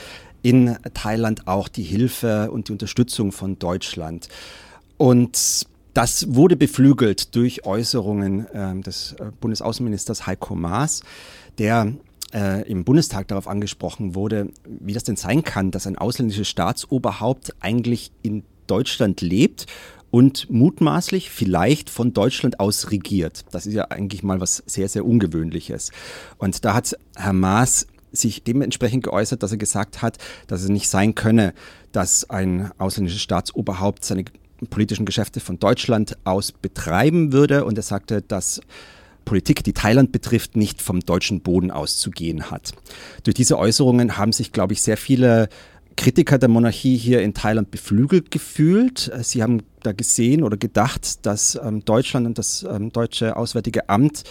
in 0.42 0.76
Thailand 0.94 1.46
auch 1.46 1.68
die 1.68 1.82
Hilfe 1.82 2.50
und 2.50 2.68
die 2.68 2.72
Unterstützung 2.72 3.32
von 3.32 3.58
Deutschland. 3.58 4.28
Und 4.96 5.66
das 5.94 6.34
wurde 6.34 6.56
beflügelt 6.56 7.34
durch 7.34 7.66
Äußerungen 7.66 8.46
äh, 8.48 8.80
des 8.80 9.16
Bundesaußenministers 9.40 10.26
Heiko 10.26 10.54
Maas, 10.54 11.02
der 11.58 11.92
äh, 12.32 12.68
im 12.70 12.84
Bundestag 12.84 13.28
darauf 13.28 13.48
angesprochen 13.48 14.14
wurde, 14.14 14.50
wie 14.64 14.92
das 14.92 15.04
denn 15.04 15.16
sein 15.16 15.42
kann, 15.42 15.70
dass 15.70 15.86
ein 15.86 15.98
ausländisches 15.98 16.48
Staatsoberhaupt 16.48 17.54
eigentlich 17.60 18.12
in 18.22 18.44
Deutschland 18.66 19.20
lebt 19.20 19.66
und 20.10 20.50
mutmaßlich 20.50 21.30
vielleicht 21.30 21.90
von 21.90 22.12
Deutschland 22.12 22.60
aus 22.60 22.90
regiert. 22.90 23.44
Das 23.50 23.66
ist 23.66 23.74
ja 23.74 23.86
eigentlich 23.90 24.22
mal 24.22 24.40
was 24.40 24.62
sehr, 24.66 24.88
sehr 24.88 25.04
Ungewöhnliches. 25.04 25.92
Und 26.38 26.64
da 26.64 26.74
hat 26.74 26.96
Herr 27.16 27.32
Maas 27.32 27.86
sich 28.12 28.42
dementsprechend 28.42 29.04
geäußert, 29.04 29.42
dass 29.42 29.52
er 29.52 29.58
gesagt 29.58 30.02
hat, 30.02 30.18
dass 30.46 30.62
es 30.62 30.68
nicht 30.68 30.88
sein 30.88 31.14
könne, 31.14 31.54
dass 31.92 32.28
ein 32.28 32.70
ausländisches 32.78 33.22
Staatsoberhaupt 33.22 34.04
seine 34.04 34.24
politischen 34.68 35.06
Geschäfte 35.06 35.40
von 35.40 35.58
Deutschland 35.58 36.16
aus 36.24 36.52
betreiben 36.52 37.32
würde. 37.32 37.64
Und 37.64 37.78
er 37.78 37.82
sagte, 37.82 38.22
dass 38.22 38.60
Politik, 39.24 39.62
die 39.64 39.72
Thailand 39.72 40.12
betrifft, 40.12 40.56
nicht 40.56 40.82
vom 40.82 41.00
deutschen 41.00 41.40
Boden 41.40 41.70
auszugehen 41.70 42.50
hat. 42.50 42.72
Durch 43.22 43.34
diese 43.34 43.58
Äußerungen 43.58 44.16
haben 44.16 44.32
sich, 44.32 44.52
glaube 44.52 44.72
ich, 44.72 44.82
sehr 44.82 44.96
viele 44.96 45.48
Kritiker 45.96 46.38
der 46.38 46.48
Monarchie 46.48 46.96
hier 46.96 47.20
in 47.20 47.34
Thailand 47.34 47.70
beflügelt 47.70 48.30
gefühlt. 48.30 49.10
Sie 49.22 49.42
haben 49.42 49.62
da 49.82 49.92
gesehen 49.92 50.42
oder 50.42 50.56
gedacht, 50.56 51.26
dass 51.26 51.60
ähm, 51.62 51.84
Deutschland 51.84 52.26
und 52.26 52.38
das 52.38 52.62
ähm, 52.62 52.90
deutsche 52.90 53.36
Auswärtige 53.36 53.88
Amt 53.88 54.24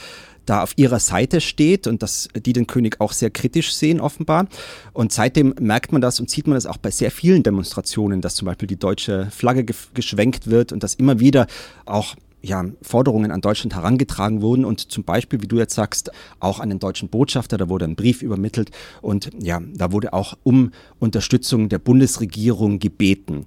da 0.50 0.64
auf 0.64 0.74
ihrer 0.78 1.00
Seite 1.00 1.42
steht 1.42 1.88
und 1.88 2.02
dass 2.02 2.28
die 2.36 2.54
den 2.54 2.68
König 2.68 3.00
auch 3.00 3.12
sehr 3.12 3.30
kritisch 3.30 3.74
sehen 3.74 4.00
offenbar. 4.00 4.48
Und 4.94 5.12
seitdem 5.12 5.54
merkt 5.60 5.92
man 5.92 6.02
das 6.02 6.20
und 6.20 6.30
sieht 6.30 6.48
man 6.48 6.56
das 6.56 6.66
auch 6.66 6.78
bei 6.78 6.92
sehr 6.92 7.12
vielen 7.12 7.44
Demonstrationen, 7.44 8.22
dass 8.22 8.36
zum 8.36 8.48
Beispiel 8.48 8.68
die 8.68 8.80
deutsche 8.80 9.28
Flagge 9.32 9.66
geschwenkt 9.94 10.50
wird 10.50 10.72
und 10.72 10.84
dass 10.84 10.96
immer 10.96 11.20
wieder 11.20 11.48
auch 11.86 12.16
ja, 12.42 12.66
Forderungen 12.82 13.32
an 13.32 13.42
Deutschland 13.42 13.76
herangetragen 13.76 14.42
wurden 14.42 14.66
und 14.66 14.92
zum 14.92 15.04
Beispiel, 15.04 15.42
wie 15.42 15.48
du 15.48 15.58
jetzt 15.58 15.76
sagst, 15.76 16.12
auch 16.40 16.60
an 16.60 16.70
den 16.70 16.80
deutschen 16.80 17.10
Botschafter, 17.10 17.58
da 17.58 17.70
wurde 17.70 17.86
ein 17.86 17.96
Brief 17.96 18.22
übermittelt 18.22 18.72
und 19.02 19.30
ja, 19.40 19.62
da 19.74 19.92
wurde 19.92 20.14
auch 20.14 20.38
um 20.44 20.72
Unterstützung 21.00 21.70
der 21.70 21.80
Bundesregierung 21.80 22.80
gebeten. 22.80 23.46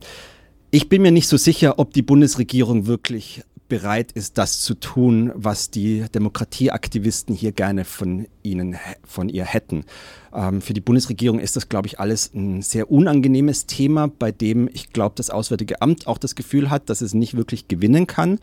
Ich 0.71 0.89
bin 0.89 1.03
mir 1.03 1.13
nicht 1.13 1.29
so 1.29 1.37
sicher, 1.37 1.79
ob 1.79 1.93
die 1.93 2.03
Bundesregierung 2.03 2.87
wirklich 2.87 3.43
bereit 3.73 4.13
ist, 4.13 4.37
das 4.37 4.61
zu 4.61 4.75
tun, 4.75 5.33
was 5.35 5.71
die 5.71 6.05
Demokratieaktivisten 6.15 7.35
hier 7.35 7.53
gerne 7.53 7.87
von 7.87 8.27
ihnen, 8.43 8.77
von 9.03 9.31
ihr 9.31 9.47
hätten. 9.47 9.87
Ähm, 10.35 10.61
für 10.61 10.75
die 10.75 10.83
Bundesregierung 10.83 11.39
ist 11.41 11.57
das, 11.57 11.71
glaube 11.71 11.87
ich, 11.87 11.99
alles 11.99 12.35
ein 12.35 12.61
sehr 12.61 12.91
unangenehmes 12.91 13.65
Thema, 13.65 14.09
bei 14.09 14.31
dem 14.31 14.69
ich 14.75 14.93
glaube, 14.93 15.15
das 15.17 15.31
Auswärtige 15.31 15.81
Amt 15.81 16.07
auch 16.07 16.19
das 16.19 16.35
Gefühl 16.35 16.69
hat, 16.69 16.91
dass 16.91 17.01
es 17.01 17.15
nicht 17.15 17.35
wirklich 17.35 17.67
gewinnen 17.67 18.07
kann. 18.07 18.41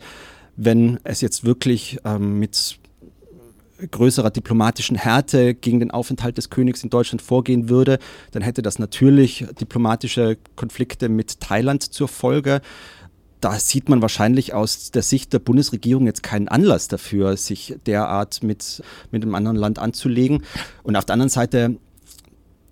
Wenn 0.56 0.98
es 1.04 1.20
jetzt 1.20 1.44
wirklich 1.44 2.00
ähm, 2.04 2.40
mit 2.40 2.80
größerer 3.88 4.30
diplomatischen 4.30 4.96
Härte 4.96 5.54
gegen 5.54 5.78
den 5.78 5.92
Aufenthalt 5.92 6.38
des 6.38 6.50
Königs 6.50 6.82
in 6.82 6.90
Deutschland 6.90 7.22
vorgehen 7.22 7.68
würde, 7.68 8.00
dann 8.32 8.42
hätte 8.42 8.62
das 8.62 8.80
natürlich 8.80 9.46
diplomatische 9.60 10.38
Konflikte 10.56 11.08
mit 11.08 11.38
Thailand 11.38 11.84
zur 11.84 12.08
Folge 12.08 12.62
da 13.40 13.58
sieht 13.58 13.88
man 13.88 14.02
wahrscheinlich 14.02 14.54
aus 14.54 14.90
der 14.90 15.02
Sicht 15.02 15.32
der 15.32 15.38
Bundesregierung 15.38 16.06
jetzt 16.06 16.22
keinen 16.22 16.48
Anlass 16.48 16.88
dafür, 16.88 17.36
sich 17.36 17.76
derart 17.86 18.42
mit, 18.42 18.82
mit 19.10 19.22
einem 19.22 19.34
anderen 19.34 19.56
Land 19.56 19.78
anzulegen. 19.78 20.42
Und 20.82 20.96
auf 20.96 21.04
der 21.04 21.14
anderen 21.14 21.30
Seite 21.30 21.76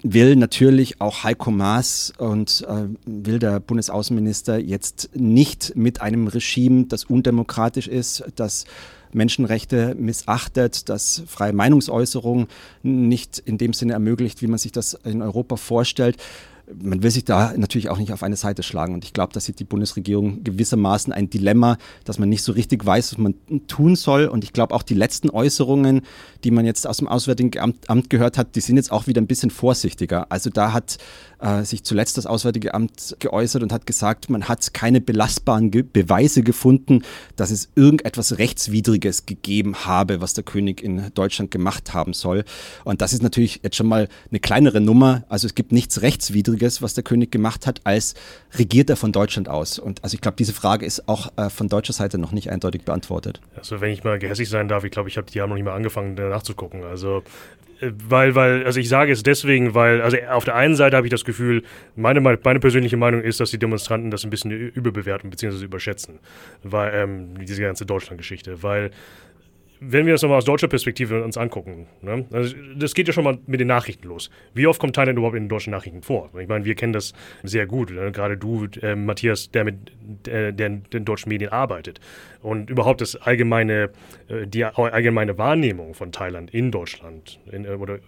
will 0.03 0.37
natürlich 0.37 1.01
auch 1.01 1.25
Heiko 1.25 1.51
Maas 1.51 2.13
und 2.19 2.65
äh, 2.69 2.85
will 3.05 3.39
der 3.39 3.61
Bundesaußenminister 3.61 4.59
jetzt 4.59 5.11
nicht 5.15 5.75
mit 5.75 6.01
einem 6.01 6.29
Regime, 6.29 6.85
das 6.87 7.05
undemokratisch 7.05 7.89
ist, 7.89 8.25
das 8.37 8.65
Menschenrechte 9.13 9.95
missachtet, 9.99 10.89
das 10.89 11.23
freie 11.27 11.53
Meinungsäußerung 11.53 12.47
nicht 12.83 13.39
in 13.39 13.59
dem 13.59 13.73
Sinne 13.73 13.95
ermöglicht, 13.95 14.43
wie 14.43 14.47
man 14.47 14.59
sich 14.59 14.71
das 14.71 14.95
in 14.95 15.23
Europa 15.23 15.57
vorstellt, 15.57 16.19
man 16.81 17.03
will 17.03 17.11
sich 17.11 17.25
da 17.25 17.55
natürlich 17.57 17.89
auch 17.89 17.99
nicht 17.99 18.13
auf 18.13 18.23
eine 18.23 18.37
Seite 18.37 18.63
schlagen. 18.63 18.95
Und 18.95 19.05
ich 19.05 19.13
glaube, 19.13 19.33
da 19.33 19.41
sieht 19.41 19.59
die 19.59 19.65
Bundesregierung 19.65 20.45
gewissermaßen 20.45 21.13
ein 21.13 21.31
Dilemma, 21.31 21.79
dass 22.05 22.19
man 22.19 22.29
nicht 22.29 22.43
so 22.43 22.53
richtig 22.53 22.85
weiß, 22.85 23.13
was 23.13 23.19
man 23.19 23.35
tun 23.67 23.97
soll. 23.97 24.27
Und 24.27 24.45
ich 24.45 24.53
glaube 24.53 24.75
auch 24.75 24.83
die 24.83 24.95
letzten 24.95 25.31
Äußerungen, 25.31 26.03
die 26.45 26.51
man 26.51 26.67
jetzt 26.67 26.87
aus 26.87 26.99
dem 26.99 27.09
Auswärtigen 27.09 27.59
Amt, 27.59 27.89
Amt 27.89 28.11
gehört 28.11 28.39
hat, 28.39 28.55
die 28.57 28.61
sind 28.61 28.77
jetzt 28.77 28.93
auch 28.93 29.07
wieder 29.07 29.21
ein 29.21 29.27
bisschen 29.27 29.51
vorsichtiger. 29.51 30.31
Also 30.31 30.51
da 30.51 30.73
hat 30.73 30.99
äh, 31.41 31.63
sich 31.65 31.85
zuletzt 31.85 32.17
das 32.19 32.27
Auswärtige 32.27 32.75
Amt 32.75 33.17
geäußert 33.19 33.63
und 33.63 33.73
hat 33.73 33.87
gesagt, 33.87 34.31
man 34.31 34.45
hat 34.49 34.75
keine 34.75 35.01
belastbaren 35.01 35.71
Ge 35.71 35.85
Beweise 35.91 36.43
gefunden, 36.43 37.03
dass 37.37 37.51
es 37.51 37.71
irgendetwas 37.75 38.39
Rechtswidriges 38.39 39.27
gegeben 39.27 39.87
habe, 39.87 40.21
was 40.21 40.35
der 40.35 40.45
König 40.45 40.83
in 40.83 41.11
Deutschland 41.15 41.51
gemacht 41.51 41.95
haben 41.95 42.13
soll. 42.13 42.45
Und 42.85 43.01
das 43.01 43.13
ist 43.13 43.23
natürlich 43.23 43.61
jetzt 43.63 43.77
schon 43.77 43.87
mal 43.87 44.09
eine 44.31 44.41
kleinere 44.41 44.81
Nummer. 44.81 45.25
Also 45.29 45.47
es 45.47 45.55
gibt 45.55 45.73
nichts 45.73 46.03
Rechtswidriges, 46.03 46.58
was 46.83 46.95
der 46.95 47.05
König 47.05 47.31
gemacht 47.31 47.67
hat, 47.67 47.81
als 47.85 48.15
regiert 48.57 48.91
er 48.91 48.97
von 48.97 49.13
Deutschland 49.13 49.49
aus. 49.49 49.79
Und 49.79 50.03
also 50.05 50.15
ich 50.15 50.21
glaube, 50.21 50.37
diese 50.37 50.53
Frage 50.53 50.85
ist 50.85 51.09
auch 51.09 51.33
äh, 51.37 51.51
von 51.51 51.69
deutscher 51.69 51.93
Seite 51.93 52.19
noch 52.19 52.33
nicht 52.33 52.51
eindeutig 52.51 52.83
beantwortet. 52.83 53.41
Also 53.57 53.81
wenn 53.81 53.91
ich 53.91 54.05
mal 54.05 54.19
gehässig 54.19 54.49
sein 54.49 54.69
darf, 54.69 54.85
ich 54.85 54.91
glaube, 54.91 55.09
ich 55.09 55.17
habe 55.17 55.31
die 55.31 55.41
haben 55.41 55.51
noch 55.51 55.57
nicht 55.57 55.65
mal 55.65 55.75
angefangen 55.75 56.15
nachzugucken. 56.15 56.85
Also 56.85 57.23
weil, 57.81 58.35
weil, 58.35 58.65
also 58.65 58.81
ich 58.81 58.89
sage 58.89 59.13
es 59.13 59.23
deswegen, 59.23 59.75
weil, 59.75 60.03
also 60.03 60.17
auf 60.31 60.45
der 60.45 60.57
einen 60.57 60.75
Seite 60.75 60.97
habe 60.97 61.07
ich 61.07 61.11
das 61.13 61.25
Gefühl, 61.25 61.63
meine, 61.95 62.21
meine 62.21 62.61
persönliche 62.61 62.97
Meinung 62.97 63.23
ist, 63.23 63.39
dass 63.41 63.51
die 63.51 63.59
Demonstranten 63.59 64.11
das 64.11 64.25
ein 64.25 64.31
bisschen 64.31 64.51
überbewerten 64.51 65.31
bzw. 65.31 65.65
überschätzen, 65.65 66.19
weil 66.65 66.93
ähm, 66.95 67.35
diese 67.47 67.63
ganze 67.63 67.87
Deutschland-Geschichte, 67.87 68.63
weil 68.63 68.91
wenn 69.81 70.07
wir 70.07 70.15
das 70.15 70.23
nochmal 70.23 70.39
aus 70.39 70.45
deutscher 70.45 70.69
Perspektive 70.69 71.23
uns 71.23 71.37
angucken, 71.37 71.87
ne? 72.03 72.27
also 72.33 72.55
das 72.77 72.95
geht 72.95 73.07
ja 73.07 73.13
schon 73.13 73.25
mal 73.25 73.39
mit 73.47 73.61
den 73.61 73.69
Nachrichten 73.69 74.09
los. 74.09 74.31
Wie 74.55 74.67
oft 74.67 74.81
kommt 74.81 74.97
Thailand 74.97 75.19
überhaupt 75.19 75.37
in 75.37 75.45
den 75.45 75.49
deutschen 75.49 75.71
Nachrichten 75.71 76.03
vor? 76.03 76.31
Ich 76.39 76.49
meine, 76.49 76.65
wir 76.65 76.75
kennen 76.75 76.93
das 76.93 77.13
sehr 77.43 77.67
gut, 77.67 77.91
ne? 77.91 78.13
gerade 78.13 78.37
du, 78.37 78.67
äh, 78.83 78.95
Matthias, 78.95 79.51
der 79.51 79.65
mit 79.65 79.77
äh, 80.27 80.53
der 80.53 80.67
in 80.67 80.83
den 80.93 81.05
deutschen 81.05 81.29
Medien 81.29 81.53
arbeitet. 81.53 82.01
Und 82.41 82.71
überhaupt 82.71 83.01
das 83.01 83.17
allgemeine, 83.17 83.91
äh, 84.29 84.47
die 84.47 84.65
allgemeine 84.65 85.39
Wahrnehmung 85.39 85.95
von 85.95 86.13
Thailand 86.13 86.53
in 86.53 86.71
Deutschland 86.71 87.41
in, 87.51 87.65
äh, 87.65 87.71
oder 87.71 87.99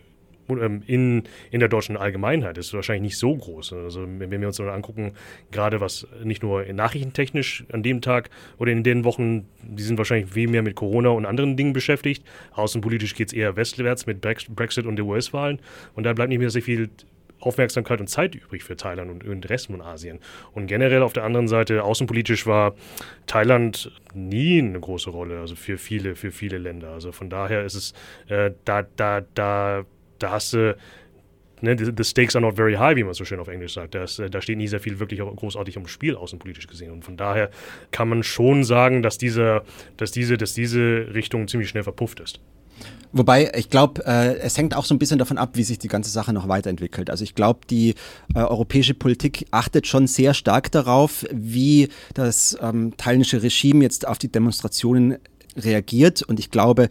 in, 0.58 1.24
in 1.50 1.60
der 1.60 1.68
deutschen 1.68 1.96
Allgemeinheit 1.96 2.58
ist 2.58 2.72
wahrscheinlich 2.74 3.12
nicht 3.12 3.18
so 3.18 3.34
groß. 3.34 3.72
Also 3.72 4.06
wenn 4.06 4.40
wir 4.40 4.46
uns 4.46 4.58
mal 4.58 4.70
angucken, 4.70 5.12
gerade 5.50 5.80
was 5.80 6.06
nicht 6.22 6.42
nur 6.42 6.64
nachrichtentechnisch 6.64 7.64
an 7.72 7.82
dem 7.82 8.00
Tag 8.00 8.30
oder 8.58 8.72
in 8.72 8.82
den 8.82 9.04
Wochen, 9.04 9.46
die 9.62 9.82
sind 9.82 9.98
wahrscheinlich 9.98 10.30
viel 10.30 10.48
mehr 10.48 10.62
mit 10.62 10.74
Corona 10.74 11.10
und 11.10 11.26
anderen 11.26 11.56
Dingen 11.56 11.72
beschäftigt. 11.72 12.24
Außenpolitisch 12.54 13.14
geht 13.14 13.28
es 13.28 13.32
eher 13.32 13.56
westwärts 13.56 14.06
mit 14.06 14.20
Brexit 14.20 14.86
und 14.86 14.96
den 14.96 15.06
US-Wahlen. 15.06 15.60
Und 15.94 16.04
da 16.04 16.12
bleibt 16.12 16.30
nicht 16.30 16.38
mehr 16.38 16.50
sehr 16.50 16.62
viel 16.62 16.90
Aufmerksamkeit 17.40 18.00
und 18.00 18.06
Zeit 18.06 18.34
übrig 18.34 18.62
für 18.62 18.76
Thailand 18.76 19.10
und 19.10 19.22
den 19.24 19.42
Rest 19.44 19.66
von 19.66 19.80
Asien. 19.80 20.20
Und 20.52 20.66
generell 20.66 21.02
auf 21.02 21.12
der 21.12 21.24
anderen 21.24 21.48
Seite, 21.48 21.82
außenpolitisch 21.82 22.46
war 22.46 22.74
Thailand 23.26 23.92
nie 24.14 24.58
eine 24.58 24.78
große 24.78 25.10
Rolle, 25.10 25.40
also 25.40 25.56
für 25.56 25.78
viele, 25.78 26.14
für 26.14 26.30
viele 26.30 26.58
Länder. 26.58 26.90
Also 26.90 27.12
von 27.12 27.30
daher 27.30 27.64
ist 27.64 27.74
es, 27.74 27.94
äh, 28.28 28.52
da, 28.64 28.82
da, 28.96 29.22
da 29.34 29.84
da 30.22 30.30
hast 30.30 30.52
du, 30.52 30.76
ne, 31.60 31.76
the 31.78 32.04
stakes 32.04 32.36
are 32.36 32.44
not 32.44 32.56
very 32.56 32.74
high, 32.74 32.96
wie 32.96 33.04
man 33.04 33.14
so 33.14 33.24
schön 33.24 33.40
auf 33.40 33.48
Englisch 33.48 33.74
sagt. 33.74 33.94
Das, 33.94 34.18
äh, 34.18 34.30
da 34.30 34.40
steht 34.40 34.58
nie 34.58 34.68
sehr 34.68 34.80
viel 34.80 34.98
wirklich 34.98 35.20
großartig 35.20 35.76
im 35.76 35.86
Spiel 35.86 36.16
außenpolitisch 36.16 36.66
gesehen. 36.66 36.92
Und 36.92 37.04
von 37.04 37.16
daher 37.16 37.50
kann 37.90 38.08
man 38.08 38.22
schon 38.22 38.64
sagen, 38.64 39.02
dass, 39.02 39.18
dieser, 39.18 39.64
dass, 39.96 40.12
diese, 40.12 40.36
dass 40.36 40.54
diese 40.54 41.08
Richtung 41.12 41.48
ziemlich 41.48 41.68
schnell 41.68 41.82
verpufft 41.82 42.20
ist. 42.20 42.40
Wobei, 43.12 43.50
ich 43.56 43.70
glaube, 43.70 44.04
äh, 44.06 44.38
es 44.38 44.56
hängt 44.56 44.76
auch 44.76 44.84
so 44.84 44.94
ein 44.94 44.98
bisschen 44.98 45.18
davon 45.18 45.36
ab, 45.36 45.50
wie 45.54 45.64
sich 45.64 45.78
die 45.78 45.88
ganze 45.88 46.10
Sache 46.10 46.32
noch 46.32 46.46
weiterentwickelt. 46.46 47.10
Also 47.10 47.24
ich 47.24 47.34
glaube, 47.34 47.60
die 47.68 47.94
äh, 48.34 48.38
europäische 48.38 48.94
Politik 48.94 49.46
achtet 49.50 49.88
schon 49.88 50.06
sehr 50.06 50.32
stark 50.32 50.70
darauf, 50.70 51.26
wie 51.32 51.88
das 52.14 52.56
ähm, 52.62 52.96
thailändische 52.96 53.42
Regime 53.42 53.82
jetzt 53.82 54.06
auf 54.06 54.18
die 54.18 54.30
Demonstrationen 54.30 55.18
reagiert. 55.56 56.22
Und 56.22 56.38
ich 56.38 56.50
glaube, 56.50 56.88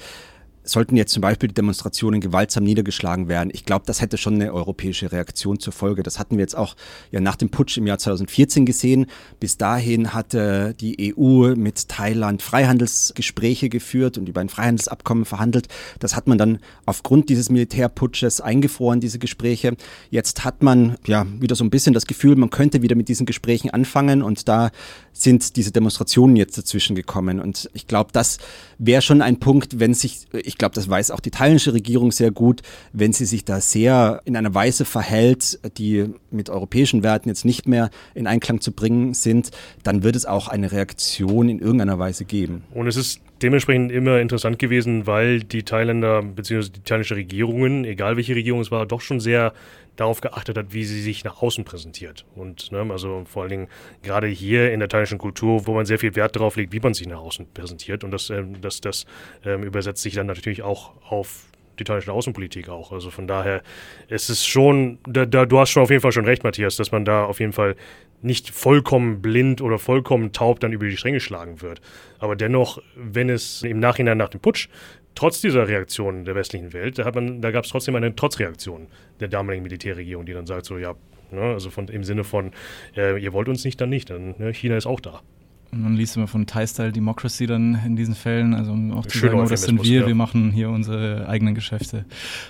sollten 0.64 0.96
jetzt 0.96 1.14
zum 1.14 1.22
Beispiel 1.22 1.50
die 1.50 1.56
Demonstrationen 1.56 2.22
gewaltsam 2.22 2.64
niedergeschlagen 2.64 3.28
werden, 3.28 3.50
ich 3.54 3.66
glaube, 3.66 3.86
das 3.86 4.02
hätte 4.02 4.18
schon 4.18 4.36
eine 4.36 4.54
europäische 4.54 5.12
Reaktion 5.12 5.60
zur 5.60 5.74
Folge. 5.74 6.04
Das 6.04 6.20
hatten 6.20 6.38
wir 6.38 6.42
jetzt 6.42 6.56
auch 6.56 6.76
ja 7.12 7.20
nach 7.20 7.36
dem 7.36 7.50
Putsch 7.50 7.78
im 7.78 7.88
Jahr 7.88 7.98
2014 7.98 8.66
gesehen. 8.66 9.08
Bis 9.40 9.58
dahin 9.58 10.14
hatte 10.14 10.76
die 10.80 11.16
EU 11.16 11.56
mit 11.56 11.90
Thailand 11.90 12.42
Freihandelsgespräche 12.42 13.70
geführt 13.70 14.18
und 14.18 14.30
über 14.30 14.42
ein 14.42 14.50
Freihandelsabkommen 14.50 15.26
verhandelt. 15.26 15.68
Das 16.00 16.16
hat 16.16 16.28
man 16.28 16.38
dann 16.38 16.60
aufgrund 16.86 17.30
dieses 17.30 17.50
Militärputsches 17.50 18.42
eingefroren, 18.42 19.00
diese 19.00 19.20
Gespräche. 19.20 19.76
Jetzt 20.10 20.46
hat 20.46 20.64
man 20.64 20.98
ja 21.06 21.26
wieder 21.40 21.56
so 21.56 21.64
ein 21.64 21.70
bisschen 21.70 21.94
das 21.94 22.06
Gefühl, 22.06 22.36
man 22.36 22.50
könnte 22.50 22.82
wieder 22.82 22.96
mit 22.96 23.10
diesen 23.10 23.26
Gesprächen 23.26 23.70
anfangen 23.70 24.22
und 24.22 24.48
da 24.48 24.72
sind 25.14 25.56
diese 25.56 25.72
Demonstrationen 25.72 26.36
jetzt 26.36 26.58
dazwischen 26.58 26.96
gekommen. 26.96 27.40
Und 27.40 27.70
ich 27.74 27.88
glaube, 27.88 28.12
das 28.14 28.38
wäre 28.78 29.02
schon 29.02 29.22
ein 29.22 29.40
Punkt, 29.40 29.80
wenn 29.80 29.94
sich, 29.94 30.28
ich 30.50 30.58
glaube, 30.58 30.74
das 30.74 30.90
weiß 30.90 31.12
auch 31.12 31.20
die 31.20 31.30
thailändische 31.30 31.74
Regierung 31.74 32.12
sehr 32.12 32.32
gut, 32.32 32.64
wenn 32.92 33.14
sie 33.14 33.26
sich 33.26 33.46
da 33.46 33.62
sehr 33.62 34.20
in 34.26 34.36
einer 34.36 34.56
Weise 34.56 34.84
verhält, 34.84 35.60
die 35.78 36.06
mit 36.32 36.50
europäischen 36.50 37.04
Werten 37.04 37.30
jetzt 37.30 37.46
nicht 37.46 37.68
mehr 37.68 37.92
in 38.16 38.26
Einklang 38.26 38.60
zu 38.60 38.72
bringen 38.72 39.14
sind, 39.14 39.52
dann 39.84 40.02
wird 40.02 40.16
es 40.16 40.26
auch 40.26 40.48
eine 40.48 40.72
Reaktion 40.72 41.50
in 41.50 41.60
irgendeiner 41.60 42.00
Weise 42.00 42.26
geben. 42.26 42.64
Und 42.74 42.88
es 42.88 42.98
ist 42.98 43.22
dementsprechend 43.44 43.92
immer 43.92 44.20
interessant 44.20 44.58
gewesen, 44.58 45.06
weil 45.06 45.42
die 45.42 45.62
Thailänder 45.62 46.24
bzw. 46.24 46.70
die 46.76 46.82
thailändische 46.82 47.16
Regierungen, 47.16 47.86
egal 47.86 48.18
welche 48.18 48.36
Regierung 48.36 48.62
es 48.62 48.72
war, 48.72 48.88
doch 48.88 49.02
schon 49.02 49.20
sehr 49.20 49.54
darauf 50.00 50.22
geachtet 50.22 50.58
hat, 50.58 50.74
wie 50.74 50.86
sie 50.86 51.02
sich 51.02 51.24
nach 51.24 51.42
außen 51.42 51.66
präsentiert. 51.66 52.26
Und 52.36 52.72
ne, 52.72 52.86
also 52.90 53.24
vor 53.26 53.44
allen 53.44 53.50
Dingen 53.50 53.68
gerade 54.02 54.28
hier 54.28 54.72
in 54.72 54.80
der 54.80 54.90
thailändischen 54.90 55.18
Kultur, 55.18 55.68
wo 55.68 55.74
man 55.74 55.86
sehr 55.86 56.00
viel 56.00 56.16
Wert 56.16 56.36
darauf 56.36 56.56
legt, 56.56 56.74
wie 56.74 56.80
man 56.80 56.94
sich 56.94 57.08
nach 57.08 57.20
außen 57.20 57.48
präsentiert. 57.54 58.04
Und 58.04 58.12
das, 58.12 58.30
ähm, 58.30 58.62
das, 58.62 58.82
das 58.82 59.06
ähm, 59.46 59.64
übersetzt 59.64 60.02
sich 60.02 60.14
dann 60.14 60.28
natürlich 60.28 60.62
auch 60.62 60.94
auf 61.10 61.46
die 61.80 61.84
thailändische 61.84 62.12
Außenpolitik 62.12 62.70
auch. 62.70 62.92
Also 62.92 63.10
von 63.10 63.28
daher 63.28 63.62
ist 64.08 64.30
es 64.30 64.46
schon, 64.46 65.00
da, 65.08 65.26
da, 65.26 65.46
du 65.46 65.60
hast 65.60 65.72
schon 65.72 65.84
auf 65.84 65.90
jeden 65.90 66.02
Fall 66.02 66.12
schon 66.12 66.26
recht, 66.26 66.44
Matthias, 66.44 66.76
dass 66.76 66.92
man 66.92 67.06
da 67.06 67.26
auf 67.26 67.40
jeden 67.40 67.54
Fall 67.54 67.76
nicht 68.22 68.50
vollkommen 68.50 69.22
blind 69.22 69.62
oder 69.62 69.80
vollkommen 69.80 70.34
taub 70.34 70.60
dann 70.60 70.74
über 70.74 70.86
die 70.86 70.98
Stränge 70.98 71.22
schlagen 71.22 71.62
wird. 71.62 71.82
Aber 72.20 72.36
dennoch, 72.36 72.82
wenn 72.96 73.30
es 73.30 73.64
im 73.64 73.80
Nachhinein 73.80 74.18
nach 74.18 74.30
dem 74.30 74.42
Putsch 74.42 74.68
trotz 75.16 75.42
dieser 75.42 75.68
Reaktion 75.68 76.26
der 76.26 76.36
westlichen 76.36 76.74
Welt, 76.74 76.98
da, 77.00 77.10
da 77.12 77.52
gab 77.52 77.66
es 77.66 77.72
trotzdem 77.72 77.96
eine 77.96 78.16
Trotzreaktion 78.16 78.88
der 79.20 79.28
damaligen 79.28 79.64
Militärregierung, 79.64 80.26
die 80.26 80.34
dann 80.34 80.46
sagt 80.46 80.66
so, 80.66 80.78
ja, 80.78 80.96
ne, 81.32 81.42
also 81.42 81.70
von, 81.70 81.88
im 81.88 82.04
Sinne 82.04 82.24
von, 82.24 82.52
äh, 82.96 83.22
ihr 83.22 83.34
wollt 83.34 83.50
uns 83.50 83.64
nicht, 83.66 83.80
dann 83.82 83.90
nicht, 83.90 84.10
dann 84.10 84.36
ne, 84.38 84.54
China 84.54 84.78
ist 84.78 84.86
auch 84.86 85.00
da. 85.00 85.22
Und 85.72 85.84
man 85.84 85.96
liest 85.96 86.18
immer 86.18 86.28
von 86.28 86.48
Thai-Style 86.48 86.92
Democracy 86.92 87.46
dann 87.46 87.80
in 87.86 87.96
diesen 87.96 88.16
Fällen, 88.16 88.56
also 88.56 88.72
um 88.72 88.92
auch 88.92 89.06
zu 89.06 89.18
Schön 89.18 89.30
sagen, 89.30 89.42
oh, 89.42 89.48
das 89.48 89.64
sind 89.64 89.84
wir, 89.84 90.02
ja. 90.02 90.08
wir 90.08 90.16
machen 90.16 90.52
hier 90.52 90.70
unsere 90.70 91.28
eigenen 91.28 91.54
Geschäfte. 91.54 92.06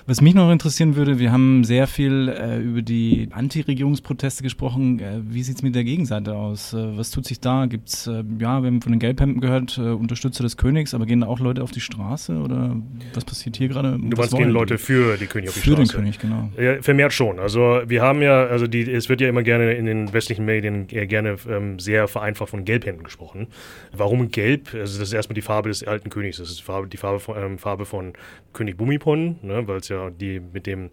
Was 0.06 0.22
mich 0.22 0.36
noch 0.36 0.50
interessieren 0.52 0.96
würde, 0.96 1.20
wir 1.20 1.32
haben 1.32 1.66
sehr 1.66 1.88
viel 1.88 2.30
äh, 2.30 2.60
über 2.62 2.82
die 2.82 3.28
Anti-Regierungsproteste 3.32 4.42
gesprochen. 4.42 5.00
Äh, 5.00 5.20
wie 5.30 5.44
sieht 5.44 5.58
es 5.58 5.64
mit 5.64 5.76
der 5.76 5.84
Gegenseite 5.84 6.34
aus? 6.34 6.74
Äh, 6.74 6.98
was 6.98 7.12
tut 7.12 7.26
sich 7.26 7.42
da? 7.42 7.66
Gibt 7.66 7.90
es, 7.90 8.08
äh, 8.08 8.24
ja, 8.40 8.62
wir 8.62 8.68
haben 8.68 8.82
von 8.82 8.94
den 8.94 9.00
Gelbhemden 9.00 9.42
gehört, 9.42 9.78
äh, 9.78 9.82
Unterstützer 9.82 10.44
des 10.44 10.56
Königs, 10.56 10.94
aber 10.94 11.06
gehen 11.06 11.20
da 11.20 11.28
auch 11.28 11.40
Leute 11.40 11.62
auf 11.62 11.72
die 11.72 11.82
Straße 11.82 12.38
oder 12.38 12.78
was 13.14 13.26
passiert 13.26 13.58
hier 13.58 13.68
gerade? 13.68 13.98
Du 14.00 14.16
meinst, 14.16 14.36
gehen 14.36 14.50
Leute 14.50 14.78
für 14.78 15.18
die 15.18 15.26
König 15.26 15.50
auf 15.50 15.56
die 15.56 15.62
für 15.62 15.74
Straße? 15.74 15.92
Für 15.92 15.98
den 15.98 16.14
König, 16.14 16.20
genau. 16.20 16.50
Ja, 16.58 16.82
vermehrt 16.82 17.12
schon. 17.12 17.40
Also 17.40 17.82
wir 17.86 18.02
haben 18.02 18.22
ja, 18.22 18.46
also 18.46 18.66
die, 18.66 18.90
es 18.90 19.10
wird 19.10 19.20
ja 19.20 19.28
immer 19.28 19.44
gerne 19.44 19.74
in 19.74 19.86
den 19.86 20.14
westlichen 20.14 20.46
Medien 20.46 20.88
gerne 20.88 21.36
ähm, 21.50 21.80
sehr 21.80 22.08
vereinfacht 22.08 22.52
von 22.52 22.64
Gelbhemden 22.64 23.09
gesprochen. 23.10 23.48
Warum 23.92 24.30
gelb? 24.32 24.74
Also 24.74 25.00
das 25.00 25.10
ist 25.10 25.14
erstmal 25.14 25.36
die 25.36 25.42
Farbe 25.42 25.70
des 25.70 25.84
alten 25.84 26.10
Königs. 26.10 26.38
Das 26.38 26.50
ist 26.50 26.60
die 26.60 26.64
Farbe, 26.64 26.88
die 26.88 26.98
Farbe, 26.98 27.20
von, 27.20 27.38
ähm, 27.38 27.58
Farbe 27.58 27.86
von 27.86 28.14
König 28.54 28.78
Bumipon, 28.78 29.40
ne, 29.42 29.68
weil 29.68 29.78
es 29.78 29.90
ja 29.90 30.10
die 30.10 30.40
mit 30.40 30.66
dem 30.66 30.90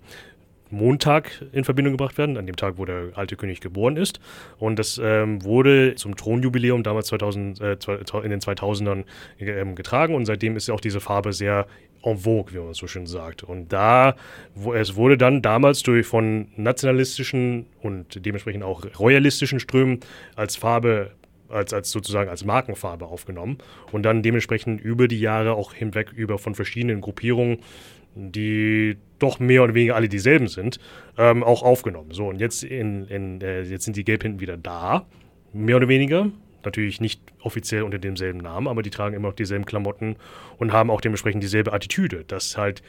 Montag 0.71 1.45
in 1.53 1.65
Verbindung 1.65 1.93
gebracht 1.93 2.19
werden, 2.19 2.37
an 2.37 2.47
dem 2.47 2.57
Tag, 2.57 2.79
wo 2.79 2.85
der 2.85 3.11
alte 3.15 3.37
König 3.37 3.61
geboren 3.61 3.97
ist. 3.97 4.21
Und 4.59 4.79
das 4.79 5.01
ähm, 5.03 5.45
wurde 5.45 5.95
zum 5.95 6.17
Thronjubiläum 6.17 6.83
damals 6.83 7.07
2000, 7.09 7.61
äh, 7.61 7.77
in 8.25 8.31
den 8.31 8.41
2000ern 8.41 9.05
äh, 9.39 9.75
getragen 9.75 10.15
und 10.15 10.27
seitdem 10.27 10.57
ist 10.57 10.69
ja 10.69 10.75
auch 10.75 10.81
diese 10.81 11.01
Farbe 11.01 11.33
sehr 11.33 11.67
en 12.03 12.19
vogue, 12.19 12.53
wie 12.53 12.59
man 12.59 12.75
so 12.75 12.87
schön 12.87 13.07
sagt. 13.07 13.43
Und 13.43 13.73
da, 13.73 14.17
wo, 14.55 14.73
es 14.75 14.97
wurde 14.97 15.17
dann 15.19 15.43
damals 15.43 15.83
durch 15.83 16.07
von 16.07 16.49
nationalistischen 16.57 17.67
und 17.83 18.25
dementsprechend 18.25 18.63
auch 18.63 18.85
royalistischen 18.99 19.61
Strömen 19.61 20.01
als 20.37 20.57
Farbe 20.57 21.13
als, 21.49 21.73
als 21.73 21.91
sozusagen 21.91 22.31
als 22.31 22.45
Markenfarbe 22.45 23.07
aufgenommen 23.07 23.59
und 23.93 24.03
dann 24.03 24.23
dementsprechend 24.23 24.81
über 24.81 25.09
die 25.09 25.21
Jahre 25.21 25.55
auch 25.55 25.73
hinweg 25.73 26.13
über 26.15 26.39
von 26.39 26.55
verschiedenen 26.55 27.01
Gruppierungen, 27.01 27.59
die 28.15 28.97
doch 29.19 29.39
mehr 29.39 29.63
oder 29.63 29.75
weniger 29.75 29.95
alle 29.95 30.09
dieselben 30.09 30.49
sind, 30.49 30.81
ähm, 31.19 31.43
auch 31.43 31.63
aufgenommen. 31.63 32.13
So, 32.13 32.29
und 32.29 32.41
jetzt, 32.41 32.65
in, 32.65 33.07
in, 33.07 33.41
äh, 33.41 33.63
jetzt 33.63 33.85
sind 33.85 33.97
die 33.97 34.05
Gelbhinten 34.05 34.41
wieder 34.41 34.57
da, 34.57 35.07
mehr 35.53 35.77
oder 35.77 35.89
weniger. 35.89 36.31
Natürlich 36.65 37.01
nicht 37.01 37.21
offiziell 37.41 37.83
unter 37.83 37.99
demselben 37.99 38.39
Namen, 38.39 38.67
aber 38.67 38.83
die 38.83 38.91
tragen 38.91 39.15
immer 39.15 39.29
noch 39.29 39.37
dieselben 39.37 39.67
Klamotten 39.67 40.17
und 40.59 40.73
haben 40.73 40.91
auch 40.91 41.01
dementsprechend 41.01 41.43
dieselbe 41.43 41.73
Attitüde, 41.73 42.25
dass 42.25 42.57
halt 42.57 42.83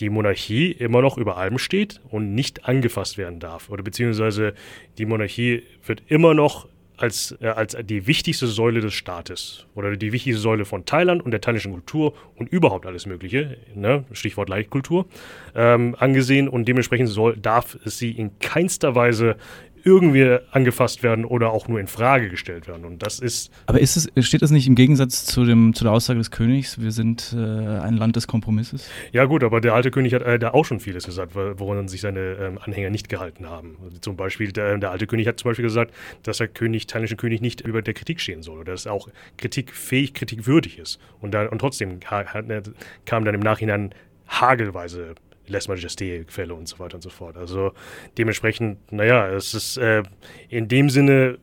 die 0.00 0.10
Monarchie 0.10 0.70
immer 0.72 1.02
noch 1.02 1.18
über 1.18 1.36
allem 1.36 1.58
steht 1.58 2.00
und 2.10 2.34
nicht 2.34 2.66
angefasst 2.66 3.18
werden 3.18 3.40
darf. 3.40 3.70
Oder 3.70 3.82
beziehungsweise 3.82 4.54
die 4.98 5.06
Monarchie 5.06 5.62
wird 5.84 6.02
immer 6.06 6.34
noch 6.34 6.68
als, 6.96 7.36
äh, 7.40 7.48
als 7.48 7.76
die 7.82 8.06
wichtigste 8.06 8.46
Säule 8.46 8.80
des 8.80 8.94
Staates 8.94 9.66
oder 9.74 9.96
die 9.96 10.12
wichtigste 10.12 10.40
Säule 10.40 10.64
von 10.64 10.84
Thailand 10.84 11.24
und 11.24 11.30
der 11.30 11.40
thailändischen 11.40 11.72
Kultur 11.72 12.14
und 12.36 12.48
überhaupt 12.48 12.86
alles 12.86 13.06
Mögliche, 13.06 13.56
ne, 13.74 14.04
Stichwort 14.12 14.48
Leichtkultur, 14.48 15.06
ähm, 15.54 15.96
angesehen. 15.98 16.48
Und 16.48 16.66
dementsprechend 16.66 17.08
soll, 17.08 17.36
darf 17.36 17.78
sie 17.84 18.12
in 18.12 18.38
keinster 18.38 18.94
Weise 18.94 19.36
irgendwie 19.84 20.38
angefasst 20.50 21.02
werden 21.02 21.24
oder 21.24 21.50
auch 21.50 21.68
nur 21.68 21.78
in 21.78 21.86
Frage 21.86 22.30
gestellt 22.30 22.66
werden. 22.66 22.84
Und 22.84 23.02
das 23.02 23.20
ist. 23.20 23.52
Aber 23.66 23.80
ist 23.80 23.96
es, 23.96 24.26
steht 24.26 24.42
das 24.42 24.50
nicht 24.50 24.66
im 24.66 24.74
Gegensatz 24.74 25.26
zu, 25.26 25.44
dem, 25.44 25.74
zu 25.74 25.84
der 25.84 25.92
Aussage 25.92 26.18
des 26.18 26.30
Königs, 26.30 26.80
wir 26.80 26.90
sind 26.90 27.34
äh, 27.36 27.38
ein 27.38 27.96
Land 27.96 28.16
des 28.16 28.26
Kompromisses? 28.26 28.88
Ja, 29.12 29.26
gut, 29.26 29.44
aber 29.44 29.60
der 29.60 29.74
alte 29.74 29.90
König 29.90 30.14
hat 30.14 30.22
äh, 30.22 30.38
da 30.38 30.52
auch 30.52 30.64
schon 30.64 30.80
vieles 30.80 31.04
gesagt, 31.04 31.34
woran 31.34 31.88
sich 31.88 32.00
seine 32.00 32.20
ähm, 32.20 32.58
Anhänger 32.60 32.90
nicht 32.90 33.08
gehalten 33.08 33.48
haben. 33.48 33.76
Also 33.84 33.98
zum 33.98 34.16
Beispiel, 34.16 34.52
der, 34.52 34.78
der, 34.78 34.90
alte 34.90 35.06
König 35.06 35.28
hat 35.28 35.38
zum 35.38 35.50
Beispiel 35.50 35.64
gesagt, 35.64 35.92
dass 36.22 36.38
der 36.38 36.48
König, 36.48 36.86
thailändische 36.86 37.16
König 37.16 37.40
nicht 37.40 37.60
über 37.60 37.82
der 37.82 37.94
Kritik 37.94 38.20
stehen 38.20 38.42
soll 38.42 38.60
oder 38.60 38.72
dass 38.72 38.86
er 38.86 38.92
auch 38.92 39.08
kritikfähig, 39.36 40.14
kritikwürdig 40.14 40.78
ist. 40.78 40.98
Und, 41.20 41.32
da, 41.34 41.46
und 41.46 41.58
trotzdem 41.58 42.00
kam 42.00 43.24
dann 43.24 43.34
im 43.34 43.40
Nachhinein 43.40 43.94
hagelweise 44.28 45.14
Les 45.46 45.68
Majesté-Quelle 45.68 46.54
und 46.54 46.68
so 46.68 46.78
weiter 46.78 46.96
und 46.96 47.02
so 47.02 47.10
fort. 47.10 47.36
Also 47.36 47.72
dementsprechend, 48.18 48.92
naja, 48.92 49.28
es 49.28 49.54
ist 49.54 49.76
äh, 49.76 50.02
in 50.48 50.68
dem 50.68 50.90
Sinne 50.90 51.38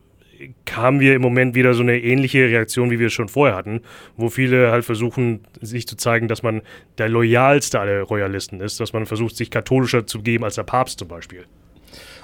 haben 0.70 1.00
wir 1.00 1.14
im 1.14 1.22
Moment 1.22 1.54
wieder 1.54 1.74
so 1.74 1.82
eine 1.82 2.00
ähnliche 2.00 2.48
Reaktion, 2.48 2.90
wie 2.90 2.98
wir 2.98 3.06
es 3.06 3.12
schon 3.12 3.28
vorher 3.28 3.56
hatten, 3.56 3.82
wo 4.16 4.28
viele 4.28 4.70
halt 4.72 4.84
versuchen, 4.84 5.46
sich 5.60 5.86
zu 5.86 5.96
zeigen, 5.96 6.28
dass 6.28 6.42
man 6.42 6.62
der 6.98 7.08
loyalste 7.08 7.78
aller 7.78 8.02
Royalisten 8.02 8.60
ist, 8.60 8.80
dass 8.80 8.92
man 8.92 9.06
versucht, 9.06 9.36
sich 9.36 9.50
katholischer 9.50 10.06
zu 10.06 10.20
geben 10.22 10.44
als 10.44 10.56
der 10.56 10.64
Papst 10.64 10.98
zum 10.98 11.08
Beispiel. 11.08 11.44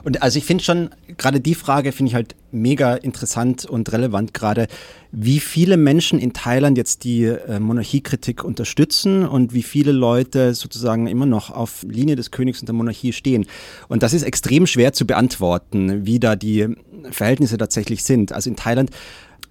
Und 0.05 0.23
also 0.23 0.39
ich 0.39 0.45
finde 0.45 0.65
schon, 0.65 0.91
gerade 1.17 1.41
die 1.41 1.55
Frage 1.55 1.93
finde 1.93 2.11
ich 2.11 2.15
halt 2.15 2.35
mega 2.51 2.95
interessant 2.95 3.65
und 3.65 3.93
relevant 3.93 4.33
gerade, 4.35 4.69
wie 5.13 5.41
viele 5.41 5.77
Menschen 5.77 6.19
in 6.19 6.33
Thailand 6.33 6.77
jetzt 6.77 7.05
die 7.05 7.25
äh, 7.25 7.59
Monarchiekritik 7.61 8.45
unterstützen 8.45 9.27
und 9.27 9.55
wie 9.55 9.63
viele 9.63 9.93
Leute 9.93 10.55
sozusagen 10.55 11.07
immer 11.07 11.27
noch 11.27 11.51
auf 11.51 11.85
Linie 11.89 12.17
des 12.17 12.31
Königs 12.31 12.61
und 12.61 12.67
der 12.67 12.75
Monarchie 12.75 13.13
stehen. 13.13 13.47
Und 13.89 14.03
das 14.03 14.13
ist 14.13 14.23
extrem 14.23 14.67
schwer 14.67 14.93
zu 14.93 15.07
beantworten, 15.07 16.07
wie 16.07 16.21
da 16.21 16.37
die 16.37 16.69
Verhältnisse 17.11 17.57
tatsächlich 17.57 18.05
sind. 18.05 18.33
Also 18.33 18.51
in 18.51 18.57
Thailand 18.57 18.91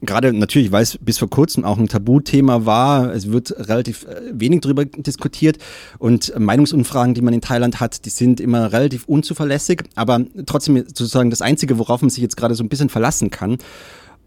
gerade 0.02 0.34
natürlich, 0.34 0.72
weil 0.72 0.84
es 0.84 0.98
bis 1.00 1.18
vor 1.18 1.30
kurzem 1.30 1.64
auch 1.64 1.78
ein 1.78 1.88
Tabuthema 1.88 2.66
war, 2.66 3.14
es 3.14 3.32
wird 3.32 3.54
relativ 3.68 4.06
äh, 4.06 4.22
wenig 4.32 4.62
darüber 4.62 4.86
diskutiert 4.86 5.58
und 5.98 6.38
Meinungsumfragen, 6.38 7.14
die 7.14 7.22
man 7.22 7.34
in 7.34 7.42
Thailand 7.42 7.80
hat, 7.80 8.06
die 8.06 8.10
sind 8.10 8.40
immer 8.40 8.72
relativ 8.72 9.06
unzuverlässig, 9.06 9.84
aber 9.96 10.22
trotzdem 10.46 10.78
sozusagen 10.88 11.30
das 11.30 11.42
Einzige, 11.42 11.78
worauf 11.78 12.02
man 12.02 12.10
sich 12.10 12.22
jetzt 12.22 12.38
gerade 12.38 12.56
so 12.56 12.64
ein 12.64 12.70
bisschen 12.70 12.90
verlassen 12.90 13.30
kann. 13.30 13.58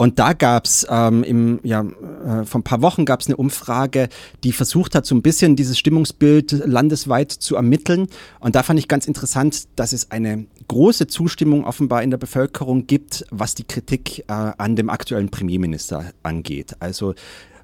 Und 0.00 0.18
da 0.18 0.32
gab 0.32 0.64
es 0.64 0.86
ähm, 0.88 1.22
im, 1.24 1.60
ja, 1.62 1.82
äh, 1.82 2.46
vor 2.46 2.60
ein 2.60 2.64
paar 2.64 2.80
Wochen 2.80 3.04
gab 3.04 3.20
es 3.20 3.26
eine 3.26 3.36
Umfrage, 3.36 4.08
die 4.44 4.52
versucht 4.52 4.94
hat, 4.94 5.04
so 5.04 5.14
ein 5.14 5.20
bisschen 5.20 5.56
dieses 5.56 5.78
Stimmungsbild 5.78 6.52
landesweit 6.64 7.30
zu 7.30 7.54
ermitteln. 7.54 8.06
Und 8.38 8.54
da 8.54 8.62
fand 8.62 8.78
ich 8.78 8.88
ganz 8.88 9.06
interessant, 9.06 9.68
dass 9.76 9.92
es 9.92 10.10
eine 10.10 10.46
große 10.68 11.06
Zustimmung 11.06 11.66
offenbar 11.66 12.02
in 12.02 12.08
der 12.08 12.16
Bevölkerung 12.16 12.86
gibt, 12.86 13.26
was 13.30 13.54
die 13.54 13.64
Kritik 13.64 14.20
äh, 14.20 14.32
an 14.56 14.74
dem 14.74 14.88
aktuellen 14.88 15.28
Premierminister 15.28 16.12
angeht. 16.22 16.76
Also 16.80 17.14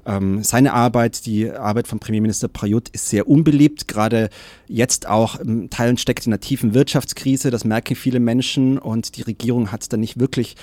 ähm, 0.05 0.45
seine 0.45 0.75
Arbeit, 0.75 1.25
die 1.25 1.51
Arbeit 1.51 1.89
von 1.89 2.01
Premierminister 2.01 2.49
Prayut 2.49 2.91
ist 2.91 3.09
sehr 3.09 3.29
unbeliebt, 3.29 3.89
gerade 3.89 4.29
jetzt 4.69 5.09
auch 5.09 5.41
ähm, 5.41 5.71
Teilen 5.71 5.97
steckt 5.97 6.27
in 6.27 6.35
einer 6.35 6.41
tiefen 6.41 6.75
Wirtschaftskrise, 6.75 7.51
das 7.51 7.65
merken 7.65 7.97
viele 7.97 8.21
Menschen 8.21 8.77
und 8.77 9.17
die 9.17 9.23
Regierung 9.23 9.73
hat 9.73 9.91
da 9.91 9.97
nicht 9.97 10.21
wirklich 10.21 10.55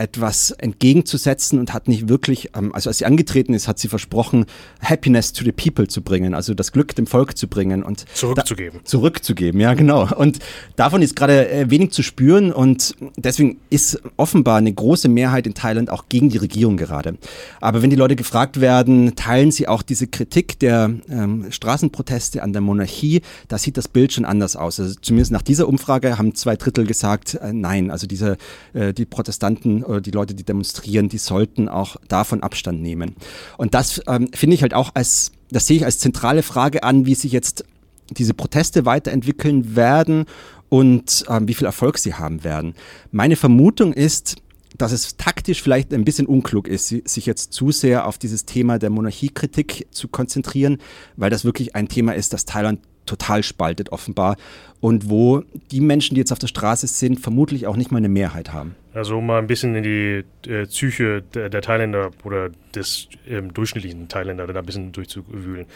etwas 0.00 0.50
entgegenzusetzen 0.52 1.58
und 1.58 1.74
hat 1.74 1.86
nicht 1.86 2.08
wirklich, 2.08 2.50
ähm, 2.56 2.74
also 2.74 2.88
als 2.88 2.98
sie 2.98 3.04
angetreten 3.04 3.52
ist, 3.52 3.68
hat 3.68 3.78
sie 3.78 3.88
versprochen, 3.88 4.46
Happiness 4.80 5.32
to 5.34 5.44
the 5.44 5.52
people 5.52 5.88
zu 5.88 6.00
bringen, 6.00 6.32
also 6.34 6.54
das 6.54 6.72
Glück 6.72 6.94
dem 6.94 7.06
Volk 7.06 7.36
zu 7.36 7.48
bringen 7.48 7.82
und 7.82 8.06
zurückzugeben. 8.14 8.80
Zurückzugeben, 8.84 9.60
ja 9.60 9.74
genau. 9.74 10.08
Und 10.16 10.38
davon 10.76 11.02
ist 11.02 11.16
gerade 11.16 11.50
äh, 11.50 11.70
wenig 11.70 11.90
zu 11.90 12.02
spüren 12.02 12.50
und 12.50 12.94
deswegen 13.16 13.58
ist 13.68 14.00
offenbar 14.16 14.56
eine 14.56 14.72
große 14.72 15.08
Mehrheit 15.08 15.46
in 15.46 15.52
Thailand 15.52 15.90
auch 15.90 16.06
gegen 16.08 16.30
die 16.30 16.38
Regierung 16.38 16.78
gerade. 16.78 17.18
Aber 17.60 17.82
wenn 17.82 17.90
die 17.90 17.96
Leute 17.96 18.16
gefragt 18.16 18.60
werden, 18.60 19.14
teilen 19.16 19.50
sie 19.50 19.68
auch 19.68 19.82
diese 19.82 20.06
Kritik 20.06 20.58
der 20.60 20.90
ähm, 21.10 21.46
Straßenproteste 21.50 22.42
an 22.42 22.54
der 22.54 22.62
Monarchie, 22.62 23.20
da 23.48 23.58
sieht 23.58 23.76
das 23.76 23.88
Bild 23.88 24.14
schon 24.14 24.24
anders 24.24 24.56
aus. 24.56 24.80
Also 24.80 24.94
zumindest 25.02 25.30
nach 25.30 25.42
dieser 25.42 25.68
Umfrage 25.68 26.16
haben 26.16 26.34
zwei 26.34 26.56
Drittel 26.56 26.86
gesagt, 26.86 27.34
äh, 27.34 27.52
nein, 27.52 27.90
also 27.90 28.06
diese, 28.06 28.38
äh, 28.72 28.94
die 28.94 29.04
Protestanten 29.04 29.84
oder 29.90 30.00
die 30.00 30.10
Leute, 30.10 30.34
die 30.34 30.44
demonstrieren, 30.44 31.08
die 31.08 31.18
sollten 31.18 31.68
auch 31.68 31.96
davon 32.08 32.42
Abstand 32.42 32.80
nehmen. 32.80 33.16
Und 33.58 33.74
das 33.74 34.00
ähm, 34.06 34.28
finde 34.34 34.54
ich 34.54 34.62
halt 34.62 34.74
auch 34.74 34.90
als, 34.94 35.32
das 35.50 35.66
sehe 35.66 35.76
ich 35.76 35.84
als 35.84 35.98
zentrale 35.98 36.42
Frage 36.42 36.82
an, 36.82 37.06
wie 37.06 37.14
sich 37.14 37.32
jetzt 37.32 37.64
diese 38.10 38.34
Proteste 38.34 38.86
weiterentwickeln 38.86 39.76
werden 39.76 40.26
und 40.68 41.24
ähm, 41.28 41.48
wie 41.48 41.54
viel 41.54 41.66
Erfolg 41.66 41.98
sie 41.98 42.14
haben 42.14 42.44
werden. 42.44 42.74
Meine 43.10 43.36
Vermutung 43.36 43.92
ist, 43.92 44.36
dass 44.78 44.92
es 44.92 45.16
taktisch 45.16 45.62
vielleicht 45.62 45.92
ein 45.92 46.04
bisschen 46.04 46.26
unklug 46.26 46.66
ist, 46.68 46.88
sich 46.88 47.26
jetzt 47.26 47.52
zu 47.52 47.70
sehr 47.70 48.06
auf 48.06 48.18
dieses 48.18 48.46
Thema 48.46 48.78
der 48.78 48.90
Monarchiekritik 48.90 49.88
zu 49.90 50.08
konzentrieren, 50.08 50.78
weil 51.16 51.30
das 51.30 51.44
wirklich 51.44 51.74
ein 51.74 51.88
Thema 51.88 52.12
ist, 52.12 52.32
das 52.32 52.44
Thailand 52.44 52.80
total 53.06 53.42
spaltet 53.42 53.92
offenbar 53.92 54.36
und 54.80 55.10
wo 55.10 55.42
die 55.70 55.80
Menschen, 55.80 56.14
die 56.14 56.20
jetzt 56.20 56.32
auf 56.32 56.38
der 56.38 56.46
Straße 56.46 56.86
sind, 56.86 57.20
vermutlich 57.20 57.66
auch 57.66 57.76
nicht 57.76 57.90
mal 57.90 57.98
eine 57.98 58.08
Mehrheit 58.08 58.52
haben. 58.52 58.74
Also 58.94 59.18
um 59.18 59.26
mal 59.26 59.38
ein 59.38 59.46
bisschen 59.46 59.74
in 59.76 59.82
die 59.82 60.50
äh, 60.50 60.66
Psyche 60.66 61.22
der, 61.34 61.48
der, 61.48 61.62
Thailänder 61.62 62.10
oder 62.24 62.50
des 62.74 63.08
ähm, 63.28 63.54
durchschnittlichen 63.54 64.08
Thailänder 64.08 64.46
da 64.46 64.58
ein 64.58 64.66
bisschen 64.66 64.92
durchzuwühlen 64.92 65.66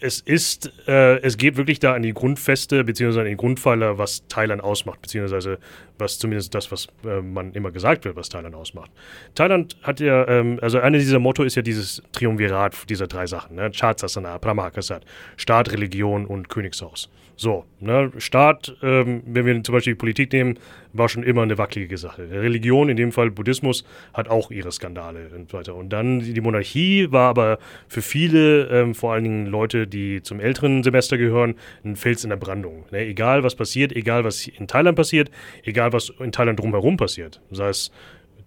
es 0.00 0.20
ist, 0.20 0.72
äh, 0.86 1.18
es 1.20 1.36
geht 1.36 1.56
wirklich 1.56 1.78
da 1.78 1.94
an 1.94 2.02
die 2.02 2.12
Grundfeste 2.12 2.84
beziehungsweise 2.84 3.20
an 3.20 3.26
die 3.26 3.36
Grundpfeiler, 3.36 3.98
was 3.98 4.26
Thailand 4.28 4.62
ausmacht, 4.62 5.02
beziehungsweise 5.02 5.58
was 5.98 6.18
zumindest 6.18 6.54
das, 6.54 6.70
was 6.70 6.88
äh, 7.04 7.20
man 7.20 7.52
immer 7.52 7.70
gesagt 7.70 8.04
wird, 8.04 8.16
was 8.16 8.28
Thailand 8.28 8.54
ausmacht. 8.54 8.90
Thailand 9.34 9.76
hat 9.82 10.00
ja, 10.00 10.26
ähm, 10.28 10.58
also 10.60 10.78
eine 10.78 10.98
dieser 10.98 11.18
Motto 11.18 11.42
ist 11.42 11.54
ja 11.54 11.62
dieses 11.62 12.02
Triumvirat 12.12 12.88
dieser 12.88 13.06
drei 13.06 13.26
Sachen, 13.26 13.56
ne? 13.56 13.70
Chatsasana, 13.70 14.38
Brahmakasat, 14.38 15.04
Staat, 15.36 15.72
Religion 15.72 16.26
und 16.26 16.48
Königshaus. 16.48 17.08
So, 17.38 17.66
ne? 17.80 18.10
Staat, 18.16 18.74
ähm, 18.82 19.22
wenn 19.26 19.44
wir 19.44 19.62
zum 19.62 19.74
Beispiel 19.74 19.92
die 19.92 19.98
Politik 19.98 20.32
nehmen, 20.32 20.58
war 20.94 21.10
schon 21.10 21.22
immer 21.22 21.42
eine 21.42 21.58
wackelige 21.58 21.98
Sache. 21.98 22.30
Religion, 22.30 22.88
in 22.88 22.96
dem 22.96 23.12
Fall 23.12 23.30
Buddhismus, 23.30 23.84
hat 24.14 24.28
auch 24.28 24.50
ihre 24.50 24.72
Skandale 24.72 25.28
und 25.36 25.50
so 25.50 25.58
weiter. 25.58 25.74
Und 25.74 25.90
dann 25.90 26.20
die 26.20 26.40
Monarchie 26.40 27.12
war 27.12 27.28
aber 27.28 27.58
für 27.88 28.00
viele, 28.00 28.68
ähm, 28.68 28.94
vor 28.94 29.12
allen 29.12 29.24
Dingen 29.24 29.46
Leute, 29.46 29.86
die 29.86 30.22
zum 30.22 30.40
älteren 30.40 30.82
Semester 30.82 31.18
gehören, 31.18 31.56
ein 31.84 31.96
Fels 31.96 32.24
in 32.24 32.30
der 32.30 32.38
Brandung. 32.38 32.86
Ne? 32.90 33.00
Egal 33.00 33.42
was 33.42 33.54
passiert, 33.54 33.94
egal 33.94 34.24
was 34.24 34.46
in 34.46 34.66
Thailand 34.66 34.96
passiert, 34.96 35.30
egal 35.62 35.92
was 35.92 36.10
in 36.18 36.32
Thailand 36.32 36.58
drumherum 36.58 36.96
passiert. 36.96 37.42
Sei 37.50 37.68
es 37.68 37.92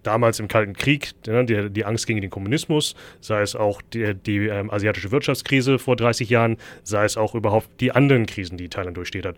damals 0.02 0.40
im 0.40 0.48
Kalten 0.48 0.74
Krieg, 0.74 1.12
ne, 1.26 1.44
die, 1.44 1.70
die, 1.70 1.84
Angst 1.84 2.06
gegen 2.06 2.20
den 2.20 2.30
Kommunismus, 2.30 2.94
sei 3.20 3.42
es 3.42 3.54
auch 3.54 3.82
die, 3.82 4.14
die 4.14 4.46
ähm, 4.46 4.70
asiatische 4.70 5.10
Wirtschaftskrise 5.10 5.78
vor 5.78 5.96
30 5.96 6.30
Jahren, 6.30 6.56
sei 6.82 7.04
es 7.04 7.16
auch 7.16 7.34
überhaupt 7.34 7.68
die 7.80 7.92
anderen 7.92 8.26
Krisen, 8.26 8.56
die 8.56 8.68
Thailand 8.68 8.96
durchsteht 8.96 9.26
hat 9.26 9.36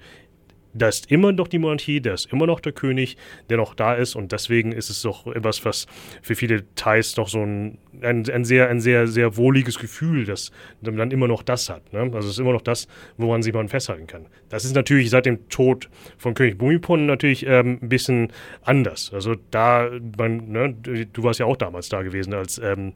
da 0.75 0.89
ist 0.89 1.11
immer 1.11 1.33
noch 1.33 1.49
die 1.49 1.59
Monarchie, 1.59 2.01
da 2.01 2.15
ist 2.15 2.33
immer 2.33 2.47
noch 2.47 2.61
der 2.61 2.73
König, 2.73 3.17
der 3.49 3.57
noch 3.59 3.75
da 3.75 3.95
ist 3.95 4.15
und 4.15 4.33
deswegen 4.33 4.73
ist 4.73 4.91
es 4.91 5.03
doch 5.03 5.27
etwas, 5.27 5.65
was 5.65 5.87
für 6.23 6.35
viele 6.35 6.65
Thais 6.75 7.17
noch 7.17 7.29
so 7.29 7.41
ein, 7.41 7.79
ein, 8.01 8.29
ein, 8.31 8.45
sehr, 8.45 8.69
ein 8.69 8.81
sehr, 8.81 9.07
sehr 9.07 9.37
wohliges 9.37 9.79
Gefühl, 9.79 10.25
dass 10.25 10.51
man 10.81 10.97
dann 10.97 11.11
immer 11.11 11.29
noch 11.29 11.43
das 11.43 11.69
hat. 11.69 11.93
Ne? 11.93 12.01
Also 12.01 12.29
es 12.29 12.35
ist 12.35 12.39
immer 12.39 12.53
noch 12.53 12.63
das, 12.63 12.89
woran 13.17 13.43
sich 13.43 13.53
man 13.53 13.69
festhalten 13.69 14.07
kann. 14.07 14.27
Das 14.49 14.65
ist 14.65 14.75
natürlich 14.75 15.11
seit 15.11 15.27
dem 15.27 15.49
Tod 15.49 15.89
von 16.17 16.35
König 16.35 16.59
Bumipon 16.59 17.07
natürlich 17.07 17.47
ähm, 17.47 17.79
ein 17.83 17.89
bisschen 17.89 18.33
anders. 18.63 19.13
Also 19.13 19.37
da, 19.51 19.91
man, 20.17 20.51
ne, 20.51 20.75
du 20.75 21.23
warst 21.23 21.41
ja 21.41 21.47
auch 21.47 21.57
damals 21.57 21.89
da 21.89 22.03
gewesen, 22.03 22.35
als 22.35 22.59
ähm, 22.59 22.95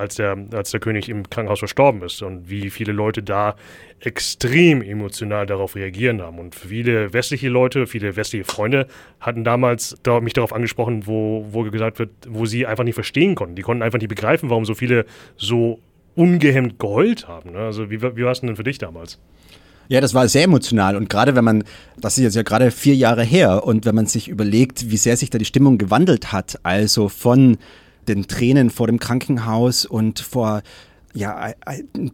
als 0.00 0.16
der, 0.16 0.36
als 0.52 0.70
der 0.70 0.80
König 0.80 1.08
im 1.08 1.28
Krankenhaus 1.28 1.60
verstorben 1.60 2.02
ist 2.02 2.22
und 2.22 2.50
wie 2.50 2.70
viele 2.70 2.92
Leute 2.92 3.22
da 3.22 3.54
extrem 4.00 4.82
emotional 4.82 5.46
darauf 5.46 5.76
reagieren 5.76 6.22
haben. 6.22 6.38
Und 6.38 6.54
viele 6.54 7.12
westliche 7.12 7.48
Leute, 7.48 7.86
viele 7.86 8.16
westliche 8.16 8.44
Freunde 8.44 8.86
hatten 9.20 9.44
damals 9.44 9.96
mich 10.22 10.32
darauf 10.32 10.52
angesprochen, 10.52 11.06
wo, 11.06 11.46
wo 11.50 11.62
gesagt 11.64 11.98
wird, 11.98 12.10
wo 12.28 12.46
sie 12.46 12.66
einfach 12.66 12.84
nicht 12.84 12.94
verstehen 12.94 13.34
konnten. 13.34 13.54
Die 13.54 13.62
konnten 13.62 13.82
einfach 13.82 13.98
nicht 13.98 14.08
begreifen, 14.08 14.50
warum 14.50 14.64
so 14.64 14.74
viele 14.74 15.04
so 15.36 15.78
ungehemmt 16.16 16.78
geheult 16.78 17.28
haben. 17.28 17.52
Ne? 17.52 17.58
Also 17.58 17.90
wie, 17.90 18.02
wie 18.02 18.24
war 18.24 18.32
es 18.32 18.40
denn 18.40 18.56
für 18.56 18.64
dich 18.64 18.78
damals? 18.78 19.18
Ja, 19.88 20.00
das 20.00 20.14
war 20.14 20.28
sehr 20.28 20.44
emotional 20.44 20.94
und 20.94 21.10
gerade 21.10 21.34
wenn 21.34 21.44
man, 21.44 21.64
das 21.98 22.16
ist 22.16 22.22
jetzt 22.22 22.36
ja 22.36 22.42
gerade 22.42 22.70
vier 22.70 22.94
Jahre 22.94 23.24
her 23.24 23.64
und 23.64 23.86
wenn 23.86 23.94
man 23.96 24.06
sich 24.06 24.28
überlegt, 24.28 24.88
wie 24.88 24.96
sehr 24.96 25.16
sich 25.16 25.30
da 25.30 25.38
die 25.38 25.44
Stimmung 25.44 25.78
gewandelt 25.78 26.30
hat, 26.30 26.60
also 26.62 27.08
von 27.08 27.58
den 28.08 28.26
Tränen 28.26 28.70
vor 28.70 28.86
dem 28.86 28.98
Krankenhaus 28.98 29.84
und 29.84 30.20
vor 30.20 30.62
ja, 31.12 31.52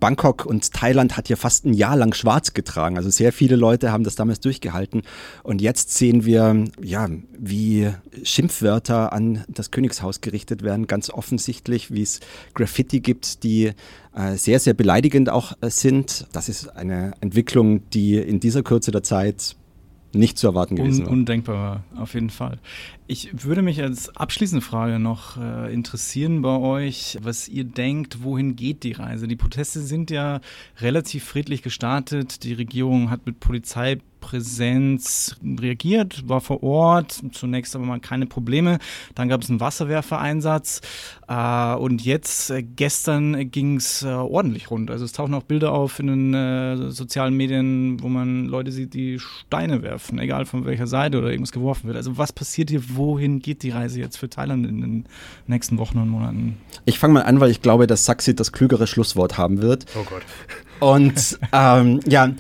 Bangkok 0.01 0.47
und 0.47 0.73
Thailand 0.73 1.17
hat 1.17 1.29
ja 1.29 1.37
fast 1.37 1.67
ein 1.67 1.75
Jahr 1.75 1.97
lang 1.97 2.15
schwarz 2.15 2.55
getragen. 2.55 2.97
Also 2.97 3.11
sehr 3.11 3.33
viele 3.33 3.57
Leute 3.57 3.93
haben 3.93 4.05
das 4.05 4.15
damals 4.15 4.41
durchgehalten. 4.41 5.03
Und 5.43 5.61
jetzt 5.61 5.95
sehen 5.95 6.25
wir, 6.25 6.65
ja, 6.81 7.09
wie 7.39 7.91
Schimpfwörter 8.23 9.13
an 9.13 9.45
das 9.49 9.71
Königshaus 9.71 10.21
gerichtet 10.21 10.63
werden, 10.63 10.87
ganz 10.87 11.11
offensichtlich, 11.11 11.93
wie 11.93 12.03
es 12.03 12.21
Graffiti 12.55 13.01
gibt, 13.01 13.43
die 13.43 13.73
äh, 14.15 14.37
sehr, 14.37 14.61
sehr 14.61 14.75
beleidigend 14.75 15.29
auch 15.29 15.53
äh, 15.61 15.69
sind. 15.69 16.27
Das 16.33 16.49
ist 16.49 16.69
eine 16.69 17.13
Entwicklung, 17.21 17.89
die 17.91 18.17
in 18.17 18.41
dieser 18.41 18.63
Kürze 18.63 18.93
der 18.93 19.03
Zeit 19.03 19.57
nicht 20.13 20.39
zu 20.39 20.47
erwarten 20.47 20.77
gewesen 20.77 21.05
Un 21.07 21.13
Undenkbar, 21.13 21.85
auf 21.97 22.15
jeden 22.15 22.31
Fall. 22.31 22.59
Ich 23.09 23.45
würde 23.45 23.63
mich 23.63 23.81
als 23.81 24.17
abschließende 24.17 24.65
Frage 24.65 24.99
noch 24.99 25.37
äh, 25.37 25.73
interessieren 25.73 26.43
bei 26.43 26.57
euch, 26.57 27.17
was 27.23 27.47
ihr 27.47 27.63
denkt, 27.63 28.25
wohin 28.25 28.57
geht 28.57 28.83
die 28.83 28.93
Reise? 28.93 29.29
Die 29.29 29.37
Proteste 29.37 29.81
sind 29.81 30.11
ja 30.11 30.41
relativ 30.81 31.23
friedlich 31.23 31.63
gestartet. 31.63 32.43
Die 32.43 32.53
Regierung 32.53 33.09
hat 33.09 33.25
mit 33.25 33.39
Polizeipräsenz 33.39 35.37
reagiert, 35.41 36.29
war 36.29 36.41
vor 36.41 36.65
Ort, 36.65 37.23
zunächst 37.31 37.77
aber 37.77 37.85
mal 37.85 38.01
keine 38.01 38.27
Probleme. 38.27 38.81
Dann 39.15 39.29
gab 39.29 39.43
es 39.43 39.51
einen 39.51 39.61
Wasserwerfereinsatz 39.61 40.81
äh, 41.29 41.75
und 41.77 42.05
jetzt, 42.05 42.51
äh, 42.51 42.65
gestern 42.65 43.53
ging 43.53 43.77
es 43.77 44.03
äh, 44.03 44.09
ordentlich 44.09 44.73
rund. 44.73 44.91
Also 44.91 45.05
es 45.05 45.13
tauchen 45.13 45.35
auch 45.35 45.45
Bilder 45.45 45.71
auf 45.71 46.01
in 46.01 46.09
den 46.09 46.35
äh, 46.35 46.91
sozialen 46.91 47.37
Medien, 47.37 48.03
wo 48.03 48.09
man 48.09 48.47
Leute 48.47 48.73
sieht, 48.73 48.95
die 48.95 49.21
Steine 49.21 49.83
werfen, 49.83 50.19
egal 50.19 50.45
von 50.45 50.65
welcher 50.65 50.89
Seite 50.89 51.19
oder 51.19 51.31
irgendwas 51.31 51.53
geworfen 51.53 51.87
wird. 51.87 51.97
Also 51.97 52.19
was 52.19 52.33
passiert 52.33 52.69
hier? 52.71 52.96
Wohin 52.97 53.41
geht 53.41 53.63
die 53.63 53.71
Reise 53.71 54.01
jetzt 54.01 54.17
für 54.17 54.29
Thailand 54.29 54.67
in 54.67 54.81
den 54.81 55.05
nächsten 55.47 55.79
Wochen 55.79 55.99
und 55.99 56.09
Monaten? 56.09 56.57
Ich 56.85 56.99
fange 56.99 57.15
mal 57.15 57.23
an, 57.23 57.41
weil 57.41 57.51
ich 57.51 57.63
glaube, 57.63 57.87
dass 57.87 58.05
Saxit 58.05 58.41
das 58.41 58.53
klügere 58.53 58.87
Schlusswort 58.87 59.39
haben 59.39 59.63
wird. 59.63 59.87
Oh 59.99 60.05
Gott. 60.05 60.23
Und 60.81 61.39
ähm, 61.53 62.01
ja, 62.07 62.33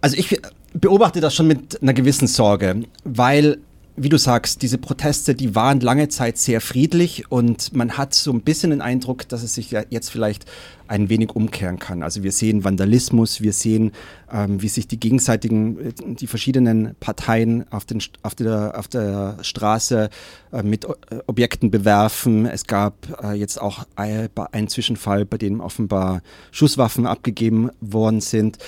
also 0.00 0.16
ich 0.16 0.40
beobachte 0.72 1.20
das 1.20 1.34
schon 1.34 1.46
mit 1.46 1.82
einer 1.82 1.94
gewissen 1.94 2.26
Sorge, 2.26 2.82
weil 3.04 3.58
wie 3.96 4.08
du 4.08 4.18
sagst, 4.18 4.62
diese 4.62 4.78
Proteste, 4.78 5.36
die 5.36 5.54
waren 5.54 5.78
lange 5.78 6.08
Zeit 6.08 6.36
sehr 6.36 6.60
friedlich 6.60 7.30
und 7.30 7.74
man 7.74 7.96
hat 7.96 8.12
so 8.12 8.32
ein 8.32 8.40
bisschen 8.40 8.70
den 8.70 8.80
Eindruck, 8.80 9.28
dass 9.28 9.44
es 9.44 9.54
sich 9.54 9.70
ja 9.70 9.82
jetzt 9.88 10.08
vielleicht 10.10 10.46
ein 10.88 11.08
wenig 11.08 11.30
umkehren 11.36 11.78
kann. 11.78 12.02
Also 12.02 12.24
wir 12.24 12.32
sehen 12.32 12.64
Vandalismus, 12.64 13.40
wir 13.40 13.52
sehen, 13.52 13.92
ähm, 14.32 14.60
wie 14.60 14.68
sich 14.68 14.88
die 14.88 14.98
gegenseitigen, 14.98 15.78
äh, 15.78 15.92
die 16.14 16.26
verschiedenen 16.26 16.96
Parteien 16.98 17.70
auf, 17.70 17.84
den, 17.84 18.02
auf, 18.22 18.34
der, 18.34 18.74
auf 18.76 18.88
der 18.88 19.38
Straße 19.42 20.10
äh, 20.52 20.62
mit 20.64 20.84
äh, 20.84 20.88
Objekten 21.26 21.70
bewerfen. 21.70 22.46
Es 22.46 22.66
gab 22.66 23.22
äh, 23.22 23.34
jetzt 23.34 23.60
auch 23.60 23.86
einen 23.94 24.68
Zwischenfall, 24.68 25.24
bei 25.24 25.38
dem 25.38 25.60
offenbar 25.60 26.20
Schusswaffen 26.50 27.06
abgegeben 27.06 27.70
worden 27.80 28.20
sind. 28.20 28.58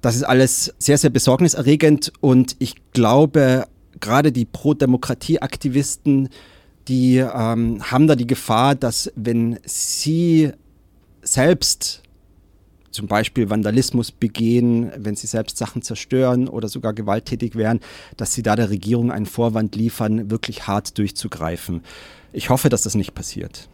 Das 0.00 0.16
ist 0.16 0.22
alles 0.22 0.74
sehr, 0.78 0.96
sehr 0.96 1.10
besorgniserregend 1.10 2.14
und 2.20 2.56
ich 2.58 2.76
glaube, 2.92 3.66
gerade 4.00 4.32
die 4.32 4.44
Pro-Demokratie-Aktivisten, 4.44 6.28
die 6.88 7.18
ähm, 7.18 7.82
haben 7.90 8.06
da 8.06 8.16
die 8.16 8.26
Gefahr, 8.26 8.74
dass 8.74 9.12
wenn 9.14 9.58
sie 9.64 10.52
selbst 11.22 12.02
zum 12.90 13.06
Beispiel 13.06 13.48
Vandalismus 13.50 14.10
begehen, 14.10 14.90
wenn 14.96 15.14
sie 15.14 15.26
selbst 15.26 15.56
Sachen 15.56 15.82
zerstören 15.82 16.48
oder 16.48 16.68
sogar 16.68 16.92
gewalttätig 16.92 17.54
wären, 17.54 17.80
dass 18.16 18.34
sie 18.34 18.42
da 18.42 18.56
der 18.56 18.70
Regierung 18.70 19.12
einen 19.12 19.26
Vorwand 19.26 19.76
liefern, 19.76 20.30
wirklich 20.30 20.66
hart 20.66 20.98
durchzugreifen. 20.98 21.82
Ich 22.32 22.50
hoffe, 22.50 22.68
dass 22.68 22.82
das 22.82 22.94
nicht 22.94 23.14
passiert. 23.14 23.68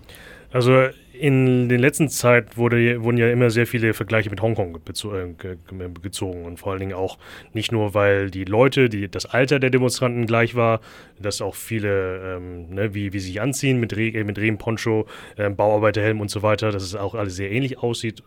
Also 0.53 0.89
in 1.21 1.69
der 1.69 1.79
letzten 1.79 2.09
Zeit 2.09 2.57
wurde, 2.57 3.03
wurden 3.03 3.17
ja 3.17 3.31
immer 3.31 3.51
sehr 3.51 3.67
viele 3.67 3.95
Vergleiche 3.95 4.31
mit 4.31 4.41
Hongkong 4.41 4.77
äh, 4.77 6.01
gezogen 6.03 6.45
und 6.45 6.59
vor 6.59 6.73
allen 6.73 6.81
Dingen 6.81 6.95
auch 6.95 7.19
nicht 7.53 7.73
nur, 7.73 7.95
weil 7.95 8.31
die 8.31 8.45
Leute, 8.45 8.89
die, 8.89 9.09
das 9.09 9.27
Alter 9.27 9.59
der 9.59 9.71
Demonstranten 9.71 10.27
gleich 10.27 10.55
war, 10.55 10.81
dass 11.21 11.41
auch 11.41 11.55
viele, 11.55 12.37
ähm, 12.37 12.71
ne, 12.75 12.95
wie, 12.95 13.13
wie 13.13 13.19
sie 13.19 13.29
sich 13.29 13.41
anziehen 13.41 13.81
mit, 13.81 13.97
Re 13.97 14.25
mit 14.25 14.39
Regenponcho, 14.39 15.07
äh, 15.37 15.51
Bauarbeiterhelm 15.51 16.21
und 16.21 16.31
so 16.31 16.43
weiter, 16.43 16.71
dass 16.71 16.83
es 16.83 16.95
auch 16.95 17.15
alles 17.15 17.37
sehr 17.37 17.51
ähnlich 17.51 17.79
aussieht. 17.79 18.23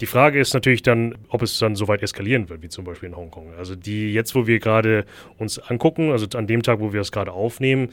Die 0.00 0.06
Frage 0.06 0.40
ist 0.40 0.54
natürlich 0.54 0.82
dann, 0.82 1.14
ob 1.28 1.42
es 1.42 1.58
dann 1.58 1.76
so 1.76 1.86
weit 1.86 2.02
eskalieren 2.02 2.48
wird, 2.48 2.62
wie 2.62 2.68
zum 2.68 2.84
Beispiel 2.84 3.10
in 3.10 3.16
Hongkong. 3.16 3.52
Also 3.58 3.76
die 3.76 4.14
jetzt, 4.14 4.34
wo 4.34 4.46
wir 4.46 4.58
gerade 4.58 5.04
uns 5.36 5.58
angucken, 5.58 6.10
also 6.10 6.26
an 6.38 6.46
dem 6.46 6.62
Tag, 6.62 6.80
wo 6.80 6.94
wir 6.94 7.02
es 7.02 7.12
gerade 7.12 7.32
aufnehmen, 7.32 7.90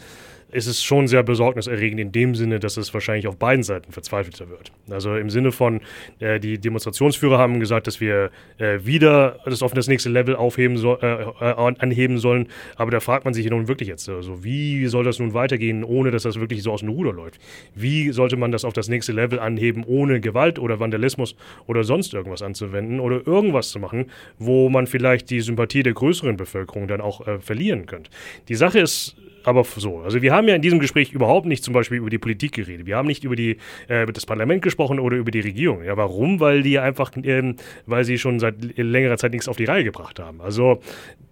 ist 0.52 0.68
es 0.68 0.82
schon 0.82 1.08
sehr 1.08 1.24
besorgniserregend 1.24 2.00
in 2.00 2.12
dem 2.12 2.36
Sinne, 2.36 2.60
dass 2.60 2.78
es 2.78 2.94
wahrscheinlich 2.94 3.28
auf 3.28 3.38
beiden 3.38 3.64
Seiten 3.64 3.92
verzweifelter 3.92 4.50
wird. 4.50 4.72
Also 4.90 5.16
im 5.16 5.30
Sinne 5.30 5.52
von, 5.52 5.82
äh, 6.20 6.40
die 6.40 6.58
Demonstrationsführer 6.58 7.38
haben 7.38 7.60
gesagt, 7.60 7.88
dass 7.88 8.00
wir 8.00 8.32
äh, 8.58 8.80
wieder 8.84 9.40
das 9.46 9.62
auf 9.62 9.74
das 9.74 9.88
nächste 9.88 10.10
Level 10.10 10.36
aufheben 10.36 10.78
so, 10.78 10.98
äh, 11.00 11.24
äh 11.24 11.74
anheben 11.80 12.18
sollen. 12.18 12.48
Aber 12.76 12.92
da 12.92 13.00
fragt 13.00 13.26
man 13.26 13.34
sich 13.34 13.50
nun 13.50 13.68
wirklich 13.68 13.90
jetzt, 13.90 14.08
also 14.08 14.44
wie 14.44 14.88
soll 14.88 15.04
das 15.04 15.20
nun 15.20 15.34
weitergehen, 15.34 15.84
ohne 15.84 16.12
dass 16.12 16.24
das 16.24 16.40
wirklich 16.40 16.64
so 16.64 16.72
aus 16.72 16.80
dem 16.80 16.90
Ruder 16.90 17.12
läuft? 17.12 17.40
Wie 17.76 18.12
sollte 18.12 18.38
man 18.38 18.52
das 18.52 18.64
auf 18.64 18.74
das 18.74 18.88
nächste 18.88 19.12
Level 19.12 19.40
anheben, 19.40 19.84
ohne 19.86 20.22
Gewalt 20.22 20.60
oder 20.60 20.80
Vandalismus 20.80 21.36
oder 21.66 21.84
sonst 21.84 22.14
irgendwas 22.14 22.42
anzuwenden 22.42 23.00
oder 23.02 23.26
irgendwas 23.28 23.70
zu 23.70 23.80
machen, 23.80 24.06
wo 24.40 24.70
man 24.70 24.88
vielleicht 24.88 25.30
die 25.30 25.42
Sympathie 25.42 25.84
der 25.84 25.94
größeren 25.94 26.38
Bevölkerung 26.38 26.88
dann 26.88 27.02
auch 27.02 27.28
äh, 27.28 27.40
verlieren 27.40 27.86
könnte? 27.86 28.10
Die 28.48 28.56
Sache 28.56 28.80
ist, 28.80 29.18
aber 29.48 29.64
so. 29.64 30.00
Also 30.00 30.22
wir 30.22 30.34
haben 30.34 30.50
ja 30.50 30.56
in 30.56 30.62
diesem 30.62 30.80
Gespräch 30.80 31.14
überhaupt 31.14 31.46
nicht 31.46 31.64
zum 31.64 31.74
Beispiel 31.74 32.00
über 32.00 32.10
die 32.10 32.18
Politik 32.18 32.52
geredet. 32.52 32.86
Wir 32.86 32.98
haben 32.98 33.08
nicht 33.08 33.24
über 33.24 33.38
die, 33.38 33.58
äh, 33.88 34.06
das 34.06 34.26
Parlament 34.26 34.62
gesprochen 34.62 35.00
oder 35.00 35.16
über 35.16 35.32
die 35.32 35.40
Regierung. 35.40 35.86
Ja, 35.86 35.96
warum? 35.96 36.42
Weil 36.42 36.64
die 36.64 36.78
einfach, 36.80 37.12
ähm, 37.24 37.56
weil 37.86 38.04
sie 38.04 38.18
schon 38.18 38.40
seit 38.40 38.56
längerer 38.76 39.16
Zeit 39.16 39.32
nichts 39.32 39.48
auf 39.48 39.56
die 39.56 39.64
Reihe 39.64 39.86
gebracht 39.86 40.20
haben. 40.20 40.42
Also 40.42 40.82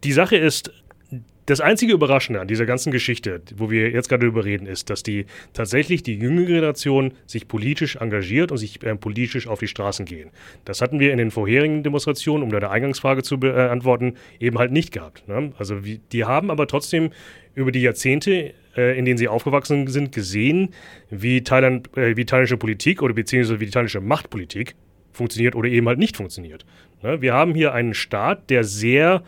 die 0.06 0.14
Sache 0.14 0.38
ist, 0.38 0.72
das 1.46 1.62
einzige 1.62 1.94
Überraschende 1.94 2.42
an 2.42 2.48
dieser 2.48 2.66
ganzen 2.66 2.92
Geschichte, 2.92 3.42
wo 3.56 3.70
wir 3.70 3.92
jetzt 3.92 4.10
gerade 4.10 4.22
darüber 4.22 4.46
reden, 4.46 4.66
ist, 4.66 4.90
dass 4.90 5.04
die 5.04 5.26
tatsächlich 5.54 6.02
die 6.02 6.16
jüngere 6.16 6.46
Generation 6.46 7.14
sich 7.28 7.48
politisch 7.48 7.98
engagiert 7.98 8.52
und 8.52 8.58
sich 8.58 8.82
äh, 8.84 8.96
politisch 8.96 9.48
auf 9.48 9.60
die 9.60 9.68
Straßen 9.68 10.06
gehen. 10.06 10.32
Das 10.66 10.82
hatten 10.82 11.00
wir 11.00 11.12
in 11.12 11.18
den 11.18 11.32
vorherigen 11.32 11.84
Demonstrationen, 11.84 12.44
um 12.44 12.52
deine 12.52 12.70
Eingangsfrage 12.70 13.22
zu 13.22 13.40
beantworten, 13.40 14.16
eben 14.40 14.58
halt 14.58 14.72
nicht 14.72 14.92
gehabt. 14.92 15.28
Ne? 15.28 15.52
Also 15.58 15.86
wie, 15.86 16.00
die 16.12 16.26
haben 16.26 16.50
aber 16.50 16.68
trotzdem 16.68 17.12
über 17.54 17.72
die 17.72 17.82
Jahrzehnte, 17.82 18.54
äh, 18.76 18.98
in 18.98 19.06
denen 19.06 19.18
sie 19.18 19.28
aufgewachsen 19.28 19.88
sind, 19.88 20.12
gesehen, 20.12 20.70
wie, 21.10 21.44
Thailand, 21.44 21.96
äh, 21.96 22.18
wie 22.18 22.26
thailändische 22.26 22.58
Politik 22.58 23.02
oder 23.02 23.14
beziehungsweise 23.14 23.60
wie 23.60 23.66
die 23.66 23.72
thailändische 23.72 24.02
Machtpolitik 24.02 24.76
funktioniert 25.12 25.56
oder 25.56 25.70
eben 25.70 25.88
halt 25.88 26.00
nicht 26.00 26.18
funktioniert. 26.18 26.66
Ne? 27.04 27.22
Wir 27.22 27.34
haben 27.34 27.54
hier 27.54 27.74
einen 27.74 27.94
Staat, 27.94 28.50
der 28.50 28.64
sehr 28.64 29.24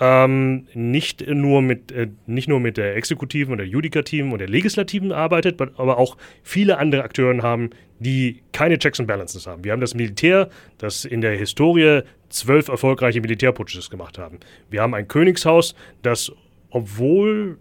ähm, 0.00 0.66
nicht, 0.74 1.26
nur 1.28 1.62
mit, 1.62 1.92
äh, 1.92 2.08
nicht 2.26 2.48
nur 2.48 2.60
mit 2.60 2.76
der 2.76 2.96
Exekutiven 2.96 3.52
und 3.52 3.58
der 3.58 3.66
Judikativen 3.66 4.32
und 4.32 4.38
der 4.38 4.48
Legislativen 4.48 5.12
arbeitet, 5.12 5.60
aber 5.60 5.98
auch 5.98 6.16
viele 6.42 6.78
andere 6.78 7.04
Akteure 7.04 7.42
haben, 7.42 7.70
die 7.98 8.42
keine 8.52 8.78
Checks 8.78 8.98
and 8.98 9.06
Balances 9.06 9.46
haben. 9.46 9.64
Wir 9.64 9.72
haben 9.72 9.80
das 9.80 9.94
Militär, 9.94 10.48
das 10.78 11.04
in 11.04 11.20
der 11.20 11.36
Historie 11.36 12.00
zwölf 12.28 12.68
erfolgreiche 12.68 13.20
Militärputsches 13.20 13.90
gemacht 13.90 14.18
haben. 14.18 14.38
Wir 14.70 14.82
haben 14.82 14.94
ein 14.94 15.06
Königshaus, 15.06 15.74
das, 16.02 16.32
obwohl 16.70 17.58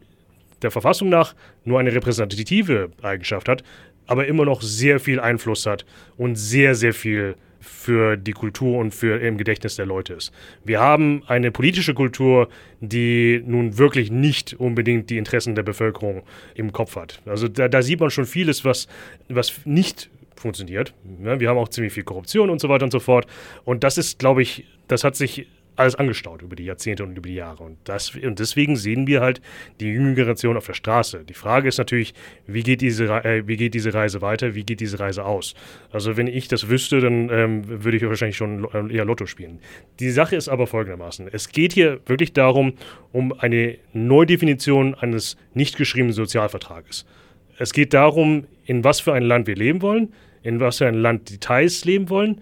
der 0.61 0.71
Verfassung 0.71 1.09
nach 1.09 1.36
nur 1.63 1.79
eine 1.79 1.93
repräsentative 1.93 2.91
Eigenschaft 3.01 3.49
hat, 3.49 3.63
aber 4.07 4.27
immer 4.27 4.45
noch 4.45 4.61
sehr 4.61 4.99
viel 4.99 5.19
Einfluss 5.19 5.65
hat 5.65 5.86
und 6.17 6.36
sehr, 6.36 6.75
sehr 6.75 6.93
viel 6.93 7.36
für 7.62 8.18
die 8.18 8.34
Kultur 8.34 8.80
und 8.80 8.93
für 8.93 9.22
im 9.22 9.38
Gedächtnis 9.38 9.76
der 9.76 9.86
Leute 9.86 10.14
ist. 10.14 10.34
Wir 10.66 10.80
haben 10.80 11.24
eine 11.28 11.51
politische 11.51 11.93
Kultur, 11.93 12.49
die 12.80 13.41
nun 13.45 13.78
wirklich 13.78 14.12
nicht 14.12 14.55
unbedingt 14.55 15.09
die 15.09 15.18
Interessen 15.18 15.55
der 15.55 15.64
Bevölkerung 15.64 16.24
im 16.55 16.74
Kopf 16.74 16.95
hat. 16.95 17.22
Also 17.26 17.47
da, 17.47 17.68
da 17.68 17.82
sieht 17.82 17.99
man 17.99 18.09
schon 18.09 18.26
vieles, 18.26 18.66
was, 18.66 18.88
was 19.30 19.62
nicht 19.66 20.09
funktioniert. 20.36 20.93
Wir 21.03 21.49
haben 21.49 21.57
auch 21.57 21.70
ziemlich 21.70 21.93
viel 21.93 22.03
Korruption 22.03 22.49
und 22.49 22.59
so 22.59 22.68
weiter 22.68 22.84
und 22.84 22.91
so 22.91 22.99
fort. 22.99 23.28
Und 23.64 23.84
das 23.84 23.97
ist, 23.97 24.20
glaube 24.20 24.41
ich, 24.41 24.66
das 24.88 25.03
hat 25.03 25.16
sich 25.16 25.47
alles 25.82 25.95
angestaut 25.95 26.41
über 26.41 26.55
die 26.55 26.65
Jahrzehnte 26.65 27.03
und 27.03 27.17
über 27.17 27.27
die 27.27 27.36
Jahre. 27.36 27.63
Und, 27.63 27.77
das, 27.84 28.15
und 28.15 28.39
deswegen 28.39 28.75
sehen 28.75 29.07
wir 29.07 29.21
halt 29.21 29.41
die 29.79 29.88
jüngere 29.88 30.15
Generation 30.15 30.57
auf 30.57 30.65
der 30.65 30.73
Straße. 30.73 31.23
Die 31.27 31.34
Frage 31.34 31.67
ist 31.67 31.77
natürlich, 31.77 32.13
wie 32.47 32.63
geht 32.63 32.82
diese, 32.82 33.05
äh, 33.05 33.47
wie 33.47 33.57
geht 33.57 33.73
diese 33.73 33.93
Reise 33.93 34.21
weiter, 34.21 34.55
wie 34.55 34.63
geht 34.63 34.79
diese 34.79 34.99
Reise 34.99 35.25
aus? 35.25 35.53
Also 35.91 36.17
wenn 36.17 36.27
ich 36.27 36.47
das 36.47 36.69
wüsste, 36.69 37.01
dann 37.01 37.29
ähm, 37.29 37.84
würde 37.84 37.97
ich 37.97 38.03
wahrscheinlich 38.03 38.38
schon 38.38 38.67
äh, 38.73 38.95
eher 38.95 39.05
Lotto 39.05 39.25
spielen. 39.25 39.59
Die 39.99 40.09
Sache 40.11 40.36
ist 40.36 40.49
aber 40.49 40.67
folgendermaßen. 40.67 41.27
Es 41.32 41.49
geht 41.49 41.73
hier 41.73 41.99
wirklich 42.05 42.34
darum, 42.34 42.73
um 43.11 43.34
eine 43.34 43.77
Neudefinition 43.93 44.95
eines 44.95 45.38
nicht 45.53 45.77
geschriebenen 45.77 46.13
Sozialvertrages. 46.13 47.05
Es 47.57 47.73
geht 47.73 47.93
darum, 47.93 48.45
in 48.65 48.84
was 48.84 48.99
für 48.99 49.13
ein 49.13 49.23
Land 49.23 49.47
wir 49.47 49.55
leben 49.55 49.82
wollen, 49.82 50.13
in 50.43 50.59
was 50.59 50.79
für 50.79 50.88
ein 50.88 50.95
Land 50.95 51.29
die 51.29 51.38
Thais 51.38 51.86
leben 51.86 52.09
wollen, 52.09 52.41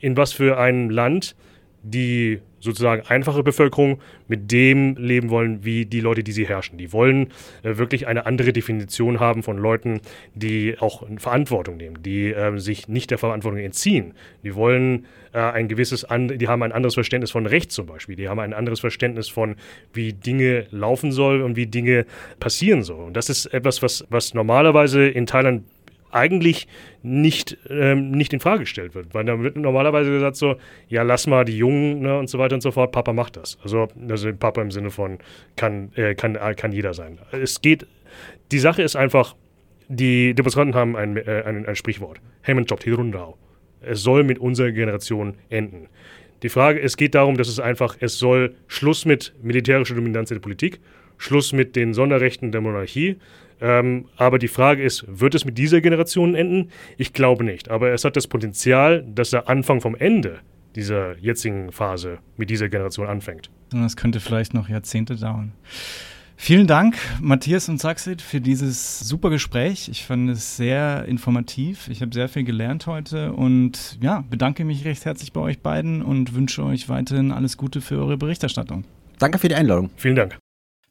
in 0.00 0.16
was 0.16 0.32
für 0.32 0.58
ein 0.58 0.90
Land 0.90 1.36
die 1.82 2.40
sozusagen 2.66 3.02
einfache 3.08 3.42
Bevölkerung 3.42 4.00
mit 4.28 4.52
dem 4.52 4.96
leben 4.96 5.30
wollen, 5.30 5.64
wie 5.64 5.86
die 5.86 6.00
Leute, 6.00 6.22
die 6.22 6.32
sie 6.32 6.46
herrschen. 6.46 6.76
Die 6.76 6.92
wollen 6.92 7.28
äh, 7.62 7.78
wirklich 7.78 8.06
eine 8.06 8.26
andere 8.26 8.52
Definition 8.52 9.20
haben 9.20 9.42
von 9.42 9.56
Leuten, 9.56 10.00
die 10.34 10.76
auch 10.78 11.04
Verantwortung 11.16 11.78
nehmen, 11.78 12.02
die 12.02 12.32
äh, 12.32 12.58
sich 12.58 12.88
nicht 12.88 13.10
der 13.10 13.18
Verantwortung 13.18 13.60
entziehen. 13.60 14.12
Die 14.42 14.54
wollen 14.54 15.06
äh, 15.32 15.38
ein 15.38 15.68
gewisses, 15.68 16.04
an, 16.04 16.28
die 16.28 16.48
haben 16.48 16.62
ein 16.62 16.72
anderes 16.72 16.94
Verständnis 16.94 17.30
von 17.30 17.46
Recht 17.46 17.72
zum 17.72 17.86
Beispiel. 17.86 18.16
Die 18.16 18.28
haben 18.28 18.40
ein 18.40 18.52
anderes 18.52 18.80
Verständnis 18.80 19.28
von, 19.28 19.56
wie 19.94 20.12
Dinge 20.12 20.66
laufen 20.70 21.12
sollen 21.12 21.42
und 21.42 21.56
wie 21.56 21.66
Dinge 21.66 22.04
passieren 22.40 22.82
sollen. 22.82 23.06
Und 23.06 23.16
das 23.16 23.30
ist 23.30 23.46
etwas, 23.46 23.82
was, 23.82 24.04
was 24.10 24.34
normalerweise 24.34 25.06
in 25.08 25.26
Thailand 25.26 25.62
eigentlich 26.10 26.66
nicht, 27.02 27.58
ähm, 27.68 28.10
nicht 28.10 28.32
in 28.32 28.40
Frage 28.40 28.60
gestellt 28.60 28.94
wird. 28.94 29.14
Weil 29.14 29.24
da 29.24 29.40
wird 29.40 29.56
normalerweise 29.56 30.10
gesagt 30.10 30.36
so, 30.36 30.56
ja, 30.88 31.02
lass 31.02 31.26
mal 31.26 31.44
die 31.44 31.56
Jungen 31.56 32.00
ne, 32.00 32.18
und 32.18 32.28
so 32.28 32.38
weiter 32.38 32.54
und 32.54 32.60
so 32.60 32.70
fort, 32.70 32.92
Papa 32.92 33.12
macht 33.12 33.36
das. 33.36 33.58
Also, 33.62 33.88
also 34.08 34.32
Papa 34.34 34.62
im 34.62 34.70
Sinne 34.70 34.90
von 34.90 35.18
kann, 35.56 35.92
äh, 35.94 36.14
kann, 36.14 36.36
äh, 36.36 36.54
kann 36.54 36.72
jeder 36.72 36.94
sein. 36.94 37.18
Es 37.32 37.60
geht, 37.60 37.86
die 38.52 38.58
Sache 38.58 38.82
ist 38.82 38.96
einfach, 38.96 39.34
die 39.88 40.34
Demonstranten 40.34 40.74
haben 40.74 40.96
ein, 40.96 41.16
äh, 41.16 41.42
ein, 41.46 41.66
ein 41.66 41.76
Sprichwort. 41.76 42.20
Hemmen 42.42 42.64
Job 42.64 42.82
Hirundau. 42.82 43.36
Es 43.80 44.02
soll 44.02 44.24
mit 44.24 44.38
unserer 44.38 44.72
Generation 44.72 45.34
enden. 45.48 45.88
Die 46.42 46.48
Frage, 46.48 46.80
es 46.80 46.96
geht 46.96 47.14
darum, 47.14 47.36
dass 47.36 47.48
es 47.48 47.60
einfach, 47.60 47.96
es 48.00 48.18
soll 48.18 48.54
Schluss 48.66 49.04
mit 49.04 49.34
militärischer 49.42 49.94
Dominanz 49.94 50.30
in 50.30 50.36
der 50.36 50.42
Politik, 50.42 50.80
Schluss 51.18 51.52
mit 51.52 51.76
den 51.76 51.94
Sonderrechten 51.94 52.52
der 52.52 52.60
Monarchie, 52.60 53.16
ähm, 53.60 54.06
aber 54.16 54.38
die 54.38 54.48
Frage 54.48 54.82
ist, 54.82 55.04
wird 55.08 55.34
es 55.34 55.44
mit 55.44 55.58
dieser 55.58 55.80
Generation 55.80 56.34
enden? 56.34 56.70
Ich 56.96 57.12
glaube 57.12 57.44
nicht. 57.44 57.70
Aber 57.70 57.90
es 57.90 58.04
hat 58.04 58.16
das 58.16 58.26
Potenzial, 58.26 59.04
dass 59.06 59.30
der 59.30 59.48
Anfang 59.48 59.80
vom 59.80 59.94
Ende 59.94 60.40
dieser 60.74 61.16
jetzigen 61.18 61.72
Phase 61.72 62.18
mit 62.36 62.50
dieser 62.50 62.68
Generation 62.68 63.06
anfängt. 63.06 63.50
Das 63.70 63.96
könnte 63.96 64.20
vielleicht 64.20 64.54
noch 64.54 64.68
Jahrzehnte 64.68 65.16
dauern. 65.16 65.52
Vielen 66.38 66.66
Dank, 66.66 66.96
Matthias 67.18 67.68
und 67.70 67.80
Saxit, 67.80 68.20
für 68.20 68.42
dieses 68.42 69.00
super 69.00 69.30
Gespräch. 69.30 69.88
Ich 69.88 70.04
fand 70.04 70.28
es 70.28 70.58
sehr 70.58 71.06
informativ. 71.06 71.88
Ich 71.88 72.02
habe 72.02 72.12
sehr 72.12 72.28
viel 72.28 72.44
gelernt 72.44 72.86
heute 72.86 73.32
und 73.32 73.98
ja, 74.02 74.22
bedanke 74.28 74.66
mich 74.66 74.84
recht 74.84 75.06
herzlich 75.06 75.32
bei 75.32 75.40
euch 75.40 75.60
beiden 75.60 76.02
und 76.02 76.34
wünsche 76.34 76.62
euch 76.62 76.90
weiterhin 76.90 77.32
alles 77.32 77.56
Gute 77.56 77.80
für 77.80 77.96
eure 77.96 78.18
Berichterstattung. 78.18 78.84
Danke 79.18 79.38
für 79.38 79.48
die 79.48 79.54
Einladung. 79.54 79.90
Vielen 79.96 80.16
Dank. 80.16 80.36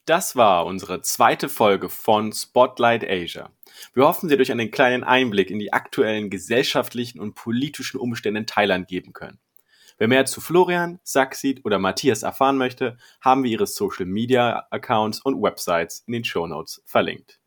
Das 0.06 0.36
war 0.36 0.68
unsere 0.68 1.02
zweite 1.02 1.50
Folge 1.50 1.90
von 1.90 2.32
Spotlight 2.32 3.04
Asia. 3.04 3.50
Wir 3.96 4.06
hoffen, 4.06 4.30
Sie 4.30 4.38
durch 4.38 4.52
einen 4.52 4.70
kleinen 4.70 5.04
Einblick 5.04 5.50
in 5.50 5.58
die 5.58 5.74
aktuellen 5.74 6.30
gesellschaftlichen 6.30 7.20
und 7.20 7.34
politischen 7.34 8.00
Umstände 8.00 8.42
in 8.42 8.46
Thailand 8.46 8.88
geben 8.88 9.14
können. 9.14 9.40
Wer 9.98 10.08
mehr 10.08 10.28
zu 10.28 10.42
Florian, 10.42 11.00
Saxid 11.02 11.66
oder 11.66 11.80
Matthias 11.80 12.22
erfahren 12.22 12.58
möchte, 12.58 12.98
haben 13.20 13.44
wir 13.44 13.50
ihre 13.50 13.66
Social 13.66 14.06
Media 14.06 14.68
Accounts 14.70 15.22
und 15.22 15.42
Websites 15.42 16.04
in 16.06 16.14
den 16.14 16.24
Show 16.24 16.46
Notes 16.46 16.84
verlinkt. 16.86 17.40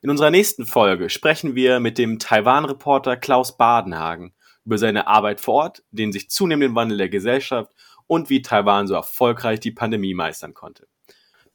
In 0.00 0.08
unserer 0.08 0.30
nächsten 0.30 0.64
Folge 0.64 1.10
sprechen 1.10 1.54
wir 1.54 1.78
mit 1.78 1.98
dem 1.98 2.18
Taiwan-Reporter 2.18 3.18
Klaus 3.18 3.58
Badenhagen 3.58 4.32
über 4.64 4.78
seine 4.78 5.08
Arbeit 5.08 5.42
vor 5.42 5.54
Ort, 5.54 5.84
den 5.90 6.10
sich 6.10 6.30
zunehmenden 6.30 6.74
Wandel 6.74 6.96
der 6.96 7.10
Gesellschaft 7.10 7.70
und 8.06 8.30
wie 8.30 8.40
Taiwan 8.40 8.86
so 8.86 8.94
erfolgreich 8.94 9.60
die 9.60 9.72
Pandemie 9.72 10.14
meistern 10.14 10.54
konnte. 10.54 10.86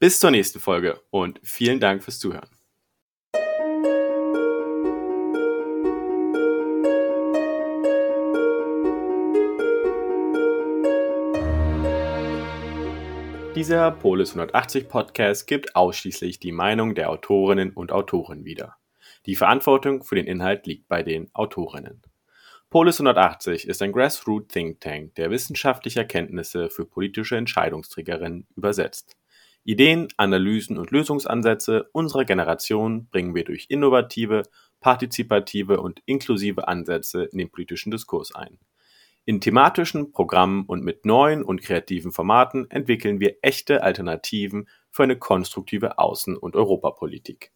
Bis 0.02 0.18
zur 0.18 0.32
nächsten 0.32 0.58
Folge 0.58 1.00
und 1.10 1.38
vielen 1.44 1.78
Dank 1.78 2.02
fürs 2.02 2.18
Zuhören. 2.18 2.48
Dieser 13.54 13.92
Polis 13.92 14.30
180 14.30 14.88
Podcast 14.88 15.46
gibt 15.46 15.76
ausschließlich 15.76 16.40
die 16.40 16.50
Meinung 16.50 16.96
der 16.96 17.08
Autorinnen 17.08 17.70
und 17.70 17.92
Autoren 17.92 18.44
wieder. 18.44 18.74
Die 19.26 19.36
Verantwortung 19.36 20.02
für 20.02 20.16
den 20.16 20.26
Inhalt 20.26 20.66
liegt 20.66 20.88
bei 20.88 21.04
den 21.04 21.32
Autorinnen. 21.32 22.02
Polis 22.70 22.98
180 22.98 23.68
ist 23.68 23.80
ein 23.82 23.92
Grassroot 23.92 24.48
Think 24.48 24.80
Tank, 24.80 25.14
der 25.14 25.30
wissenschaftliche 25.30 26.00
Erkenntnisse 26.00 26.70
für 26.70 26.86
politische 26.86 27.36
Entscheidungsträgerinnen 27.36 28.48
übersetzt. 28.56 29.16
Ideen, 29.64 30.08
Analysen 30.16 30.78
und 30.78 30.90
Lösungsansätze 30.90 31.88
unserer 31.92 32.24
Generation 32.24 33.06
bringen 33.06 33.34
wir 33.34 33.44
durch 33.44 33.66
innovative, 33.68 34.42
partizipative 34.80 35.80
und 35.80 36.02
inklusive 36.06 36.68
Ansätze 36.68 37.24
in 37.24 37.38
den 37.38 37.50
politischen 37.50 37.90
Diskurs 37.90 38.34
ein. 38.34 38.58
In 39.24 39.40
thematischen 39.40 40.10
Programmen 40.10 40.64
und 40.66 40.82
mit 40.82 41.04
neuen 41.04 41.44
und 41.44 41.62
kreativen 41.62 42.10
Formaten 42.10 42.68
entwickeln 42.70 43.20
wir 43.20 43.36
echte 43.42 43.82
Alternativen 43.82 44.68
für 44.90 45.04
eine 45.04 45.16
konstruktive 45.16 45.98
Außen- 45.98 46.36
und 46.36 46.56
Europapolitik. 46.56 47.50